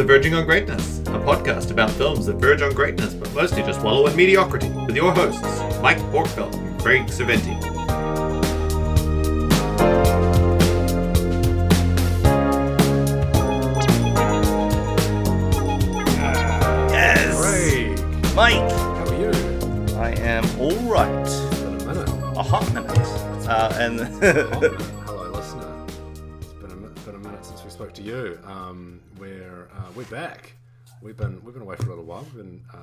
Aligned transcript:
to 0.00 0.06
Verging 0.06 0.32
on 0.32 0.46
Greatness, 0.46 1.00
a 1.00 1.20
podcast 1.20 1.70
about 1.70 1.90
films 1.90 2.24
that 2.24 2.36
verge 2.36 2.62
on 2.62 2.72
greatness 2.72 3.12
but 3.12 3.30
mostly 3.34 3.60
just 3.62 3.82
wallow 3.82 4.06
in 4.06 4.16
mediocrity, 4.16 4.70
with 4.86 4.96
your 4.96 5.12
hosts, 5.12 5.42
Mike 5.82 5.98
Borkveld 6.10 6.54
and 6.54 6.80
Craig 6.80 7.02
Saventi. 7.08 7.60
Yes! 16.90 17.36
Craig, 17.38 18.34
Mike, 18.34 18.54
how 18.54 19.04
are 19.06 19.14
you? 19.20 19.30
I 19.98 20.12
am 20.20 20.44
all 20.58 20.72
right. 20.90 21.26
It's 21.26 21.60
been 21.60 21.74
a 21.78 21.84
minute. 21.84 22.08
A 22.38 22.42
hot 22.42 22.72
minute. 22.72 22.90
Uh, 23.46 23.70
and 23.74 24.00
spoke 27.70 27.94
to 27.94 28.02
you. 28.02 28.38
Um, 28.44 29.00
we're 29.18 29.68
uh, 29.74 29.84
we're 29.94 30.04
back. 30.04 30.52
We've 31.02 31.16
been 31.16 31.42
we've 31.44 31.54
been 31.54 31.62
away 31.62 31.76
for 31.76 31.86
a 31.86 31.88
little 31.90 32.04
while. 32.04 32.24
We've 32.24 32.34
been 32.36 32.64
uh, 32.72 32.76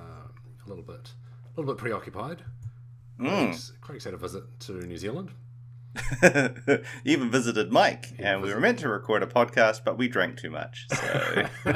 a 0.66 0.68
little 0.70 0.84
bit 0.84 1.12
a 1.46 1.60
little 1.60 1.74
bit 1.74 1.80
preoccupied. 1.80 2.42
Craig's, 3.20 3.74
Craig's 3.82 4.04
had 4.04 4.14
a 4.14 4.18
visit 4.18 4.44
to 4.62 4.74
New 4.74 4.98
Zealand. 4.98 5.32
you 6.22 6.80
even 7.06 7.32
visited 7.32 7.72
Mike, 7.72 8.14
and 8.20 8.42
we 8.44 8.54
were 8.54 8.60
meant 8.60 8.78
to 8.80 8.88
record 8.90 9.24
a 9.24 9.26
podcast, 9.26 9.82
but 9.84 9.98
we 9.98 10.08
drank 10.08 10.38
too 10.38 10.52
much. 10.52 10.86
So 10.90 11.48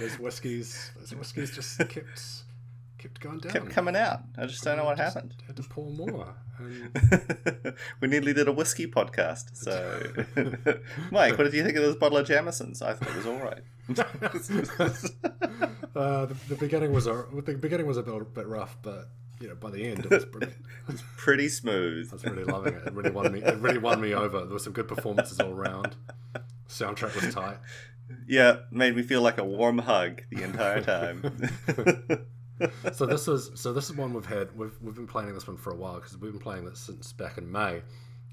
Those 0.00 0.18
whiskies, 0.18 0.90
those 0.98 1.14
whiskies 1.14 1.52
just 1.54 1.78
kept 1.78 2.42
kept 2.98 3.20
going 3.20 3.38
down. 3.38 3.52
kept 3.52 3.70
coming 3.70 3.94
out. 3.94 4.22
I 4.36 4.46
just 4.46 4.64
don't 4.64 4.76
know 4.76 4.84
what 4.84 4.96
Just 4.96 5.14
happened. 5.14 5.34
Had 5.46 5.54
to 5.56 5.62
pour 5.62 5.88
more. 5.90 6.34
And 6.58 7.74
we 8.00 8.08
nearly 8.08 8.32
did 8.32 8.48
a 8.48 8.52
whiskey 8.52 8.86
podcast. 8.86 9.56
So, 9.56 10.02
Mike, 11.10 11.36
what 11.36 11.44
did 11.44 11.54
you 11.54 11.64
think 11.64 11.76
of 11.76 11.82
this 11.82 11.96
bottle 11.96 12.18
of 12.18 12.26
Jameson's? 12.26 12.82
I 12.82 12.94
thought 12.94 13.08
it 13.08 13.16
was 13.16 13.26
all 13.26 13.38
right. 13.38 13.62
uh, 15.96 16.26
the, 16.26 16.36
the 16.48 16.56
beginning 16.58 16.92
was 16.92 17.06
a 17.06 17.26
the 17.32 17.54
beginning 17.54 17.86
was 17.86 17.98
a 17.98 18.02
bit, 18.02 18.34
bit 18.34 18.46
rough, 18.46 18.76
but 18.82 19.08
you 19.40 19.48
know 19.48 19.54
by 19.54 19.70
the 19.70 19.84
end 19.84 20.06
it 20.06 20.10
was 20.10 20.24
brilliant. 20.24 20.56
Pretty 21.16 21.48
smooth. 21.48 22.08
I 22.10 22.14
was 22.14 22.24
really 22.24 22.44
loving 22.44 22.74
it. 22.74 22.86
It 22.86 22.92
really 22.94 23.10
won 23.10 23.32
me. 23.32 23.42
It 23.42 23.58
really 23.58 23.78
won 23.78 24.00
me 24.00 24.14
over. 24.14 24.40
There 24.40 24.54
were 24.54 24.58
some 24.58 24.72
good 24.72 24.88
performances 24.88 25.38
all 25.40 25.52
around. 25.52 25.96
Soundtrack 26.68 27.14
was 27.14 27.34
tight. 27.34 27.58
Yeah, 28.26 28.60
made 28.70 28.96
me 28.96 29.02
feel 29.02 29.22
like 29.22 29.38
a 29.38 29.44
warm 29.44 29.78
hug 29.78 30.22
the 30.30 30.42
entire 30.42 30.82
time. 30.82 32.26
So 32.92 33.06
this 33.06 33.26
was 33.26 33.50
so 33.54 33.72
this 33.72 33.90
is 33.90 33.96
one 33.96 34.12
we've 34.14 34.24
had. 34.26 34.56
We've 34.56 34.76
we've 34.80 34.94
been 34.94 35.06
planning 35.06 35.34
this 35.34 35.46
one 35.46 35.56
for 35.56 35.72
a 35.72 35.76
while 35.76 35.94
because 35.94 36.16
we've 36.16 36.32
been 36.32 36.40
playing 36.40 36.64
this 36.64 36.78
since 36.78 37.12
back 37.12 37.38
in 37.38 37.50
May. 37.50 37.82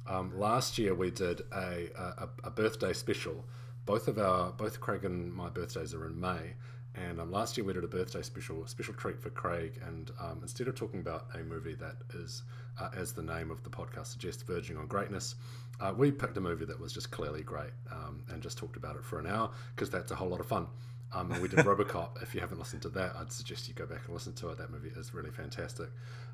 Um, 0.08 0.38
last 0.38 0.78
year 0.78 0.94
we 0.94 1.12
did 1.12 1.42
a, 1.54 1.90
a 1.98 2.30
a 2.44 2.50
birthday 2.52 2.94
special. 2.94 3.46
Both 3.86 4.08
of 4.08 4.20
our 4.20 4.52
both 4.52 4.80
Craig 4.80 5.06
and 5.06 5.34
my 5.34 5.50
birthdays 5.50 5.94
are 5.94 6.06
in 6.06 6.20
May, 6.20 6.54
and 6.96 7.22
um, 7.22 7.32
last 7.32 7.58
year 7.58 7.66
we 7.66 7.74
did 7.74 7.84
a 7.84 7.88
birthday 7.88 8.22
special, 8.22 8.66
special 8.68 8.94
treat 8.94 9.22
for 9.22 9.30
Craig. 9.30 9.82
And 9.86 10.12
um, 10.20 10.40
instead 10.42 10.68
of 10.68 10.76
talking 10.76 11.00
about 11.00 11.28
a 11.34 11.40
movie 11.40 11.76
that 11.76 11.96
is, 12.14 12.44
uh, 12.80 12.90
as 12.96 13.14
the 13.14 13.22
name 13.22 13.50
of 13.50 13.64
the 13.64 13.70
podcast 13.70 14.08
suggests, 14.08 14.44
verging 14.44 14.78
on 14.78 14.88
greatness, 14.88 15.36
uh, 15.80 15.94
we 15.96 16.12
picked 16.12 16.36
a 16.38 16.42
movie 16.42 16.66
that 16.66 16.80
was 16.80 16.92
just 16.92 17.10
clearly 17.10 17.44
great 17.44 17.72
um, 17.92 18.24
and 18.30 18.42
just 18.42 18.58
talked 18.58 18.76
about 18.76 18.98
it 18.98 19.06
for 19.06 19.20
an 19.20 19.28
hour 19.28 19.50
because 19.74 19.90
that's 19.90 20.12
a 20.12 20.16
whole 20.16 20.30
lot 20.30 20.42
of 20.42 20.48
fun. 20.48 20.68
Um, 21.14 21.31
and 21.31 21.42
we 21.42 21.50
did 21.50 21.59
Robocop. 21.59 22.22
If 22.23 22.34
you 22.34 22.40
haven't 22.42 22.59
listened 22.59 22.81
to 22.84 22.90
that, 22.90 23.16
I'd 23.17 23.31
suggest 23.31 23.67
you 23.67 23.73
go 23.73 23.86
back 23.86 24.00
and 24.06 24.14
listen 24.14 24.34
to 24.34 24.50
it. 24.50 24.58
That 24.58 24.72
movie 24.72 24.92
is 24.95 25.14
really 25.14 25.30
fantastic. 25.31 25.90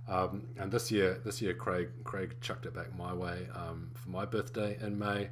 Um, 0.07 0.47
and 0.59 0.71
this 0.71 0.91
year, 0.91 1.19
this 1.25 1.41
year, 1.41 1.53
Craig 1.53 1.89
Craig 2.03 2.35
chucked 2.41 2.65
it 2.65 2.73
back 2.73 2.95
my 2.97 3.13
way 3.13 3.47
um, 3.55 3.89
for 3.95 4.09
my 4.09 4.25
birthday 4.25 4.77
in 4.81 4.97
May. 4.99 5.29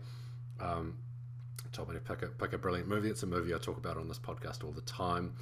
Um, 0.59 0.97
told 1.71 1.89
me 1.89 1.95
to 1.95 2.01
pick 2.01 2.21
a 2.23 2.27
pick 2.27 2.53
a 2.53 2.57
brilliant 2.57 2.87
movie. 2.87 3.09
It's 3.09 3.23
a 3.23 3.27
movie 3.27 3.53
I 3.53 3.57
talk 3.57 3.77
about 3.77 3.97
on 3.97 4.07
this 4.07 4.19
podcast 4.19 4.63
all 4.63 4.71
the 4.71 4.81
time 4.81 5.33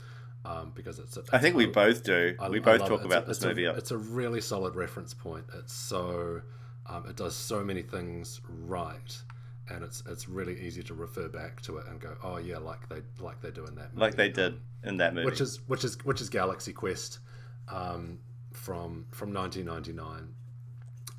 um, 0.46 0.72
because 0.76 1.00
it's. 1.00 1.16
A, 1.18 1.24
I 1.32 1.38
think 1.40 1.56
we 1.56 1.66
both 1.66 2.04
do. 2.04 2.36
I- 2.40 2.50
we 2.50 2.60
both 2.60 2.82
talk 2.82 3.02
it. 3.02 3.06
about 3.06 3.20
It's 3.20 3.28
this 3.28 3.38
it's 3.38 3.46
a- 3.46 3.48
movie. 3.50 3.66
it's 3.66 3.92
a 3.92 3.98
really 3.98 4.42
solid 4.42 4.76
reference 4.76 5.14
point. 5.14 5.46
It's 5.56 5.74
so 5.74 6.42
um, 6.88 7.06
it 7.08 7.16
does 7.16 7.36
so 7.36 7.64
many 7.64 7.82
things 7.84 8.42
right, 8.50 9.18
and 9.74 9.84
it's 9.84 10.04
it's 10.08 10.30
really 10.30 10.60
easy 10.62 10.84
to 10.84 10.94
refer 10.94 11.28
back 11.28 11.62
to 11.64 11.78
it 11.78 11.88
and 11.88 12.00
go, 12.00 12.16
oh 12.24 12.38
yeah, 12.38 12.58
like 12.60 12.88
they 12.90 13.02
like 13.20 13.42
they 13.42 13.52
do 13.52 13.66
in 13.66 13.76
that 13.76 13.94
movie. 13.94 14.02
like 14.02 14.16
they 14.16 14.30
did 14.30 14.60
in 14.84 14.98
that 14.98 15.14
movie. 15.14 15.26
which 15.26 15.42
is 15.42 15.60
which 15.68 15.84
is 15.84 15.98
which 16.06 16.22
is 16.22 16.30
Galaxy 16.30 16.74
Quest 16.74 17.20
um, 17.70 18.20
from 18.52 19.06
from 19.12 19.34
1999. 19.34 20.34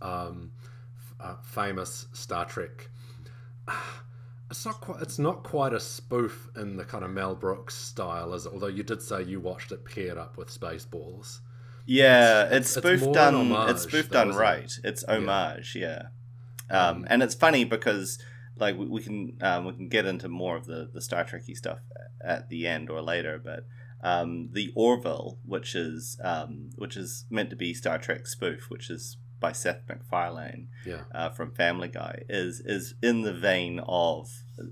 Um, 0.03 0.53
f- 0.99 1.15
uh, 1.21 1.35
famous 1.43 2.07
Star 2.13 2.45
Trek. 2.45 2.89
It's 4.51 4.67
not 4.67 4.81
quite. 4.83 5.01
It's 5.03 5.19
not 5.19 5.43
quite 5.43 5.73
a 5.73 5.81
spoof 5.81 6.49
in 6.55 6.77
the 6.77 6.85
kind 6.85 7.03
of 7.03 7.11
Mel 7.11 7.35
Brooks 7.35 7.75
style, 7.75 8.35
is 8.35 8.45
it? 8.47 8.53
Although 8.53 8.69
you 8.69 8.83
did 8.85 9.01
say 9.03 9.23
you 9.23 9.41
watched 9.41 9.73
it 9.73 9.85
paired 9.85 10.19
up 10.19 10.37
with 10.37 10.49
Spaceballs. 10.49 11.41
yeah, 11.87 12.43
it's- 12.45 12.53
it's, 12.53 12.77
it's 12.77 12.87
spoof 12.87 13.03
more 13.03 13.15
done. 13.15 13.53
it's 13.71 13.83
spoof 13.83 14.09
though, 14.11 14.19
done 14.19 14.29
isn't 14.29 14.41
it? 14.41 14.45
right. 14.45 14.73
It's 14.85 15.03
homage. 15.09 15.75
Yeah, 15.75 16.03
um, 16.71 17.07
and 17.09 17.23
it's 17.23 17.35
funny 17.35 17.65
because 17.65 18.19
like 18.57 18.77
we, 18.79 18.87
we 18.87 19.03
can 19.03 19.37
um, 19.41 19.65
we 19.67 19.73
can 19.73 19.89
get 19.89 20.07
into 20.07 20.29
more 20.29 20.57
of 20.57 20.67
the 20.67 20.89
the 20.93 21.01
Star 21.01 21.25
Trekky 21.25 21.57
stuff 21.57 21.79
at 22.23 22.49
the 22.49 22.67
end 22.67 22.91
or 22.91 23.01
later, 23.03 23.41
but. 23.43 23.67
Um, 24.03 24.51
the 24.53 24.71
Orville, 24.75 25.39
which 25.47 25.75
is 25.75 26.19
um, 26.23 26.69
which 26.77 26.95
is 26.95 27.25
meant 27.31 27.49
to 27.49 27.57
be 27.57 27.73
Star 27.73 27.97
Trek 27.97 28.27
spoof, 28.27 28.67
which 28.69 28.91
is 28.91 29.17
by 29.41 29.53
Seth 29.53 29.81
MacFarlane, 29.89 30.69
Yeah, 30.85 31.05
uh, 31.15 31.31
from 31.31 31.53
Family 31.53 31.89
Guy 31.89 32.23
is 32.29 32.61
is 32.61 32.97
in 33.03 33.23
the 33.23 33.33
vein 33.33 33.81
of 33.89 34.29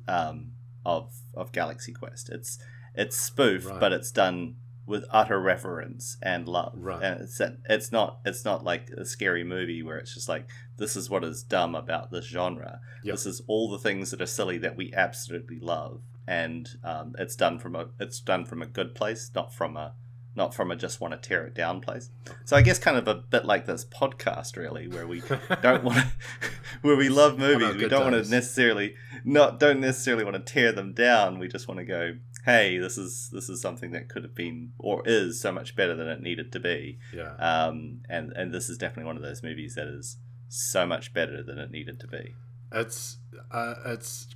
um, 0.06 0.52
of 0.84 1.14
of 1.32 1.50
Galaxy 1.50 1.94
Quest. 1.94 2.28
It's 2.28 2.58
it's 2.94 3.16
spoof, 3.16 3.64
Right. 3.70 3.80
but 3.80 3.94
it's 3.94 4.10
done 4.10 4.56
with 4.86 5.04
utter 5.10 5.40
reverence 5.40 6.16
and 6.22 6.48
love. 6.48 6.72
Right. 6.76 7.02
And 7.02 7.20
it's 7.20 7.40
it's 7.68 7.92
not 7.92 8.18
it's 8.24 8.44
not 8.44 8.64
like 8.64 8.90
a 8.90 9.04
scary 9.04 9.44
movie 9.44 9.82
where 9.82 9.98
it's 9.98 10.14
just 10.14 10.28
like 10.28 10.48
this 10.76 10.96
is 10.96 11.08
what 11.08 11.24
is 11.24 11.42
dumb 11.42 11.74
about 11.74 12.10
this 12.10 12.26
genre. 12.26 12.80
Yep. 13.04 13.14
This 13.14 13.26
is 13.26 13.42
all 13.46 13.70
the 13.70 13.78
things 13.78 14.10
that 14.10 14.20
are 14.20 14.26
silly 14.26 14.58
that 14.58 14.76
we 14.76 14.92
absolutely 14.94 15.60
love, 15.60 16.02
and 16.26 16.68
um, 16.82 17.14
it's 17.18 17.36
done 17.36 17.58
from 17.58 17.76
a 17.76 17.88
it's 18.00 18.20
done 18.20 18.44
from 18.44 18.62
a 18.62 18.66
good 18.66 18.94
place, 18.94 19.30
not 19.34 19.54
from 19.54 19.76
a 19.76 19.94
not 20.34 20.54
from 20.54 20.70
a 20.70 20.76
just 20.76 21.00
want 21.00 21.12
to 21.12 21.28
tear 21.28 21.44
it 21.44 21.54
down 21.54 21.80
place. 21.80 22.10
So 22.44 22.56
I 22.56 22.62
guess 22.62 22.78
kind 22.78 22.96
of 22.96 23.06
a 23.06 23.14
bit 23.14 23.44
like 23.44 23.66
this 23.66 23.84
podcast, 23.84 24.56
really, 24.56 24.88
where 24.88 25.06
we 25.06 25.22
don't 25.62 25.84
want 25.84 25.98
to, 25.98 26.06
where 26.82 26.96
we 26.96 27.08
love 27.08 27.38
movies. 27.38 27.76
We 27.76 27.88
don't 27.88 28.10
want 28.10 28.24
to 28.24 28.30
necessarily 28.30 28.94
not 29.24 29.60
don't 29.60 29.80
necessarily 29.80 30.24
want 30.24 30.36
to 30.36 30.52
tear 30.52 30.72
them 30.72 30.92
down. 30.92 31.38
We 31.38 31.48
just 31.48 31.68
want 31.68 31.78
to 31.78 31.84
go, 31.84 32.14
hey, 32.44 32.78
this 32.78 32.98
is 32.98 33.30
this 33.32 33.48
is 33.48 33.60
something 33.60 33.92
that 33.92 34.08
could 34.08 34.22
have 34.24 34.34
been 34.34 34.72
or 34.78 35.02
is 35.06 35.40
so 35.40 35.52
much 35.52 35.74
better 35.76 35.94
than 35.94 36.08
it 36.08 36.20
needed 36.20 36.52
to 36.52 36.60
be. 36.60 36.98
yeah. 37.14 37.34
Um, 37.36 38.00
and 38.08 38.32
and 38.32 38.52
this 38.52 38.68
is 38.68 38.78
definitely 38.78 39.04
one 39.06 39.16
of 39.16 39.22
those 39.22 39.42
movies 39.42 39.74
that 39.76 39.86
is 39.86 40.16
so 40.48 40.86
much 40.86 41.14
better 41.14 41.42
than 41.42 41.58
it 41.58 41.70
needed 41.70 41.98
to 42.00 42.06
be. 42.06 42.34
It's 42.72 43.18
uh, 43.50 43.74
it's. 43.86 44.28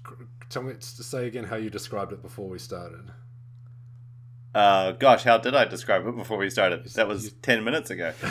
Tell 0.51 0.63
me 0.63 0.75
to 0.75 0.81
say 1.03 1.27
again 1.27 1.45
how 1.45 1.57
you 1.57 1.71
described 1.71 2.13
it 2.13 2.23
before 2.23 2.49
we 2.49 2.59
started. 2.59 3.11
Uh, 4.55 4.93
gosh, 4.93 5.25
how 5.25 5.37
did 5.39 5.55
I 5.55 5.65
describe 5.67 6.07
it 6.07 6.17
before 6.17 6.39
we 6.39 6.49
started? 6.51 6.85
That 6.95 7.09
was 7.09 7.25
you- 7.25 7.31
ten 7.43 7.65
minutes 7.65 7.91
ago. 7.91 8.13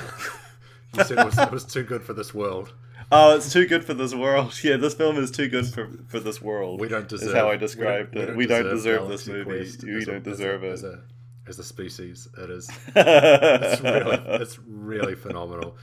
You 0.97 1.03
said 1.03 1.19
it 1.19 1.25
was, 1.25 1.38
it 1.38 1.52
was 1.52 1.66
too 1.66 1.84
good 1.84 2.03
for 2.03 2.14
this 2.14 2.34
world. 2.34 2.74
Oh, 3.12 3.36
it's 3.36 3.52
too 3.52 3.68
good 3.68 3.86
for 3.86 3.94
this 3.94 4.14
world. 4.14 4.54
Yeah, 4.64 4.78
this 4.78 4.94
film 4.94 5.18
is 5.18 5.32
too 5.32 5.48
good 5.48 5.68
for 5.68 5.90
for 6.08 6.20
this 6.20 6.42
world. 6.42 6.80
We 6.80 6.88
don't 6.88 7.08
deserve. 7.08 7.30
Is 7.30 7.36
how 7.36 7.48
I 7.50 7.52
we 7.52 7.58
described 7.58 8.16
it. 8.16 8.36
We 8.36 8.48
don't 8.48 8.70
deserve 8.70 9.08
this 9.08 9.28
movie. 9.28 9.70
We 9.84 10.06
don't 10.06 10.24
deserve 10.24 10.64
it. 10.64 10.74
As 10.74 10.84
a, 10.84 11.02
as 11.48 11.60
a 11.60 11.64
species, 11.64 12.28
it 12.38 12.50
is. 12.50 12.70
It's 12.96 13.82
really, 13.82 14.18
it's 14.42 14.60
really 14.68 15.16
phenomenal. 15.16 15.78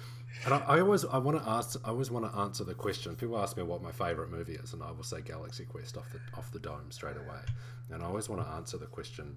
And 0.45 0.55
I, 0.55 0.59
I 0.67 0.81
always, 0.81 1.05
I 1.05 1.19
want 1.19 1.41
to 1.41 1.49
ask, 1.49 1.79
I 1.85 1.91
always 1.91 2.11
want 2.11 2.31
to 2.31 2.37
answer 2.37 2.65
the 2.65 2.75
question. 2.75 3.15
People 3.15 3.39
ask 3.39 3.57
me 3.57 3.63
what 3.63 3.81
my 3.83 3.93
favorite 3.93 4.31
movie 4.31 4.55
is, 4.55 4.73
and 4.73 4.83
I 4.83 4.91
will 4.91 5.05
say 5.05 5.21
Galaxy 5.21 5.65
Quest 5.65 5.97
off 5.97 6.11
the 6.11 6.19
off 6.37 6.51
the 6.51 6.59
dome 6.59 6.91
straight 6.91 7.17
away. 7.17 7.43
And 7.91 8.03
I 8.03 8.07
always 8.07 8.29
want 8.29 8.45
to 8.45 8.49
answer 8.53 8.77
the 8.79 8.87
question. 8.87 9.37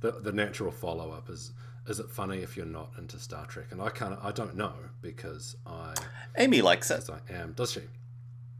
The 0.00 0.12
the 0.12 0.32
natural 0.32 0.72
follow 0.72 1.12
up 1.12 1.30
is. 1.30 1.52
Is 1.86 1.98
it 1.98 2.10
funny 2.10 2.38
if 2.38 2.56
you're 2.56 2.66
not 2.66 2.92
into 2.98 3.18
Star 3.18 3.46
Trek? 3.46 3.66
And 3.70 3.80
I 3.80 3.88
of 3.88 4.18
I 4.22 4.32
don't 4.32 4.54
know 4.56 4.74
because 5.00 5.56
I 5.66 5.94
Amy 6.38 6.60
likes 6.62 6.90
it. 6.90 7.08
I 7.10 7.32
am. 7.32 7.52
Does 7.52 7.72
she? 7.72 7.80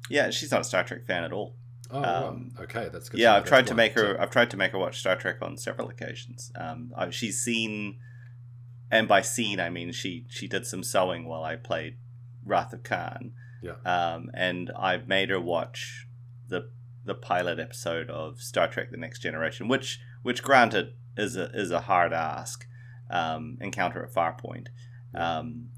Yeah, 0.08 0.30
she's 0.30 0.50
not 0.50 0.62
a 0.62 0.64
Star 0.64 0.82
Trek 0.84 1.04
fan 1.04 1.22
at 1.24 1.32
all. 1.32 1.54
Oh, 1.92 1.98
Um, 2.02 2.52
well, 2.54 2.64
okay, 2.64 2.88
that's 2.92 3.08
good. 3.08 3.20
yeah. 3.20 3.34
I've 3.36 3.44
tried 3.44 3.66
to 3.68 3.74
make 3.74 3.92
her. 3.94 4.20
I've 4.20 4.30
tried 4.30 4.50
to 4.50 4.56
make 4.56 4.72
her 4.72 4.78
watch 4.78 4.98
Star 5.00 5.16
Trek 5.16 5.36
on 5.42 5.56
several 5.56 5.88
occasions. 5.88 6.50
Um, 6.56 6.92
I, 6.96 7.10
she's 7.10 7.40
seen, 7.40 7.98
and 8.90 9.06
by 9.06 9.20
seen 9.22 9.60
I 9.60 9.70
mean 9.70 9.92
she 9.92 10.24
she 10.28 10.48
did 10.48 10.66
some 10.66 10.82
sewing 10.82 11.26
while 11.26 11.42
I 11.44 11.56
played 11.56 11.96
Wrath 12.44 12.72
of 12.72 12.82
Khan. 12.82 13.32
Yeah. 13.62 13.74
Um, 13.84 14.30
and 14.34 14.70
I've 14.76 15.06
made 15.06 15.30
her 15.30 15.40
watch 15.40 16.06
the 16.48 16.70
the 17.04 17.14
pilot 17.14 17.58
episode 17.60 18.08
of 18.08 18.40
Star 18.40 18.66
Trek: 18.68 18.90
The 18.90 18.96
Next 18.96 19.18
Generation, 19.20 19.68
which 19.68 20.00
which 20.22 20.42
granted 20.42 20.94
is 21.16 21.36
a 21.36 21.50
is 21.52 21.70
a 21.70 21.80
hard 21.82 22.12
ask. 22.12 22.66
Um, 23.10 23.58
Encounter 23.60 24.02
at 24.04 24.12
Farpoint. 24.12 24.68
Um, 25.14 25.70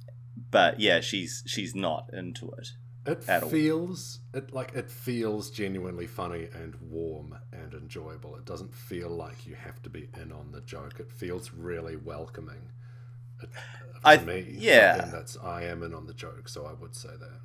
but 0.50 0.80
yeah, 0.80 1.00
she's 1.00 1.42
she's 1.46 1.74
not 1.74 2.10
into 2.12 2.50
it. 2.58 2.68
It 3.04 3.28
at 3.28 3.42
all. 3.42 3.48
feels 3.48 4.20
it 4.32 4.52
like 4.52 4.72
it 4.74 4.90
feels 4.90 5.50
genuinely 5.50 6.06
funny 6.06 6.48
and 6.54 6.74
warm 6.80 7.36
and 7.52 7.74
enjoyable. 7.74 8.36
It 8.36 8.44
doesn't 8.44 8.72
feel 8.74 9.08
like 9.10 9.46
you 9.46 9.54
have 9.56 9.82
to 9.82 9.90
be 9.90 10.08
in 10.20 10.30
on 10.30 10.52
the 10.52 10.60
joke. 10.60 11.00
It 11.00 11.10
feels 11.10 11.52
really 11.52 11.96
welcoming. 11.96 12.70
It, 13.42 13.48
uh, 14.04 14.16
for 14.16 14.22
I- 14.22 14.24
me, 14.24 14.46
yeah. 14.56 15.08
that's 15.10 15.36
I 15.42 15.64
am 15.64 15.82
in 15.82 15.94
on 15.94 16.06
the 16.06 16.14
joke, 16.14 16.48
so 16.48 16.64
I 16.66 16.74
would 16.74 16.94
say 16.94 17.08
that. 17.18 17.40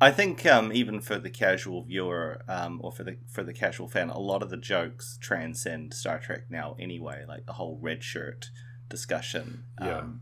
I 0.00 0.12
think 0.12 0.46
um, 0.46 0.72
even 0.72 1.00
for 1.00 1.18
the 1.18 1.28
casual 1.28 1.82
viewer 1.82 2.40
um, 2.46 2.80
or 2.84 2.92
for 2.92 3.02
the 3.02 3.16
for 3.28 3.42
the 3.42 3.52
casual 3.52 3.88
fan, 3.88 4.10
a 4.10 4.18
lot 4.18 4.42
of 4.44 4.48
the 4.50 4.56
jokes 4.56 5.18
transcend 5.20 5.92
Star 5.92 6.18
Trek 6.20 6.44
now 6.50 6.76
anyway. 6.78 7.24
Like 7.26 7.46
the 7.46 7.54
whole 7.54 7.78
red 7.82 8.04
shirt 8.04 8.50
discussion 8.88 9.64
Yeah. 9.80 9.98
um, 9.98 10.20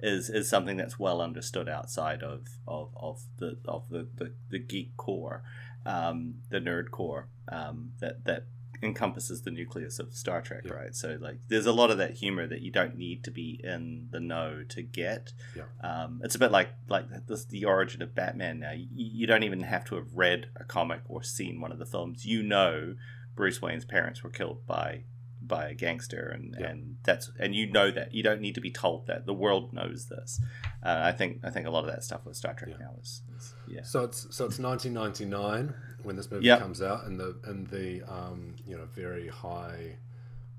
is 0.00 0.28
is 0.30 0.48
something 0.48 0.76
that's 0.76 0.98
well 0.98 1.20
understood 1.20 1.68
outside 1.68 2.22
of 2.22 2.46
of, 2.66 2.90
of 2.96 3.22
the 3.38 3.58
of 3.66 3.88
the, 3.88 4.08
the, 4.16 4.32
the 4.50 4.58
geek 4.58 4.96
core, 4.96 5.42
um, 5.86 6.36
the 6.50 6.58
nerd 6.58 6.90
core 6.90 7.28
um, 7.48 7.92
that 8.00 8.24
that 8.24 8.46
encompasses 8.84 9.42
the 9.42 9.50
nucleus 9.52 10.00
of 10.00 10.12
Star 10.12 10.42
Trek, 10.42 10.62
Yeah. 10.64 10.72
right? 10.72 10.92
So 10.92 11.16
like, 11.20 11.38
there's 11.46 11.66
a 11.66 11.72
lot 11.72 11.92
of 11.92 11.98
that 11.98 12.14
humor 12.14 12.48
that 12.48 12.62
you 12.62 12.72
don't 12.72 12.96
need 12.96 13.22
to 13.22 13.30
be 13.30 13.60
in 13.62 14.08
the 14.10 14.18
know 14.18 14.64
to 14.70 14.82
get. 14.82 15.32
Yeah. 15.54 15.62
Um, 15.88 16.20
it's 16.24 16.34
a 16.34 16.38
bit 16.40 16.50
like 16.50 16.70
like 16.88 17.04
this 17.28 17.44
the 17.44 17.64
origin 17.64 18.02
of 18.02 18.12
Batman. 18.12 18.58
Now 18.58 18.72
you, 18.72 18.88
you 18.92 19.26
don't 19.28 19.44
even 19.44 19.60
have 19.60 19.84
to 19.86 19.94
have 19.94 20.08
read 20.12 20.46
a 20.56 20.64
comic 20.64 21.02
or 21.06 21.22
seen 21.22 21.60
one 21.60 21.70
of 21.70 21.78
the 21.78 21.86
films. 21.86 22.26
You 22.26 22.42
know, 22.42 22.96
Bruce 23.36 23.62
Wayne's 23.62 23.84
parents 23.84 24.24
were 24.24 24.30
killed 24.30 24.66
by 24.66 25.04
by 25.46 25.68
a 25.68 25.74
gangster, 25.74 26.28
and, 26.28 26.56
Yeah. 26.58 26.68
and 26.68 26.96
that's 27.02 27.30
and 27.38 27.54
you 27.54 27.70
know 27.70 27.90
that 27.90 28.14
you 28.14 28.22
don't 28.22 28.40
need 28.40 28.54
to 28.54 28.60
be 28.60 28.70
told 28.70 29.06
that. 29.08 29.26
The 29.26 29.34
world 29.34 29.72
knows 29.72 30.06
this. 30.06 30.40
Uh, 30.82 31.00
I 31.04 31.12
think 31.12 31.40
I 31.44 31.50
think 31.50 31.66
a 31.66 31.70
lot 31.70 31.84
of 31.84 31.90
that 31.90 32.04
stuff 32.04 32.24
with 32.24 32.36
Star 32.36 32.54
Trek 32.54 32.70
Yeah. 32.72 32.86
now 32.86 32.94
is, 33.00 33.22
is 33.36 33.54
yeah. 33.68 33.82
So 33.82 34.04
it's 34.04 34.22
so 34.34 34.44
it's 34.46 34.58
1999 34.58 35.74
when 36.02 36.16
this 36.16 36.30
movie 36.30 36.46
Yep. 36.46 36.58
comes 36.60 36.82
out, 36.82 37.04
and 37.06 37.18
the 37.18 37.36
and 37.44 37.66
the 37.68 38.02
um, 38.10 38.56
you 38.66 38.76
know 38.76 38.86
very 38.94 39.28
high 39.28 39.96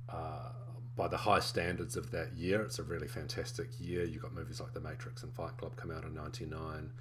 uh, 0.10 0.50
by 0.96 1.08
the 1.08 1.18
high 1.18 1.40
standards 1.40 1.96
of 1.98 2.12
that 2.12 2.34
year, 2.38 2.62
it's 2.62 2.78
a 2.78 2.84
really 2.84 3.08
fantastic 3.08 3.70
year. 3.80 4.04
You've 4.04 4.22
got 4.22 4.34
movies 4.34 4.60
like 4.60 4.74
The 4.74 4.80
Matrix 4.80 5.24
and 5.24 5.34
Fight 5.34 5.58
Club 5.58 5.76
come 5.76 5.90
out 5.92 6.04
in 6.04 6.14
'99. 6.14 6.92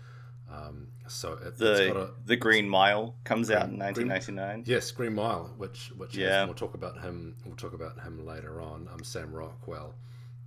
Um, 0.53 0.89
so 1.09 1.33
it, 1.35 1.39
it's 1.47 1.61
got 1.61 1.77
The 1.79 2.01
a 2.03 2.11
the 2.27 2.37
Green 2.37 2.69
Mile 2.69 3.17
comes 3.25 3.51
out 3.51 3.65
in 3.71 3.79
Green- 3.79 3.93
Green- 3.95 4.09
1999. 4.09 4.65
yes, 4.67 4.91
Green 4.91 5.15
Mile, 5.15 5.53
which 5.57 5.91
which 5.97 6.15
Yeah. 6.17 6.41
has, 6.41 6.47
we'll 6.47 6.55
talk 6.55 6.75
about 6.75 7.01
him. 7.01 7.37
We'll 7.47 7.57
talk 7.57 7.73
about 7.73 8.01
him 8.03 8.27
later 8.27 8.61
on. 8.61 8.89
Um, 8.93 9.03
Sam 9.03 9.33
Rockwell, 9.33 9.95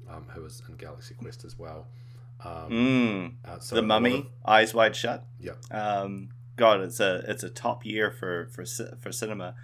um, 0.10 0.26
who 0.30 0.44
was 0.44 0.62
in 0.70 0.76
Galaxy 0.76 1.16
Quest 1.16 1.44
as 1.46 1.58
well. 1.58 1.88
Um, 2.44 2.70
Mm, 2.70 3.34
uh, 3.46 3.60
so 3.60 3.76
the 3.76 3.82
Mummy, 3.82 4.20
of- 4.20 4.28
Eyes 4.46 4.74
Wide 4.74 4.96
Shut. 4.96 5.26
yeah, 5.40 5.54
Um, 5.72 6.30
God, 6.58 6.82
it's 6.82 7.00
a 7.00 7.24
it's 7.28 7.44
a 7.44 7.50
top 7.50 7.86
year 7.86 8.12
for 8.12 8.48
for 8.52 8.64
for 9.00 9.12
cinema. 9.12 9.56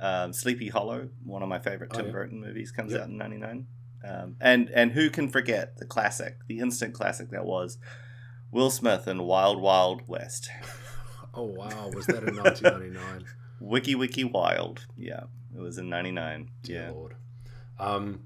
Um, 0.00 0.32
Sleepy 0.32 0.68
Hollow, 0.68 1.08
one 1.24 1.42
of 1.42 1.48
my 1.48 1.58
favorite 1.58 1.90
Oh, 1.92 1.96
Tim 1.96 2.06
yeah. 2.06 2.12
Burton 2.12 2.40
movies, 2.40 2.70
comes 2.70 2.92
Yeah. 2.92 3.00
out 3.00 3.08
in 3.08 3.16
'99. 3.18 3.66
Um, 4.04 4.36
and 4.40 4.70
and 4.70 4.92
who 4.92 5.10
can 5.10 5.28
forget 5.28 5.78
the 5.78 5.84
classic, 5.84 6.38
the 6.46 6.60
instant 6.60 6.94
classic 6.94 7.30
that 7.30 7.44
was 7.44 7.78
Will 8.50 8.70
Smith 8.70 9.06
in 9.06 9.22
Wild 9.24 9.60
Wild 9.60 10.08
West. 10.08 10.50
Oh 11.34 11.44
wow, 11.44 11.90
was 11.94 12.06
that 12.06 12.24
in 12.24 12.36
1999? 12.36 13.24
Wiki 13.60 13.94
Wiki 13.94 14.24
Wild, 14.24 14.86
yeah, 14.96 15.24
it 15.54 15.60
was 15.60 15.78
in 15.78 15.88
'99. 15.88 16.50
Dear 16.62 16.82
Yeah, 16.82 16.90
Lord. 16.90 17.14
Um, 17.78 18.20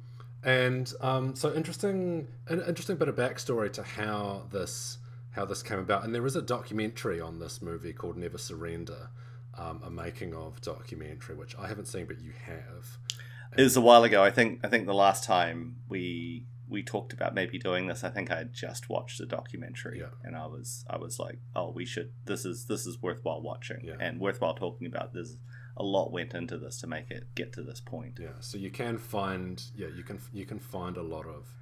and 0.44 0.90
um, 1.00 1.36
so 1.36 1.52
interesting, 1.52 2.28
an 2.48 2.62
interesting 2.66 2.96
bit 2.96 3.08
of 3.08 3.16
backstory 3.16 3.70
to 3.74 3.82
how 3.82 4.44
this 4.50 4.98
how 5.32 5.44
this 5.44 5.62
came 5.62 5.78
about. 5.78 6.04
And 6.04 6.14
there 6.14 6.24
is 6.24 6.36
a 6.36 6.42
documentary 6.42 7.20
on 7.20 7.38
this 7.38 7.60
movie 7.60 7.92
called 7.92 8.16
Never 8.16 8.38
Surrender, 8.38 9.10
um, 9.58 9.82
a 9.84 9.90
making 9.90 10.32
of 10.34 10.60
documentary, 10.62 11.34
which 11.34 11.56
I 11.58 11.66
haven't 11.66 11.86
seen, 11.88 12.06
but 12.06 12.20
you 12.20 12.32
have. 12.46 12.98
it 13.56 13.62
was 13.62 13.76
a 13.76 13.80
while 13.82 14.04
ago. 14.04 14.22
I 14.22 14.30
think 14.30 14.60
I 14.64 14.68
think 14.68 14.86
the 14.86 14.94
last 14.94 15.24
time 15.24 15.76
we 15.88 16.46
we 16.72 16.82
talked 16.82 17.12
about 17.12 17.34
maybe 17.34 17.58
doing 17.58 17.86
this, 17.86 18.02
I 18.02 18.08
think 18.10 18.30
I 18.30 18.38
had 18.38 18.52
just 18.52 18.88
watched 18.88 19.18
the 19.18 19.26
documentary, 19.26 20.00
Yeah. 20.00 20.06
and 20.24 20.34
I 20.36 20.46
was 20.46 20.84
I 20.88 20.96
was 20.96 21.18
like, 21.18 21.38
oh, 21.54 21.70
we 21.70 21.84
should. 21.84 22.10
This 22.24 22.44
is 22.44 22.66
this 22.66 22.86
is 22.86 23.00
worthwhile 23.00 23.42
watching 23.42 23.80
Yeah. 23.84 23.96
and 24.00 24.18
worthwhile 24.18 24.54
talking 24.54 24.86
about. 24.86 25.12
There's 25.12 25.36
a 25.76 25.82
lot 25.84 26.12
went 26.12 26.34
into 26.34 26.58
this 26.58 26.78
to 26.80 26.86
make 26.86 27.10
it 27.10 27.34
get 27.34 27.52
to 27.54 27.62
this 27.62 27.80
point. 27.80 28.18
Yeah, 28.20 28.40
so 28.40 28.58
you 28.58 28.70
can 28.70 28.98
find 28.98 29.62
yeah 29.76 29.88
you 29.94 30.02
can 30.02 30.18
you 30.32 30.44
can 30.46 30.58
find 30.58 30.96
a 30.96 31.02
lot 31.02 31.26
of 31.26 31.54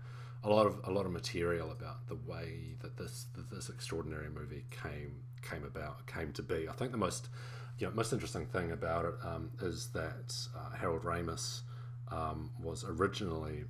a 0.43 0.49
lot 0.49 0.67
of 0.67 0.81
a 0.85 0.91
lot 0.91 1.05
of 1.07 1.13
material 1.13 1.71
about 1.71 2.07
the 2.09 2.17
way 2.17 2.77
that 2.81 2.97
this 2.97 3.27
that 3.37 3.51
this 3.51 3.69
extraordinary 3.69 4.31
movie 4.31 4.65
came 4.71 5.21
came 5.43 5.65
about 5.65 6.07
came 6.07 6.33
to 6.33 6.43
be. 6.43 6.69
I 6.69 6.73
think 6.73 6.93
the 6.93 6.99
most 6.99 7.29
you 7.79 7.87
know, 7.87 7.93
most 7.95 8.13
interesting 8.13 8.47
thing 8.47 8.73
about 8.73 9.05
it 9.07 9.15
um, 9.25 9.51
is 9.63 9.89
that 9.95 10.35
uh, 10.57 10.71
Harold 10.77 11.03
Ramis 11.03 11.63
um, 12.09 12.51
was 12.59 12.85
originally 12.85 13.65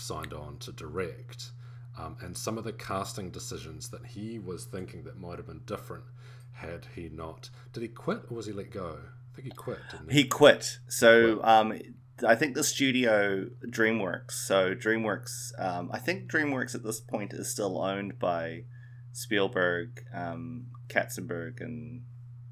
signed 0.00 0.32
on 0.32 0.58
to 0.58 0.72
direct, 0.72 1.50
um, 1.98 2.16
and 2.20 2.36
some 2.36 2.58
of 2.58 2.64
the 2.64 2.72
casting 2.72 3.30
decisions 3.30 3.88
that 3.90 4.06
he 4.06 4.38
was 4.38 4.64
thinking 4.64 5.04
that 5.04 5.20
might 5.20 5.38
have 5.38 5.46
been 5.46 5.62
different 5.66 6.04
had 6.52 6.86
he 6.94 7.08
not. 7.08 7.50
Did 7.72 7.82
he 7.82 7.88
quit 7.88 8.22
or 8.30 8.36
was 8.36 8.46
he 8.46 8.52
let 8.52 8.70
go? 8.70 8.98
I 9.32 9.34
think 9.34 9.46
he 9.46 9.50
quit. 9.50 9.78
Didn't 9.90 10.10
he? 10.10 10.22
He 10.22 10.24
quit. 10.28 10.78
So 10.88 11.42
um, 11.42 11.78
I 12.26 12.34
think 12.34 12.54
the 12.54 12.64
studio 12.64 13.46
DreamWorks. 13.66 14.32
So 14.32 14.74
DreamWorks. 14.74 15.58
Um, 15.58 15.90
I 15.92 15.98
think 15.98 16.30
DreamWorks 16.30 16.74
at 16.74 16.82
this 16.82 17.00
point 17.00 17.32
is 17.32 17.50
still 17.50 17.82
owned 17.82 18.18
by 18.18 18.64
Spielberg, 19.12 20.04
um, 20.14 20.66
Katzenberg, 20.88 21.60
and 21.60 22.02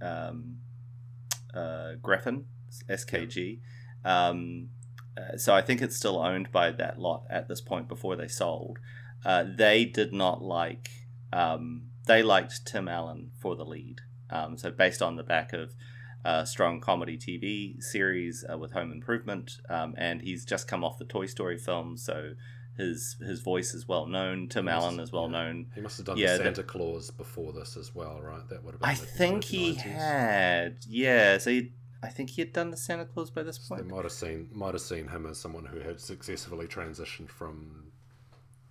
um, 0.02 0.56
uh, 1.54 1.94
Geffen, 2.02 2.44
SKG. 2.88 3.60
Um, 4.04 4.70
uh, 5.16 5.36
so 5.36 5.54
I 5.54 5.62
think 5.62 5.82
it's 5.82 5.96
still 5.96 6.18
owned 6.18 6.50
by 6.52 6.70
that 6.72 6.98
lot 6.98 7.24
at 7.30 7.48
this 7.48 7.60
point 7.60 7.88
before 7.88 8.16
they 8.16 8.28
sold. 8.28 8.78
Uh, 9.24 9.44
they 9.56 9.84
did 9.84 10.12
not 10.12 10.42
like. 10.42 10.88
Um, 11.32 11.82
they 12.06 12.22
liked 12.22 12.66
Tim 12.66 12.88
Allen 12.88 13.30
for 13.38 13.54
the 13.56 13.64
lead. 13.64 14.00
Um, 14.30 14.56
so 14.56 14.70
based 14.70 15.02
on 15.02 15.16
the 15.16 15.22
back 15.22 15.52
of 15.52 15.74
uh, 16.24 16.44
strong 16.44 16.80
comedy 16.80 17.16
TV 17.18 17.82
series 17.82 18.44
uh, 18.50 18.56
with 18.58 18.72
Home 18.72 18.92
Improvement, 18.92 19.52
um, 19.68 19.94
and 19.96 20.22
he's 20.22 20.44
just 20.44 20.68
come 20.68 20.84
off 20.84 20.98
the 20.98 21.04
Toy 21.04 21.26
Story 21.26 21.58
film, 21.58 21.96
so 21.96 22.32
his 22.76 23.16
his 23.20 23.40
voice 23.40 23.74
is 23.74 23.86
well 23.88 24.06
known. 24.06 24.48
Tim 24.48 24.66
must- 24.66 24.74
Allen 24.84 25.00
is 25.00 25.12
well 25.12 25.26
yeah. 25.26 25.32
known. 25.32 25.66
He 25.74 25.80
must 25.80 25.96
have 25.98 26.06
done 26.06 26.16
Yeah, 26.18 26.32
the 26.32 26.38
the- 26.38 26.44
Santa 26.44 26.62
Claus 26.62 27.10
before 27.10 27.52
this 27.52 27.76
as 27.76 27.94
well, 27.94 28.20
right? 28.22 28.48
That 28.48 28.62
would 28.64 28.72
have 28.74 28.80
been. 28.80 28.88
I 28.90 28.94
think 28.94 29.44
he 29.44 29.74
had, 29.74 30.78
yeah. 30.88 31.38
So 31.38 31.50
he, 31.50 31.72
I 32.02 32.08
think 32.08 32.30
he 32.30 32.40
had 32.42 32.52
done 32.52 32.70
the 32.70 32.76
Santa 32.76 33.04
Claus 33.04 33.30
by 33.30 33.42
this 33.42 33.56
So 33.58 33.74
they 33.74 33.82
point. 33.82 33.92
might 33.94 34.04
have 34.04 34.12
seen 34.12 34.48
might 34.52 34.72
have 34.74 34.80
seen 34.80 35.08
him 35.08 35.26
as 35.26 35.38
someone 35.38 35.66
who 35.66 35.80
had 35.80 36.00
successfully 36.00 36.66
transitioned 36.66 37.28
from 37.28 37.92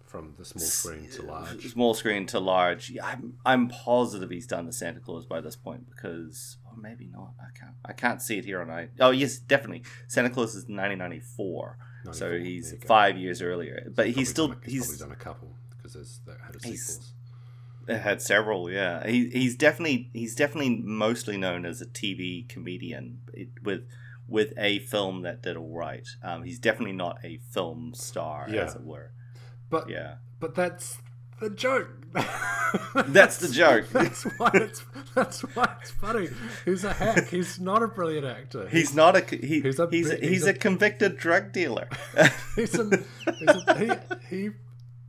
from 0.06 0.34
the 0.40 0.44
small 0.46 0.66
screen 0.66 1.08
to 1.12 1.22
uh, 1.22 1.26
large. 1.34 1.68
Small 1.72 1.94
screen 1.94 2.26
to 2.26 2.40
large. 2.40 2.90
Yeah, 2.90 3.06
I'm, 3.06 3.38
I'm 3.46 3.68
positive 3.70 4.32
he's 4.32 4.48
done 4.48 4.66
the 4.66 4.74
Santa 4.74 5.00
Claus 5.00 5.28
by 5.28 5.40
this 5.40 5.56
point 5.56 5.88
because, 5.88 6.58
or 6.66 6.76
maybe 6.82 7.06
not. 7.06 7.34
I 7.40 7.56
can't. 7.60 7.76
I 7.86 7.94
can't 7.94 8.20
see 8.20 8.40
it 8.40 8.46
here 8.46 8.60
on 8.62 8.72
I. 8.72 8.90
Oh 9.00 9.12
yes, 9.12 9.38
definitely. 9.38 9.84
Santa 10.08 10.32
Claus 10.32 10.56
is 10.56 10.64
1994, 10.64 11.78
so 12.12 12.40
he's 12.40 12.72
there 12.72 12.74
you 12.74 12.80
go. 12.82 12.88
five 12.88 13.18
years 13.18 13.42
earlier. 13.44 13.84
But 13.86 13.94
Probably 13.96 14.12
he's 14.14 14.30
still 14.30 14.48
done 14.48 14.58
a, 14.66 14.70
he's 14.70 14.88
probably 14.88 14.98
done 15.06 15.12
a 15.12 15.16
couple 15.24 15.56
because 15.78 15.94
there's 15.94 16.20
that 16.26 16.38
had 16.44 16.56
a 16.56 16.68
He's- 16.68 16.88
sequels. 16.88 17.14
Had 17.90 18.22
several, 18.22 18.70
yeah. 18.72 19.06
He, 19.08 19.30
he's 19.30 19.56
definitely 19.56 20.10
he's 20.14 20.36
definitely 20.36 20.82
mostly 20.84 21.38
known 21.38 21.66
as 21.66 21.82
a 21.82 21.86
TV 21.86 22.48
comedian 22.48 23.20
it, 23.34 23.50
with 23.64 23.82
with 24.28 24.54
a 24.58 24.80
film 24.80 25.24
that 25.24 25.42
did 25.42 25.58
all 25.58 25.76
right. 25.76 26.08
Um, 26.24 26.44
he's 26.44 26.60
definitely 26.60 26.94
not 26.94 27.18
a 27.24 27.40
film 27.52 27.94
star, 27.96 28.46
Yeah. 28.50 28.66
as 28.66 28.76
it 28.76 28.84
were. 28.84 29.12
But 29.70 29.90
Yeah, 29.90 30.16
but 30.40 30.54
that's 30.56 30.98
the 31.40 31.50
joke. 31.50 31.90
That's 33.08 33.38
the 33.38 33.48
joke. 33.48 33.90
That's 33.92 34.24
why 34.38 34.52
it's 34.54 34.84
that's 35.16 35.42
why 35.56 35.76
it's 35.82 35.90
funny. 35.92 36.28
He's 36.66 36.84
a 36.84 36.94
hack. 36.94 37.30
He's 37.30 37.60
not 37.60 37.82
a 37.82 37.88
brilliant 37.88 38.26
actor. 38.28 38.68
he's 38.70 38.94
not 38.94 39.16
a 39.16 39.22
he, 39.36 39.62
He's 39.62 39.64
he's 39.64 39.80
a 39.80 39.84
a, 39.86 39.90
he's, 39.90 40.12
he's 40.12 40.46
a, 40.46 40.50
a- 40.52 40.54
convicted 40.54 41.18
drug 41.18 41.52
dealer. 41.52 41.88
he's, 42.56 42.76
an, 42.76 43.04
he's 43.40 43.50
a, 43.50 43.78
he, 43.78 43.92
he 44.30 44.50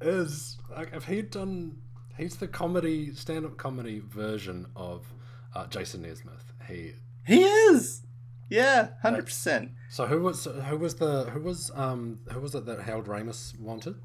is 0.01 0.57
like 0.75 0.95
if 0.95 1.05
he'd 1.05 1.31
done 1.31 1.77
he's 2.21 2.37
the 2.37 2.47
comedy 2.49 3.15
stand-up 3.15 3.57
comedy 3.57 4.01
version 4.01 4.67
of 4.77 5.13
uh, 5.55 5.67
Jason 5.67 6.03
Nesmith. 6.03 6.53
He 6.69 6.93
he 7.27 7.43
is, 7.43 8.03
yeah, 8.49 8.91
hundred 9.03 9.25
percent. 9.25 9.71
so 9.89 10.07
who 10.07 10.21
was 10.21 10.45
who 10.45 10.77
was 10.77 10.97
the 10.97 11.25
who 11.31 11.41
was 11.41 11.71
um 11.75 12.21
who 12.33 12.41
was 12.41 12.55
it 12.55 12.67
that 12.67 12.83
Harold 12.83 13.07
Ramis 13.07 13.59
wanted? 13.59 13.97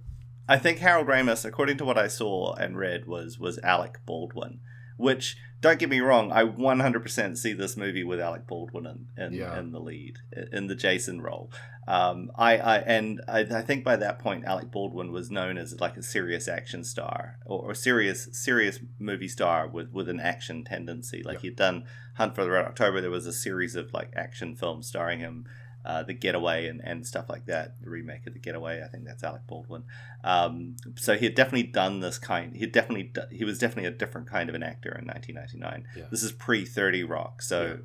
I 0.47 0.57
think 0.57 0.79
Harold 0.79 1.07
Ramis, 1.07 1.43
according 1.43 1.77
to 1.77 1.85
what 1.85 1.97
I 1.97 2.07
saw 2.07 2.53
and 2.53 2.77
read, 2.77 3.05
was 3.05 3.39
was 3.39 3.59
Alec 3.59 3.99
Baldwin. 4.05 4.59
Which 4.97 5.37
don't 5.61 5.79
get 5.79 5.89
me 5.89 5.99
wrong, 5.99 6.31
I 6.31 6.43
100% 6.43 7.37
see 7.37 7.53
this 7.53 7.75
movie 7.75 8.03
with 8.03 8.19
Alec 8.19 8.47
Baldwin 8.47 8.85
in 8.85 9.07
in, 9.23 9.33
Yeah. 9.33 9.57
in 9.59 9.71
the 9.71 9.79
lead, 9.79 10.17
in 10.51 10.67
the 10.67 10.75
Jason 10.75 11.21
role. 11.21 11.51
Um, 11.87 12.31
I, 12.35 12.57
I 12.57 12.77
and 12.79 13.21
I, 13.27 13.41
I 13.41 13.61
think 13.61 13.83
by 13.83 13.95
that 13.97 14.17
point 14.19 14.45
Alec 14.45 14.71
Baldwin 14.71 15.11
was 15.11 15.29
known 15.29 15.57
as 15.57 15.79
like 15.79 15.97
a 15.97 16.01
serious 16.03 16.47
action 16.47 16.83
star 16.83 17.37
or, 17.45 17.69
or 17.71 17.73
serious 17.75 18.27
serious 18.31 18.79
movie 18.97 19.27
star 19.27 19.67
with 19.67 19.91
with 19.91 20.09
an 20.09 20.19
action 20.19 20.63
tendency. 20.63 21.21
Like 21.23 21.35
Yeah. 21.35 21.41
he'd 21.49 21.55
done 21.57 21.85
Hunt 22.15 22.33
for 22.33 22.43
the 22.43 22.49
Red 22.51 22.65
October. 22.65 23.01
There 23.01 23.11
was 23.11 23.27
a 23.27 23.33
series 23.33 23.75
of 23.75 23.93
like 23.93 24.11
action 24.15 24.55
films 24.55 24.87
starring 24.87 25.19
him. 25.19 25.45
Uh, 25.85 26.03
The 26.03 26.13
Getaway 26.13 26.67
and, 26.67 26.81
and 26.83 27.05
stuff 27.05 27.29
like 27.29 27.45
that. 27.45 27.81
The 27.81 27.89
remake 27.89 28.25
of 28.27 28.33
The 28.33 28.39
Getaway, 28.39 28.81
I 28.83 28.87
think 28.87 29.05
that's 29.05 29.23
Alec 29.23 29.47
Baldwin. 29.47 29.83
Um, 30.23 30.75
so 30.95 31.15
he 31.15 31.25
had 31.25 31.35
definitely 31.35 31.63
done 31.71 31.99
this 31.99 32.17
kind. 32.17 32.55
He 32.55 32.65
definitely 32.65 33.13
he 33.31 33.45
was 33.45 33.59
definitely 33.59 33.87
a 33.87 33.91
different 33.91 34.27
kind 34.27 34.49
of 34.49 34.55
an 34.55 34.63
actor 34.63 34.89
in 34.89 35.05
1999. 35.05 35.85
Yeah. 35.95 36.07
This 36.09 36.23
is 36.23 36.31
pre 36.31 36.65
30 36.65 37.03
Rock, 37.03 37.41
so. 37.41 37.79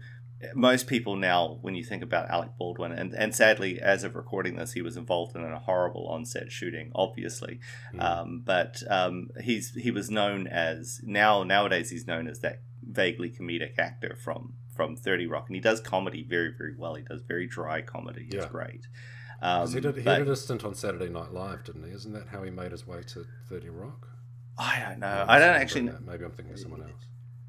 Most 0.54 0.86
people 0.86 1.16
now, 1.16 1.58
when 1.60 1.74
you 1.74 1.84
think 1.84 2.02
about 2.02 2.30
Alec 2.30 2.52
Baldwin, 2.56 2.92
and, 2.92 3.12
and 3.12 3.34
sadly, 3.34 3.78
as 3.78 4.04
of 4.04 4.16
recording 4.16 4.56
this, 4.56 4.72
he 4.72 4.80
was 4.80 4.96
involved 4.96 5.36
in 5.36 5.42
a 5.42 5.58
horrible 5.58 6.08
on-set 6.08 6.50
shooting, 6.50 6.92
obviously. 6.94 7.60
Mm. 7.94 8.02
Um, 8.02 8.42
but 8.42 8.82
um, 8.88 9.28
he's 9.42 9.74
he 9.74 9.90
was 9.90 10.10
known 10.10 10.46
as 10.46 11.02
now 11.04 11.42
nowadays 11.42 11.90
he's 11.90 12.06
known 12.06 12.26
as 12.26 12.38
that 12.38 12.62
vaguely 12.82 13.30
comedic 13.30 13.78
actor 13.78 14.16
from 14.18 14.54
from 14.74 14.96
Thirty 14.96 15.26
Rock, 15.26 15.46
and 15.48 15.54
he 15.56 15.60
does 15.60 15.80
comedy 15.80 16.22
very 16.22 16.52
very 16.56 16.74
well. 16.76 16.94
He 16.94 17.02
does 17.02 17.22
very 17.22 17.46
dry 17.46 17.82
comedy. 17.82 18.26
It's 18.30 18.44
Yeah. 18.44 18.48
great. 18.48 18.86
Um, 19.42 19.72
he 19.72 19.80
did, 19.80 19.96
he 19.96 20.02
but 20.02 20.18
did 20.18 20.28
a 20.28 20.36
stint 20.36 20.64
on 20.64 20.74
Saturday 20.74 21.08
Night 21.08 21.32
Live, 21.32 21.64
didn't 21.64 21.84
he? 21.84 21.90
Isn't 21.92 22.12
that 22.12 22.28
how 22.28 22.42
he 22.42 22.50
made 22.50 22.72
his 22.72 22.86
way 22.86 23.02
to 23.02 23.24
30 23.48 23.70
Rock? 23.70 24.08
I 24.58 24.80
don't 24.86 25.00
know. 25.00 25.24
I 25.26 25.38
don't 25.38 25.54
actually. 25.56 25.88
that. 25.88 26.04
Maybe 26.04 26.24
I'm 26.24 26.30
thinking 26.32 26.52
of 26.52 26.60
someone 26.60 26.82
else. 26.82 27.06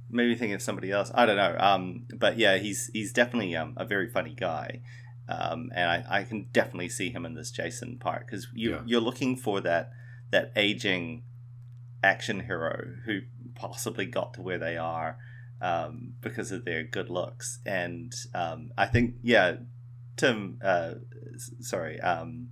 maybe 0.09 0.35
thinking 0.35 0.53
of 0.55 0.61
somebody 0.61 0.89
else. 0.91 1.11
I 1.13 1.25
don't 1.25 1.35
know. 1.35 1.55
Um, 1.59 2.05
but 2.15 2.37
yeah, 2.37 2.57
he's 2.59 2.89
he's 2.93 3.11
definitely 3.11 3.55
um, 3.57 3.73
a 3.75 3.83
very 3.85 4.09
funny 4.09 4.33
guy, 4.33 4.79
um, 5.27 5.69
and 5.75 5.89
I, 5.89 6.19
I 6.19 6.23
can 6.23 6.47
definitely 6.53 6.87
see 6.89 7.09
him 7.09 7.25
in 7.25 7.33
this 7.35 7.51
Jason 7.51 7.97
part 7.97 8.25
because 8.25 8.47
you 8.53 8.71
Yeah. 8.71 8.81
you're 8.85 9.01
looking 9.01 9.35
for 9.35 9.59
that 9.61 9.91
that 10.31 10.53
aging 10.55 11.23
action 12.03 12.39
hero 12.45 12.93
who 13.05 13.19
possibly 13.53 14.05
got 14.05 14.33
to 14.35 14.41
where 14.41 14.57
they 14.57 14.77
are 14.77 15.17
um, 15.61 16.13
because 16.21 16.51
of 16.51 16.65
their 16.65 16.83
good 16.83 17.09
looks, 17.09 17.59
and 17.65 18.13
um, 18.33 18.71
I 18.77 18.87
think 18.87 19.15
yeah, 19.21 19.57
Tim, 20.17 20.59
uh, 20.63 20.95
sorry. 21.59 21.99
Um, 21.99 22.49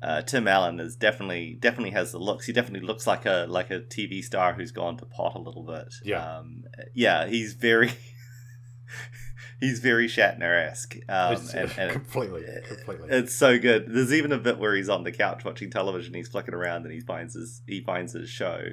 uh, 0.00 0.22
Tim 0.22 0.46
Allen 0.46 0.78
is 0.78 0.94
definitely 0.96 1.56
definitely 1.60 1.90
has 1.90 2.12
the 2.12 2.18
looks. 2.18 2.46
He 2.46 2.52
definitely 2.52 2.86
looks 2.86 3.06
like 3.06 3.26
a 3.26 3.46
like 3.48 3.70
a 3.70 3.80
TV 3.80 4.22
star 4.22 4.54
who's 4.54 4.70
gone 4.70 4.96
to 4.98 5.04
pot 5.04 5.34
a 5.34 5.40
little 5.40 5.64
bit. 5.64 5.92
Yeah. 6.04 6.38
um, 6.38 6.64
yeah. 6.94 7.26
He's 7.26 7.54
very 7.54 7.90
he's 9.60 9.80
very 9.80 10.06
Shatner 10.08 10.68
esque, 10.68 10.96
um, 11.08 11.36
and, 11.54 11.72
and 11.76 11.92
completely, 11.92 12.44
completely. 12.66 13.08
it's 13.10 13.34
so 13.34 13.58
good. 13.58 13.86
There's 13.88 14.12
even 14.12 14.32
a 14.32 14.38
bit 14.38 14.58
where 14.58 14.74
he's 14.74 14.88
on 14.88 15.02
the 15.02 15.12
couch 15.12 15.44
watching 15.44 15.70
television. 15.70 16.14
He's 16.14 16.28
flicking 16.28 16.54
around 16.54 16.84
and 16.84 16.92
he 16.92 17.00
finds 17.00 17.34
his 17.34 17.62
he 17.66 17.80
finds 17.80 18.12
his 18.12 18.28
show, 18.28 18.68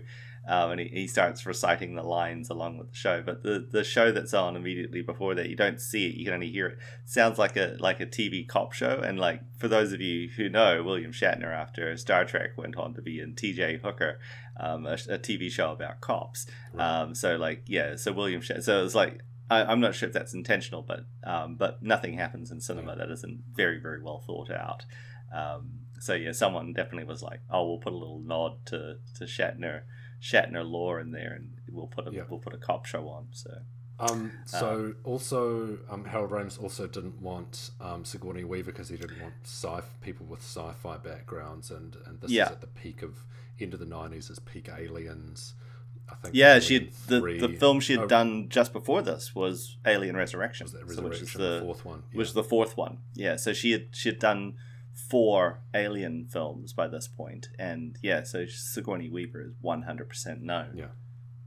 um, 0.48 0.72
and 0.72 0.80
he, 0.80 0.88
he 0.88 1.08
starts 1.08 1.46
reciting 1.46 1.96
the 1.96 2.04
lines 2.04 2.50
along 2.50 2.78
with 2.78 2.92
the 2.92 2.96
show. 2.96 3.22
But 3.26 3.42
the, 3.44 3.68
the 3.70 3.84
show 3.84 4.12
that's 4.12 4.34
on 4.34 4.56
immediately 4.56 5.02
before 5.02 5.34
that, 5.36 5.50
you 5.50 5.56
don't 5.56 5.82
see 5.82 6.08
it. 6.08 6.16
You 6.16 6.26
can 6.26 6.36
only 6.36 6.52
hear 6.52 6.68
it. 6.68 6.78
Sounds 7.06 7.40
like 7.40 7.58
a 7.58 7.78
like 7.80 8.00
a 8.00 8.06
TV 8.06 8.48
cop 8.48 8.74
show. 8.74 9.02
And 9.04 9.20
like 9.20 9.42
for 9.58 9.68
those 9.68 9.92
of 9.92 10.02
you 10.02 10.30
who 10.30 10.50
know, 10.50 10.84
William 10.84 11.12
Shatner 11.12 11.54
after 11.54 11.96
Star 11.98 12.26
Trek 12.26 12.52
went 12.58 12.78
on 12.78 12.94
to 12.94 13.02
be 13.02 13.20
in 13.20 13.36
T.J. 13.36 13.80
Hooker, 13.84 14.20
um, 14.60 14.86
a, 14.86 14.94
a 14.94 15.20
TV 15.20 15.50
show 15.50 15.72
about 15.72 16.02
cops. 16.02 16.46
Um, 16.78 17.16
so 17.16 17.38
like 17.38 17.64
yeah, 17.66 17.96
so 17.96 18.12
William 18.12 18.42
Shatner. 18.42 18.64
So 18.64 18.84
it's 18.84 18.96
like. 18.96 19.22
I, 19.48 19.64
I'm 19.64 19.80
not 19.80 19.94
sure 19.94 20.08
if 20.08 20.14
that's 20.14 20.34
intentional, 20.34 20.82
but 20.82 21.02
um, 21.24 21.56
but 21.56 21.84
nothing 21.84 22.18
happens 22.18 22.50
in 22.50 22.60
cinema 22.60 22.96
that 22.96 23.12
isn't 23.12 23.44
very 23.54 23.80
very 23.80 24.02
well 24.02 24.24
thought 24.26 24.50
out. 24.50 24.86
Um, 25.32 25.82
so 26.00 26.16
yeah, 26.16 26.32
someone 26.32 26.74
definitely 26.74 27.04
was 27.04 27.22
like, 27.22 27.42
"Oh, 27.52 27.68
we'll 27.68 27.78
put 27.78 27.94
a 27.94 27.96
little 27.96 28.22
nod 28.26 28.66
to, 28.66 28.96
to 29.20 29.26
Shatner 29.26 29.82
Shatner 30.30 30.64
lore 30.70 31.00
in 31.00 31.12
there, 31.12 31.34
and 31.34 31.46
we'll 31.70 31.88
put 31.98 32.08
a 32.08 32.12
Yeah. 32.12 32.24
we'll 32.30 32.40
put 32.48 32.54
a 32.54 32.58
cop 32.58 32.86
show 32.86 33.08
on." 33.10 33.28
So 33.32 33.52
Um, 33.98 34.32
so 34.46 34.94
also, 35.06 35.78
um, 35.90 36.04
Harold 36.06 36.32
Ramis 36.32 36.62
also 36.62 36.86
didn't 36.88 37.22
want 37.22 37.72
um, 37.80 38.04
Sigourney 38.04 38.44
Weaver 38.44 38.72
because 38.72 38.90
he 38.90 38.98
didn't 38.98 39.22
want 39.22 39.36
sci 39.44 39.82
people 40.02 40.26
with 40.26 40.42
sci-fi 40.42 40.98
backgrounds, 40.98 41.72
and 41.72 41.96
and 42.06 42.20
this 42.22 42.32
Yeah. 42.32 42.48
is 42.48 42.52
at 42.54 42.62
the 42.62 42.68
peak 42.68 43.02
of 43.04 43.24
end 43.60 43.74
of 43.74 43.80
the 43.80 43.86
nineties, 43.86 44.30
is 44.30 44.40
peak 44.40 44.68
Aliens. 44.70 45.54
I 46.10 46.16
think 46.16 46.36
yeah, 46.36 46.60
she 46.60 46.74
had, 46.76 46.92
the 47.08 47.20
three- 47.20 47.40
the 47.40 47.50
film 47.50 47.80
she 47.80 47.94
had 47.96 48.10
done 48.10 48.50
just 48.50 48.74
before 48.74 49.02
this 49.02 49.34
was 49.34 49.78
Alien 49.86 50.16
Resurrection, 50.16 50.66
was 50.66 50.74
that 50.74 50.90
so 50.92 51.02
which 51.02 51.22
is 51.22 51.34
the, 51.34 51.38
the 51.56 51.62
fourth 51.62 51.86
one. 51.86 52.04
which 52.14 52.28
is 52.28 52.34
the 52.34 52.44
fourth 52.44 52.76
one. 52.78 53.00
Yeah, 53.14 53.38
so 53.38 53.54
she 53.54 53.72
had 53.72 53.88
she 53.92 54.10
had 54.10 54.20
done 54.20 54.56
four 55.10 55.62
Alien 55.74 56.26
films 56.28 56.74
by 56.74 56.88
this 56.88 57.08
point, 57.08 57.50
and 57.60 57.98
yeah, 58.02 58.24
so 58.24 58.46
Sigourney 58.46 59.10
Weaver 59.10 59.42
is 59.42 59.54
one 59.62 59.84
hundred 59.84 60.10
percent 60.10 60.42
known 60.42 60.72
Yeah. 60.76 60.88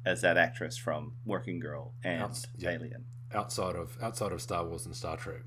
as 0.04 0.20
that 0.22 0.36
actress 0.36 0.76
from 0.76 1.14
Working 1.24 1.58
Girl 1.60 1.94
and 2.04 2.22
Outs- 2.22 2.46
yeah. 2.56 2.70
Alien. 2.70 3.04
outside 3.34 3.74
of 3.76 3.96
outside 4.02 4.32
of 4.32 4.40
Star 4.42 4.64
Wars 4.66 4.86
and 4.86 4.94
Star 4.96 5.16
Trek. 5.16 5.42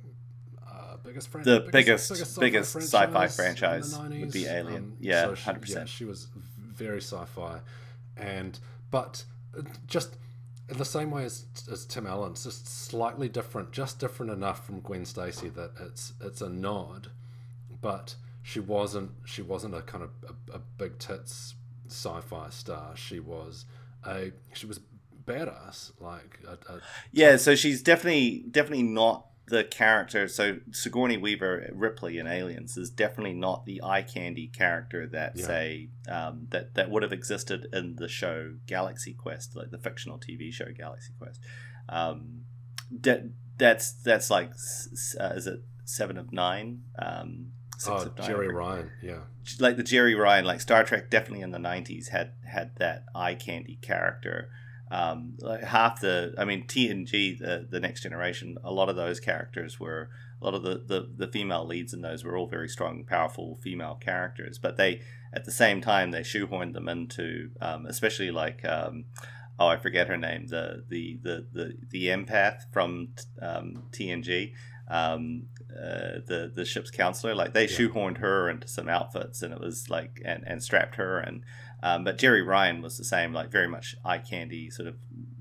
Uh, 0.66 0.98
biggest 1.04 1.28
fran- 1.30 1.44
The 1.44 1.68
biggest- 1.72 2.10
sci-fi 2.12 2.40
biggest 2.40 2.76
sci-fi 2.76 3.06
in 3.06 3.28
the 3.28 3.34
franchise 3.34 3.98
would 3.98 4.32
be 4.32 4.46
Alien. 4.46 4.98
Yeah, 5.00 5.34
she, 5.34 5.44
100%. 5.50 5.70
Yeah, 5.76 5.86
she 5.86 6.06
was 6.06 6.28
very 6.58 7.02
sci-fi, 7.02 7.60
and 8.18 8.60
but 8.90 9.24
uh, 9.58 9.62
just 9.88 10.18
in 10.70 10.78
the 10.78 10.86
same 10.86 11.12
way 11.12 11.26
as, 11.26 11.46
as 11.70 11.86
Tim 11.86 12.08
Allen, 12.08 12.32
it's 12.32 12.44
just 12.46 12.66
slightly 12.68 13.28
different, 13.28 13.72
just 13.74 14.00
different 14.00 14.32
enough 14.32 14.66
from 14.66 14.80
Gwen 14.80 15.04
Stacy 15.06 15.50
that 15.50 15.72
it's 15.80 16.14
it's 16.22 16.42
a 16.42 16.50
nod, 16.50 17.10
but 17.82 18.16
she 18.44 18.60
wasn't 18.60 19.12
she 19.26 19.42
wasn't 19.42 19.76
a 19.76 19.82
kind 19.82 20.04
of 20.04 20.10
a, 20.28 20.58
a 20.58 20.60
big 20.60 20.98
tits 21.00 21.56
sci-fi 21.88 22.50
star. 22.50 22.96
She 22.96 23.20
was 23.20 23.66
a 24.06 24.32
she 24.54 24.66
was 24.66 24.80
badass 25.26 25.92
like 26.00 26.40
a, 26.48 26.54
a 26.74 26.80
Yeah, 27.12 27.38
so 27.38 27.56
she's 27.56 27.82
definitely 27.82 28.46
definitely 28.50 28.84
not 28.84 29.28
the 29.48 29.64
character. 29.64 30.28
So 30.28 30.60
Sigourney 30.72 31.18
Weaver 31.18 31.70
Ripley 31.74 32.18
in 32.18 32.26
Aliens 32.26 32.78
is 32.78 32.90
definitely 32.90 33.34
not 33.34 33.66
the 33.66 33.82
eye 33.84 34.02
candy 34.02 34.48
character 34.48 35.08
that 35.08 35.34
Yeah. 35.36 35.46
say 35.46 35.90
um, 36.08 36.48
that 36.52 36.74
that 36.76 36.90
would 36.90 37.04
have 37.04 37.12
existed 37.14 37.68
in 37.74 37.96
the 37.98 38.08
show 38.08 38.54
Galaxy 38.66 39.14
Quest, 39.14 39.56
like 39.56 39.70
the 39.72 39.78
fictional 39.78 40.20
TV 40.20 40.52
show 40.52 40.72
Galaxy 40.76 41.12
Quest. 41.20 41.42
Um, 41.90 42.46
that 43.02 43.24
that's 43.58 43.92
that's 43.92 44.30
like 44.30 44.52
uh, 45.20 45.34
is 45.36 45.48
it 45.48 45.62
seven 45.86 46.18
of 46.18 46.32
nine? 46.32 46.84
Um, 46.98 47.52
six 47.82 47.90
Oh, 48.04 48.06
of 48.08 48.18
nine, 48.18 48.30
Jeri. 48.30 48.54
Ryan, 48.54 48.92
yeah. 49.02 49.20
like 49.60 49.78
the 49.78 49.84
Jeri 49.84 50.18
Ryan, 50.18 50.46
like 50.46 50.62
Star 50.62 50.84
Trek, 50.84 51.10
definitely 51.10 51.42
in 51.42 51.52
the 51.52 51.58
'90s 51.58 52.10
had 52.10 52.32
had 52.46 52.76
that 52.78 53.06
eye 53.16 53.36
candy 53.36 53.78
character. 53.82 54.50
Um, 54.90 55.36
like 55.40 55.64
half 55.64 56.02
the, 56.02 56.34
I 56.38 56.44
mean, 56.44 56.68
TNG, 56.68 57.40
the 57.40 57.66
the 57.70 57.80
Next 57.80 58.04
Generation, 58.04 58.58
a 58.64 58.72
lot 58.74 58.90
of 58.90 58.96
those 58.98 59.20
characters 59.22 59.80
were 59.80 60.10
a 60.42 60.46
lot 60.46 60.54
of 60.54 60.64
the, 60.64 60.84
the 60.86 61.10
the 61.26 61.32
female 61.32 61.66
leads 61.66 61.94
in 61.94 62.02
those 62.02 62.24
were 62.26 62.36
all 62.38 62.48
very 62.48 62.68
strong, 62.68 63.06
powerful 63.06 63.58
female 63.64 63.96
characters. 63.96 64.58
But 64.60 64.76
they, 64.78 65.02
at 65.34 65.46
the 65.46 65.52
same 65.52 65.80
time, 65.80 66.12
they 66.12 66.22
shoehorned 66.22 66.74
them 66.74 66.90
into, 66.90 67.52
um, 67.62 67.86
especially 67.86 68.32
like. 68.32 68.64
Um, 68.66 69.06
Oh, 69.60 69.68
I 69.68 69.78
forget 69.78 70.08
her 70.08 70.18
name. 70.18 70.48
The 70.48 70.84
the 70.90 71.20
the 71.22 71.46
the, 71.54 71.78
the 71.92 72.08
empath 72.08 72.62
from 72.72 73.10
um, 73.40 73.84
TNG, 73.92 74.54
um, 74.88 75.44
uh, 75.76 76.20
the 76.26 76.52
the 76.54 76.66
ship's 76.66 76.92
counselor. 76.92 77.36
Like 77.36 77.54
they 77.54 77.68
Yeah. 77.68 77.78
shoehorned 77.78 78.18
her 78.18 78.50
into 78.50 78.68
some 78.68 78.90
outfits, 78.90 79.42
and 79.42 79.54
it 79.54 79.60
was 79.60 79.90
like 79.90 80.22
and 80.26 80.44
and 80.48 80.62
strapped 80.64 80.96
her 80.96 81.20
and. 81.20 81.44
Um, 81.84 82.04
but 82.04 82.20
Jeri 82.20 82.46
Ryan 82.46 82.84
was 82.84 83.00
the 83.00 83.04
same, 83.04 83.34
like 83.34 83.50
very 83.50 83.68
much 83.68 83.96
eye 84.06 84.20
candy, 84.20 84.70
sort 84.70 84.88
of 84.88 84.98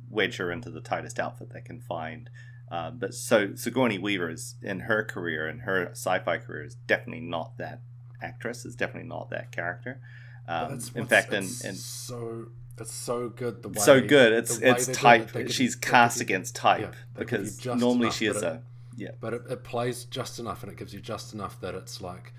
wedge 0.09 0.39
her 0.39 0.51
into 0.51 0.71
the 0.71 0.81
tightest 0.81 1.21
outfit 1.21 1.51
they 1.53 1.61
can 1.61 1.81
find. 1.81 2.31
Um, 2.71 2.99
but 2.99 3.13
so 3.13 3.55
Sigourney 3.55 3.99
Weaver 3.99 4.31
is 4.31 4.55
in 4.63 4.81
her 4.81 5.05
career, 5.05 5.47
in 5.49 5.61
her 5.61 5.91
sci-fi 5.91 6.39
career, 6.39 6.65
is 6.65 6.77
definitely 6.77 7.27
not 7.27 7.59
that 7.59 7.81
actress. 8.23 8.65
Is 8.65 8.75
definitely 8.75 9.09
not 9.09 9.29
that 9.29 9.53
character. 9.53 10.01
Um, 10.49 10.71
that's 10.71 10.91
in 10.93 11.07
fact, 11.07 11.33
in, 11.33 11.45
in 11.45 11.75
so 11.75 12.47
it's 12.81 12.95
so 12.95 13.29
good 13.29 13.63
the 13.63 13.69
way 13.69 13.81
so 13.81 14.01
good. 14.01 14.33
It's 14.33 14.59
it's 14.59 14.89
it, 14.89 14.95
type. 14.95 15.51
She's 15.51 15.77
cast 15.77 16.21
against 16.21 16.57
type 16.57 16.81
yeah, 16.81 16.91
they 17.17 17.25
give 17.25 17.41
you 17.41 17.47
because 17.47 17.67
normally 17.81 18.11
she 18.11 18.27
is 18.27 18.43
a 18.43 18.63
yeah. 19.01 19.11
but 19.21 19.33
it, 19.35 19.43
it 19.51 19.65
plays 19.65 20.05
just 20.05 20.39
enough 20.39 20.63
and 20.63 20.71
it 20.73 20.79
gives 20.79 20.93
you 20.95 21.01
just 21.01 21.33
enough 21.35 21.61
that 21.61 21.75
it's 21.75 22.01
like 22.01 22.33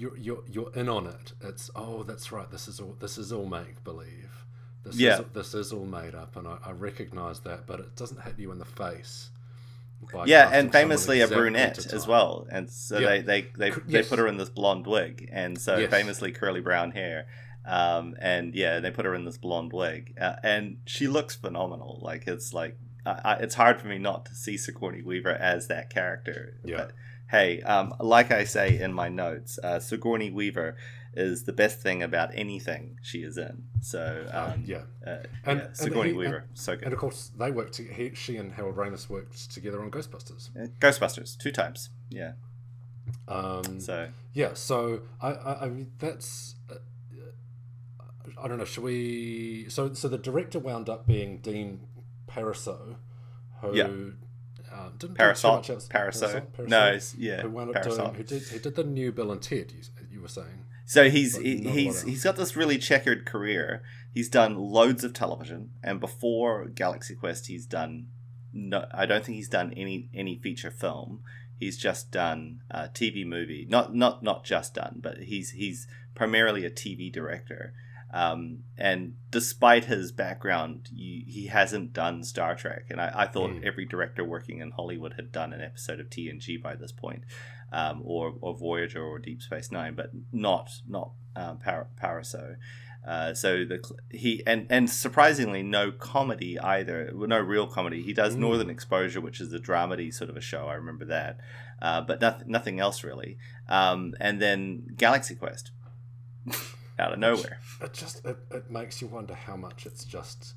you're 0.00 0.16
you're, 0.16 0.42
you're 0.54 0.72
in 0.74 0.88
on 0.88 1.06
it 1.06 1.32
it's 1.40 1.70
oh 1.74 2.02
that's 2.02 2.30
right 2.32 2.50
this 2.50 2.68
is 2.68 2.80
all 2.80 2.94
this 3.00 3.16
is 3.18 3.32
all 3.32 3.46
make 3.46 3.82
believe 3.84 4.44
this 4.84 4.96
Yeah. 4.96 5.20
is, 5.20 5.24
this 5.32 5.54
is 5.54 5.72
all 5.72 5.86
made 5.86 6.14
up 6.14 6.36
and 6.36 6.46
I, 6.46 6.56
I 6.64 6.72
recognize 6.72 7.40
that 7.40 7.66
but 7.66 7.80
it 7.80 7.96
doesn't 7.96 8.22
hit 8.22 8.38
you 8.38 8.50
in 8.52 8.58
the 8.58 8.64
face 8.64 9.30
Yeah, 10.26 10.48
and 10.52 10.72
famously 10.72 11.20
a 11.20 11.28
brunette 11.28 11.92
as 11.92 12.06
well, 12.06 12.46
and 12.50 12.70
so 12.70 12.98
Yeah. 12.98 13.08
they 13.08 13.20
they 13.20 13.40
they, 13.56 13.70
Cr- 13.70 13.80
they 13.86 14.02
put 14.02 14.18
her 14.18 14.26
in 14.26 14.38
this 14.38 14.48
blonde 14.48 14.86
wig, 14.86 15.28
and 15.30 15.60
so 15.60 15.76
Yes. 15.76 15.90
famously 15.90 16.32
curly 16.32 16.62
brown 16.62 16.92
hair, 16.92 17.26
um, 17.66 18.16
and 18.18 18.54
yeah, 18.54 18.80
they 18.80 18.90
put 18.90 19.04
her 19.04 19.14
in 19.14 19.24
this 19.26 19.36
blonde 19.36 19.72
wig, 19.74 20.16
uh, 20.18 20.36
and 20.42 20.78
she 20.86 21.06
looks 21.06 21.34
phenomenal. 21.36 21.98
Like 22.02 22.26
it's 22.26 22.54
like 22.54 22.78
I, 23.06 23.20
I, 23.24 23.34
it's 23.36 23.54
hard 23.54 23.80
for 23.80 23.86
me 23.88 23.98
not 23.98 24.26
to 24.26 24.34
see 24.34 24.56
Sigourney 24.56 25.02
Weaver 25.02 25.30
as 25.34 25.68
that 25.68 25.90
character. 25.90 26.58
Yeah. 26.64 26.76
But 26.78 26.92
hey, 27.30 27.62
um, 27.62 27.94
like 28.00 28.30
I 28.30 28.44
say 28.44 28.78
in 28.80 28.92
my 28.92 29.08
notes, 29.08 29.58
uh, 29.62 29.78
Sigourney 29.80 30.30
Weaver 30.30 30.76
is 31.14 31.42
the 31.44 31.52
best 31.52 31.80
thing 31.80 32.02
about 32.04 32.30
anything 32.34 32.98
she 33.02 33.22
is 33.24 33.36
in. 33.36 33.64
So 33.80 34.26
Uh, 34.32 34.52
um, 34.54 34.62
yeah 34.64 34.82
uh, 35.04 35.10
And- 35.44 35.58
yeah, 35.60 35.66
and 35.66 35.76
Sigourney 35.76 36.10
he- 36.10 36.16
Weaver, 36.16 36.44
so 36.54 36.76
good. 36.76 36.84
and 36.84 36.92
of 36.92 36.98
course 37.00 37.32
they 37.36 37.50
worked 37.50 37.72
to, 37.74 37.82
he, 37.84 38.14
she 38.14 38.36
and 38.36 38.52
Harold 38.52 38.76
Ramis 38.76 39.08
worked 39.08 39.50
together 39.52 39.82
on 39.82 39.90
Ghostbusters 39.90 40.50
Uh, 40.56 40.68
Ghostbusters 40.78 41.36
two 41.36 41.50
times, 41.50 41.90
yeah. 42.10 42.32
Um, 43.26 43.80
So 43.80 44.08
yeah, 44.34 44.54
so 44.54 45.00
I, 45.20 45.30
I, 45.32 45.64
I 45.64 45.68
mean 45.68 45.90
that's 45.98 46.54
uh, 46.70 46.74
I 48.42 48.48
don't 48.48 48.58
know. 48.58 48.64
Should 48.64 48.84
we? 48.84 49.66
So 49.68 49.92
so 49.94 50.08
the 50.08 50.16
director 50.18 50.58
wound 50.60 50.88
up 50.88 51.06
being 51.06 51.38
Dean 51.38 51.80
Parisot, 52.34 52.96
who 53.60 53.76
Yeah. 53.76 53.84
uh, 54.72 54.88
didn't 54.98 55.14
do 55.14 55.14
Parasol, 55.14 55.56
much 55.56 55.70
else. 55.70 55.88
Parasol. 55.88 56.40
Parasol? 56.40 56.66
No, 56.66 56.98
yeah, 57.18 57.42
who 57.42 57.50
wound 57.50 57.70
up 57.70 57.82
Parasol. 57.82 58.06
doing 58.06 58.14
who 58.16 58.22
did 58.24 58.42
he 58.42 58.58
did 58.58 58.74
the 58.76 58.84
new 58.84 59.12
Bill 59.12 59.32
and 59.32 59.42
Ted? 59.42 59.72
You, 59.72 59.82
you 60.10 60.20
were 60.20 60.28
saying. 60.28 60.64
So 60.86 61.08
he's 61.08 61.36
he, 61.36 61.54
not 61.56 61.64
a 61.64 61.66
lot 61.68 61.74
he's 61.78 62.02
he's 62.02 62.24
got 62.24 62.36
this 62.36 62.56
really 62.56 62.78
checkered 62.78 63.24
career. 63.26 63.82
He's 64.12 64.28
done 64.28 64.56
loads 64.56 65.04
of 65.04 65.12
television, 65.12 65.70
and 65.82 66.00
before 66.00 66.66
Galaxy 66.66 67.14
Quest, 67.14 67.46
he's 67.46 67.66
done 67.66 68.08
no. 68.52 68.86
I 68.92 69.06
don't 69.06 69.24
think 69.24 69.36
he's 69.36 69.48
done 69.48 69.72
any 69.76 70.08
any 70.14 70.36
feature 70.36 70.70
film. 70.70 71.22
He's 71.58 71.76
just 71.76 72.10
done 72.10 72.62
a 72.70 72.88
TV 72.88 73.24
movie. 73.26 73.66
Not 73.68 73.94
not 73.94 74.22
not 74.22 74.44
just 74.44 74.74
done, 74.74 74.98
but 75.00 75.18
he's 75.18 75.50
he's 75.50 75.86
primarily 76.14 76.64
a 76.64 76.70
TV 76.70 77.12
director. 77.12 77.72
Um, 78.12 78.64
and 78.76 79.14
despite 79.30 79.84
his 79.84 80.10
background, 80.10 80.88
you, 80.92 81.22
he 81.26 81.46
hasn't 81.46 81.92
done 81.92 82.24
Star 82.24 82.54
Trek. 82.56 82.86
And 82.90 83.00
I, 83.00 83.12
I 83.14 83.26
thought 83.26 83.50
Mm. 83.50 83.64
every 83.64 83.84
director 83.84 84.24
working 84.24 84.58
in 84.60 84.72
Hollywood 84.72 85.14
had 85.14 85.30
done 85.30 85.52
an 85.52 85.60
episode 85.60 86.00
of 86.00 86.10
TNG 86.10 86.60
by 86.60 86.74
this 86.74 86.90
point 86.92 87.22
um, 87.72 88.02
or, 88.04 88.34
or 88.40 88.56
Voyager 88.56 89.02
or 89.02 89.18
Deep 89.20 89.40
Space 89.42 89.70
Nine, 89.70 89.94
but 89.94 90.10
not 90.32 90.70
not 90.88 91.12
um, 91.36 91.58
Par- 91.58 91.86
Paraso. 92.02 92.56
Uh, 93.06 93.32
so 93.32 93.64
the 93.64 93.78
he 94.10 94.42
and 94.46 94.66
and 94.68 94.90
surprisingly 94.90 95.62
no 95.62 95.90
comedy 95.92 96.58
either, 96.58 97.10
well, 97.14 97.28
no 97.28 97.38
real 97.38 97.66
comedy. 97.66 98.02
He 98.02 98.12
does 98.12 98.34
Mm. 98.34 98.40
Northern 98.40 98.70
Exposure, 98.70 99.20
which 99.20 99.40
is 99.40 99.52
a 99.54 99.58
dramedy 99.60 100.12
sort 100.12 100.28
of 100.30 100.36
a 100.36 100.40
show. 100.40 100.66
I 100.66 100.74
remember 100.74 101.04
that, 101.06 101.38
uh, 101.80 102.00
but 102.02 102.20
nothing 102.20 102.50
nothing 102.50 102.80
else 102.80 103.04
really. 103.04 103.38
Um, 103.68 104.14
and 104.20 104.42
then 104.42 104.82
Galaxy 104.96 105.34
Quest, 105.36 105.70
out 107.00 107.12
of 107.12 107.18
nowhere. 107.18 107.58
It 107.80 107.92
just 107.94 108.24
it, 108.24 108.36
it 108.50 108.70
makes 108.70 109.00
you 109.02 109.08
wonder 109.08 109.34
how 109.34 109.56
much 109.56 109.86
it's 109.86 110.04
just 110.04 110.54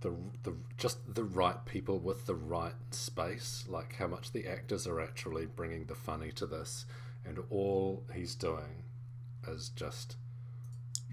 the 0.00 0.14
the 0.44 0.54
just 0.78 1.14
the 1.14 1.24
right 1.24 1.64
people 1.66 1.98
with 1.98 2.26
the 2.26 2.34
right 2.34 2.74
space, 2.90 3.64
like 3.68 3.96
how 3.96 4.06
much 4.06 4.32
the 4.32 4.46
actors 4.46 4.86
are 4.86 5.00
actually 5.00 5.46
bringing 5.46 5.84
the 5.86 5.94
funny 5.94 6.32
to 6.32 6.46
this, 6.46 6.86
and 7.24 7.38
all 7.50 8.04
he's 8.14 8.34
doing 8.34 8.84
is 9.48 9.68
just 9.70 10.16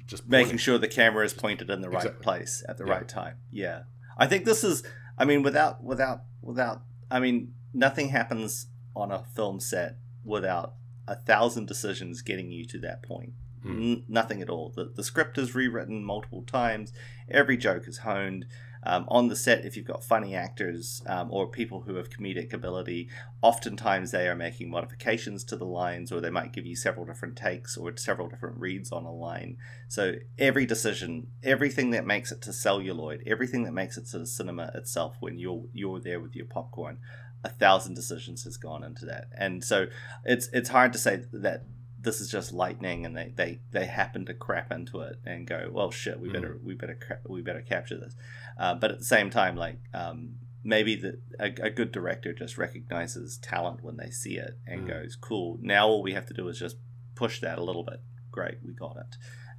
just 0.07 0.27
making 0.27 0.45
pointing. 0.45 0.57
sure 0.57 0.77
the 0.79 0.87
camera 0.87 1.23
is 1.25 1.33
pointed 1.33 1.69
in 1.69 1.81
the 1.81 1.89
right 1.89 1.97
Exactly. 2.03 2.23
place 2.23 2.63
at 2.67 2.77
the 2.77 2.85
Yeah. 2.85 2.93
right 2.93 3.07
time. 3.07 3.35
Yeah, 3.51 3.83
I 4.17 4.25
think 4.27 4.45
this 4.45 4.63
is. 4.63 4.83
I 5.17 5.25
mean, 5.25 5.43
without 5.43 5.83
without 5.83 6.21
without. 6.41 6.83
I 7.11 7.19
mean, 7.19 7.53
nothing 7.73 8.09
happens 8.09 8.67
on 8.95 9.11
a 9.11 9.23
film 9.35 9.59
set 9.59 9.97
without 10.23 10.75
a 11.07 11.15
thousand 11.15 11.67
decisions 11.67 12.21
getting 12.21 12.51
you 12.51 12.65
to 12.65 12.79
that 12.79 13.01
point. 13.03 13.33
Mm. 13.65 13.91
N- 13.91 14.03
nothing 14.07 14.41
at 14.41 14.49
all. 14.49 14.71
The, 14.75 14.91
the 14.95 15.03
script 15.03 15.37
is 15.37 15.55
rewritten 15.55 16.03
multiple 16.03 16.43
times. 16.43 16.93
Every 17.29 17.57
joke 17.57 17.87
is 17.87 17.99
honed. 17.99 18.45
Um, 18.81 19.05
on 19.09 19.27
the 19.27 19.35
set, 19.35 19.65
if 19.65 19.75
you've 19.75 19.85
got 19.85 20.05
funny 20.05 20.35
actors 20.35 21.03
um, 21.05 21.27
or 21.31 21.47
people 21.47 21.81
who 21.81 21.95
have 21.95 22.09
comedic 22.09 22.53
ability, 22.53 23.09
oftentimes 23.41 24.11
they 24.11 24.27
are 24.27 24.35
making 24.35 24.69
modifications 24.69 25.43
to 25.45 25.57
the 25.57 25.65
lines, 25.65 26.11
or 26.11 26.21
they 26.21 26.29
might 26.29 26.53
give 26.53 26.65
you 26.65 26.77
several 26.77 27.05
different 27.05 27.35
takes 27.35 27.75
or 27.75 27.95
several 27.97 28.29
different 28.29 28.57
reads 28.57 28.91
on 28.91 29.03
a 29.03 29.11
line. 29.11 29.57
So 29.89 30.15
every 30.37 30.65
decision, 30.65 31.27
everything 31.43 31.89
that 31.91 32.05
makes 32.05 32.31
it 32.31 32.41
to 32.43 32.53
celluloid, 32.53 33.23
everything 33.27 33.63
that 33.63 33.73
makes 33.73 33.97
it 33.97 34.05
to 34.07 34.19
the 34.19 34.25
cinema 34.25 34.71
itself, 34.73 35.17
when 35.19 35.37
you're 35.37 35.65
you're 35.73 35.99
there 35.99 36.21
with 36.21 36.33
your 36.33 36.45
popcorn, 36.45 36.99
a 37.43 37.49
thousand 37.49 37.95
decisions 37.95 38.45
has 38.45 38.55
gone 38.55 38.85
into 38.85 39.05
that, 39.05 39.27
and 39.37 39.61
so 39.61 39.87
it's 40.23 40.47
it's 40.53 40.69
hard 40.69 40.93
to 40.93 40.99
say 40.99 41.23
that 41.33 41.65
this 42.01 42.21
is 42.21 42.29
just 42.31 42.53
lightning 42.53 43.05
and 43.05 43.15
they, 43.17 43.33
they, 43.35 43.59
they 43.71 43.85
happen 43.85 44.25
to 44.25 44.33
crap 44.33 44.71
into 44.71 45.01
it 45.01 45.17
and 45.25 45.45
go 45.45 45.69
well 45.71 45.91
shit 45.91 46.19
we 46.19 46.29
better 46.29 46.57
we 46.63 46.73
better 46.73 46.95
cra- 46.95 47.19
we 47.27 47.41
better 47.41 47.61
capture 47.61 47.97
this. 47.99 48.15
Uh, 48.57 48.73
but 48.75 48.91
at 48.91 48.99
the 48.99 49.05
same 49.05 49.29
time 49.29 49.55
like 49.57 49.79
um, 49.93 50.35
maybe 50.63 50.95
the, 50.95 51.19
a, 51.39 51.67
a 51.67 51.69
good 51.69 51.91
director 51.91 52.31
just 52.33 52.57
recognizes 52.57 53.37
talent 53.37 53.83
when 53.83 53.97
they 53.97 54.09
see 54.09 54.37
it 54.37 54.57
and 54.65 54.83
Mm. 54.83 54.87
goes 54.87 55.15
cool 55.15 55.57
now 55.61 55.87
all 55.87 56.01
we 56.01 56.13
have 56.13 56.25
to 56.27 56.33
do 56.33 56.47
is 56.47 56.57
just 56.59 56.77
push 57.15 57.41
that 57.41 57.57
a 57.59 57.63
little 57.63 57.83
bit. 57.83 57.99
Great 58.31 58.59
we 58.65 58.71
got 58.73 58.95
it. 58.97 59.17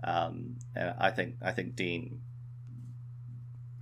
Um, 0.08 0.56
and 0.74 0.94
I 0.98 1.10
think 1.10 1.34
I 1.42 1.52
think 1.52 1.76
Dean 1.76 2.20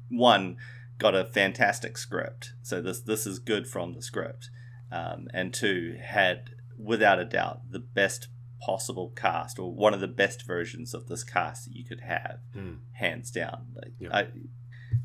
one 0.09 0.57
got 0.99 1.15
a 1.15 1.25
fantastic 1.25 1.97
script. 1.97 2.55
So 2.63 2.81
this 2.81 3.01
this 3.01 3.27
is 3.27 3.39
good 3.39 3.69
from 3.69 3.95
the 3.95 4.03
script. 4.03 4.51
Um, 4.91 5.29
and 5.35 5.53
two 5.55 5.97
had 6.03 6.51
without 6.79 7.19
a 7.19 7.25
doubt 7.25 7.71
the 7.71 7.79
best 7.79 8.29
possible 8.61 9.13
cast 9.17 9.59
or 9.59 9.73
one 9.73 9.95
of 9.95 10.01
the 10.01 10.09
best 10.09 10.47
versions 10.47 10.95
of 10.95 11.07
this 11.09 11.23
cast 11.25 11.67
that 11.67 11.77
you 11.77 11.85
could 11.85 12.01
have 12.01 12.39
Mm. 12.57 12.79
hands 12.93 13.31
down 13.31 13.67
like 13.75 13.93
Yeah. 14.01 14.17
I, 14.17 14.27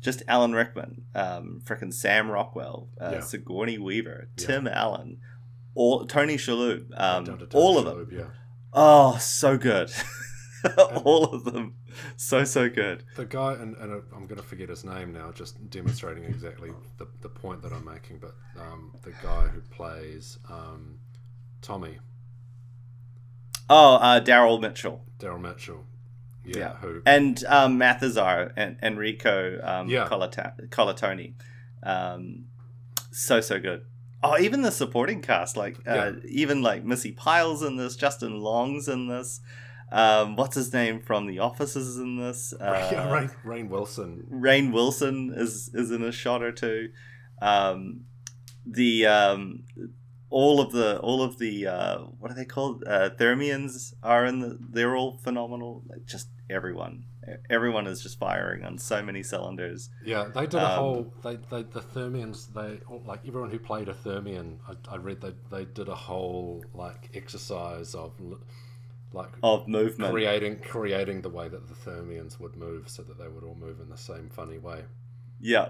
just 0.00 0.22
Alan 0.28 0.52
Rickman 0.52 1.04
um 1.14 1.60
freaking 1.64 1.92
Sam 1.92 2.30
Rockwell 2.30 2.88
uh, 3.00 3.10
Yeah. 3.14 3.20
Sigourney 3.20 3.78
Weaver 3.78 4.28
Yeah. 4.36 4.46
Tim 4.46 4.66
Allen 4.68 5.18
all 5.74 6.04
Tony 6.06 6.36
Shalhoub 6.36 6.86
um, 6.98 7.38
all 7.54 7.78
of 7.78 7.84
them 7.84 8.06
Shalhoub, 8.06 8.12
Yeah. 8.12 8.30
oh 8.72 9.16
so 9.18 9.56
good 9.58 9.90
all 11.04 11.24
of 11.24 11.44
them 11.44 11.74
so 12.16 12.42
so 12.44 12.68
good 12.68 13.04
The 13.16 13.24
guy, 13.26 13.52
and, 13.54 13.76
and 13.76 14.02
I'm 14.14 14.26
going 14.26 14.40
to 14.40 14.42
forget 14.42 14.68
his 14.68 14.82
name 14.84 15.12
now, 15.12 15.30
just 15.30 15.70
demonstrating 15.70 16.24
exactly 16.24 16.70
the, 16.98 17.06
the 17.20 17.28
point 17.28 17.62
that 17.62 17.72
I'm 17.72 17.84
making, 17.84 18.18
but 18.18 18.34
um, 18.60 18.92
the 19.02 19.12
guy 19.22 19.46
who 19.48 19.60
plays 19.60 20.38
um, 20.50 20.98
Tommy, 21.62 21.98
oh 23.70 23.96
uh, 23.96 24.20
Daryl 24.20 24.60
Mitchell 24.60 25.04
Daryl 25.18 25.40
Mitchell. 25.40 25.84
Yeah, 26.44 26.58
Yeah. 26.58 26.74
who 26.76 27.02
and 27.06 27.42
um, 27.46 27.78
Mathesar 27.78 28.52
and 28.56 28.76
Enrico 28.82 29.60
um, 29.62 29.88
Yeah. 29.88 30.06
Colata- 30.08 30.68
Colantoni. 30.68 31.34
Um, 31.82 32.46
so 33.10 33.40
so 33.40 33.58
good. 33.58 33.82
Oh, 34.22 34.38
even 34.38 34.62
the 34.62 34.70
supporting 34.72 35.20
cast, 35.22 35.56
like 35.56 35.76
uh, 35.86 36.12
even 36.28 36.62
like 36.62 36.84
Missi 36.84 37.12
Pyle's 37.12 37.62
in 37.62 37.76
this, 37.76 37.94
Justin 37.96 38.40
Long's 38.40 38.88
in 38.88 39.06
this. 39.08 39.40
Um, 39.92 40.34
what's 40.36 40.56
his 40.56 40.72
name 40.72 41.00
from 41.02 41.26
The 41.26 41.38
Office 41.40 41.76
is 41.76 41.98
in 41.98 42.16
this. 42.18 42.52
Uh, 42.60 42.88
yeah, 42.90 43.12
Rain, 43.12 43.30
Rainn 43.44 43.68
Wilson. 43.68 44.26
Rainn 44.30 44.72
Wilson 44.72 45.32
is 45.36 45.70
is 45.74 45.90
in 45.90 46.02
a 46.02 46.10
shot 46.12 46.42
or 46.42 46.52
two. 46.52 46.88
Um, 47.42 48.04
the 48.66 49.06
um, 49.06 49.64
all 50.40 50.60
of 50.60 50.72
the 50.72 50.98
all 50.98 51.22
of 51.22 51.38
the 51.38 51.54
uh, 51.66 51.98
what 52.20 52.30
are 52.30 52.34
they 52.34 52.44
called? 52.44 52.82
Uh, 52.86 53.10
Thermians 53.10 53.94
are 54.02 54.24
in 54.26 54.40
the. 54.40 54.58
They're 54.60 54.96
all 54.96 55.18
phenomenal. 55.26 55.82
Like 55.88 56.04
just 56.06 56.28
everyone, 56.50 57.04
everyone 57.48 57.86
is 57.86 58.02
just 58.02 58.18
firing 58.18 58.64
on 58.64 58.78
so 58.78 59.02
many 59.02 59.22
cylinders. 59.22 59.90
Yeah, 60.04 60.24
they 60.34 60.46
did 60.46 60.60
a 60.60 60.66
Um, 60.72 60.78
whole. 60.78 61.14
They, 61.22 61.36
they 61.36 61.62
the 61.62 61.80
Thermians. 61.94 62.52
They 62.52 62.80
like 63.06 63.20
everyone 63.28 63.50
who 63.50 63.60
played 63.60 63.88
a 63.88 63.94
Thermian. 63.94 64.58
I, 64.68 64.94
I 64.94 64.96
read 64.96 65.20
they 65.20 65.34
they 65.54 65.64
did 65.66 65.88
a 65.88 65.94
whole 66.08 66.64
like 66.74 67.10
exercise 67.14 67.94
of 67.94 68.12
like 69.12 69.30
Of 69.44 69.68
movement, 69.68 70.12
creating 70.12 70.58
creating 70.58 71.22
the 71.22 71.30
way 71.30 71.48
that 71.48 71.68
the 71.68 71.74
Thermians 71.74 72.40
would 72.40 72.56
move, 72.56 72.88
so 72.88 73.02
that 73.04 73.18
they 73.18 73.28
would 73.28 73.44
all 73.44 73.54
move 73.66 73.78
in 73.80 73.88
the 73.88 74.02
same 74.10 74.28
funny 74.30 74.58
way. 74.58 74.80
yeah, 75.40 75.68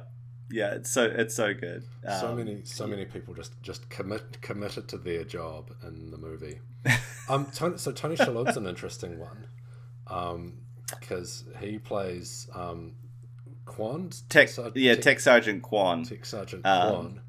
yeah. 0.51 0.75
It's 0.75 0.91
so 0.91 1.05
it's 1.05 1.35
so 1.35 1.55
good. 1.55 1.85
so 2.21 2.29
Um, 2.29 2.37
many 2.37 2.61
so 2.65 2.87
many 2.87 3.05
people 3.05 3.35
just 3.35 3.61
just 3.63 3.89
commit 3.89 4.41
committed 4.43 4.89
to 4.89 4.99
their 4.99 5.25
job 5.25 5.71
in 5.87 6.11
the 6.11 6.19
movie. 6.19 6.61
um, 7.29 7.47
Tony, 7.55 7.79
so 7.79 7.93
Tony 7.93 8.17
Shalhoub's 8.17 8.57
an 8.57 8.67
interesting 8.67 9.19
one, 9.19 9.47
um, 10.07 10.55
because 11.01 11.45
he 11.61 11.79
plays 11.79 12.49
um, 12.55 12.93
Quan. 13.65 14.11
Tech, 14.29 14.49
Sar- 14.49 14.71
yeah, 14.75 14.95
Tech 14.97 15.19
Sergeant 15.21 15.63
Quan, 15.63 16.05
Tech 16.05 16.27
Sergeant 16.27 16.65
Um, 16.67 16.91
Quan. 16.91 17.21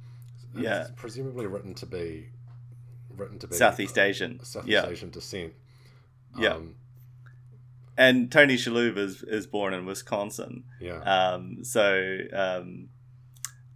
Yeah. 0.58 0.88
presumably 0.96 1.48
written 1.48 1.74
to 1.76 1.86
be 1.86 2.28
written 3.16 3.40
to 3.40 3.48
be 3.48 3.56
Southeast 3.56 3.98
Asian. 3.98 4.44
Southeast 4.44 4.70
yeah, 4.72 4.88
Asian 4.88 5.10
descent. 5.10 5.54
Yeah. 6.38 6.56
Um, 6.56 6.76
and 7.98 8.30
Tony 8.30 8.56
Shalhoub 8.58 8.98
is 8.98 9.24
is 9.24 9.48
born 9.48 9.74
in 9.74 9.86
Wisconsin. 9.86 10.66
yeah. 10.82 11.00
Um, 11.00 11.64
so 11.64 12.18
um, 12.34 12.90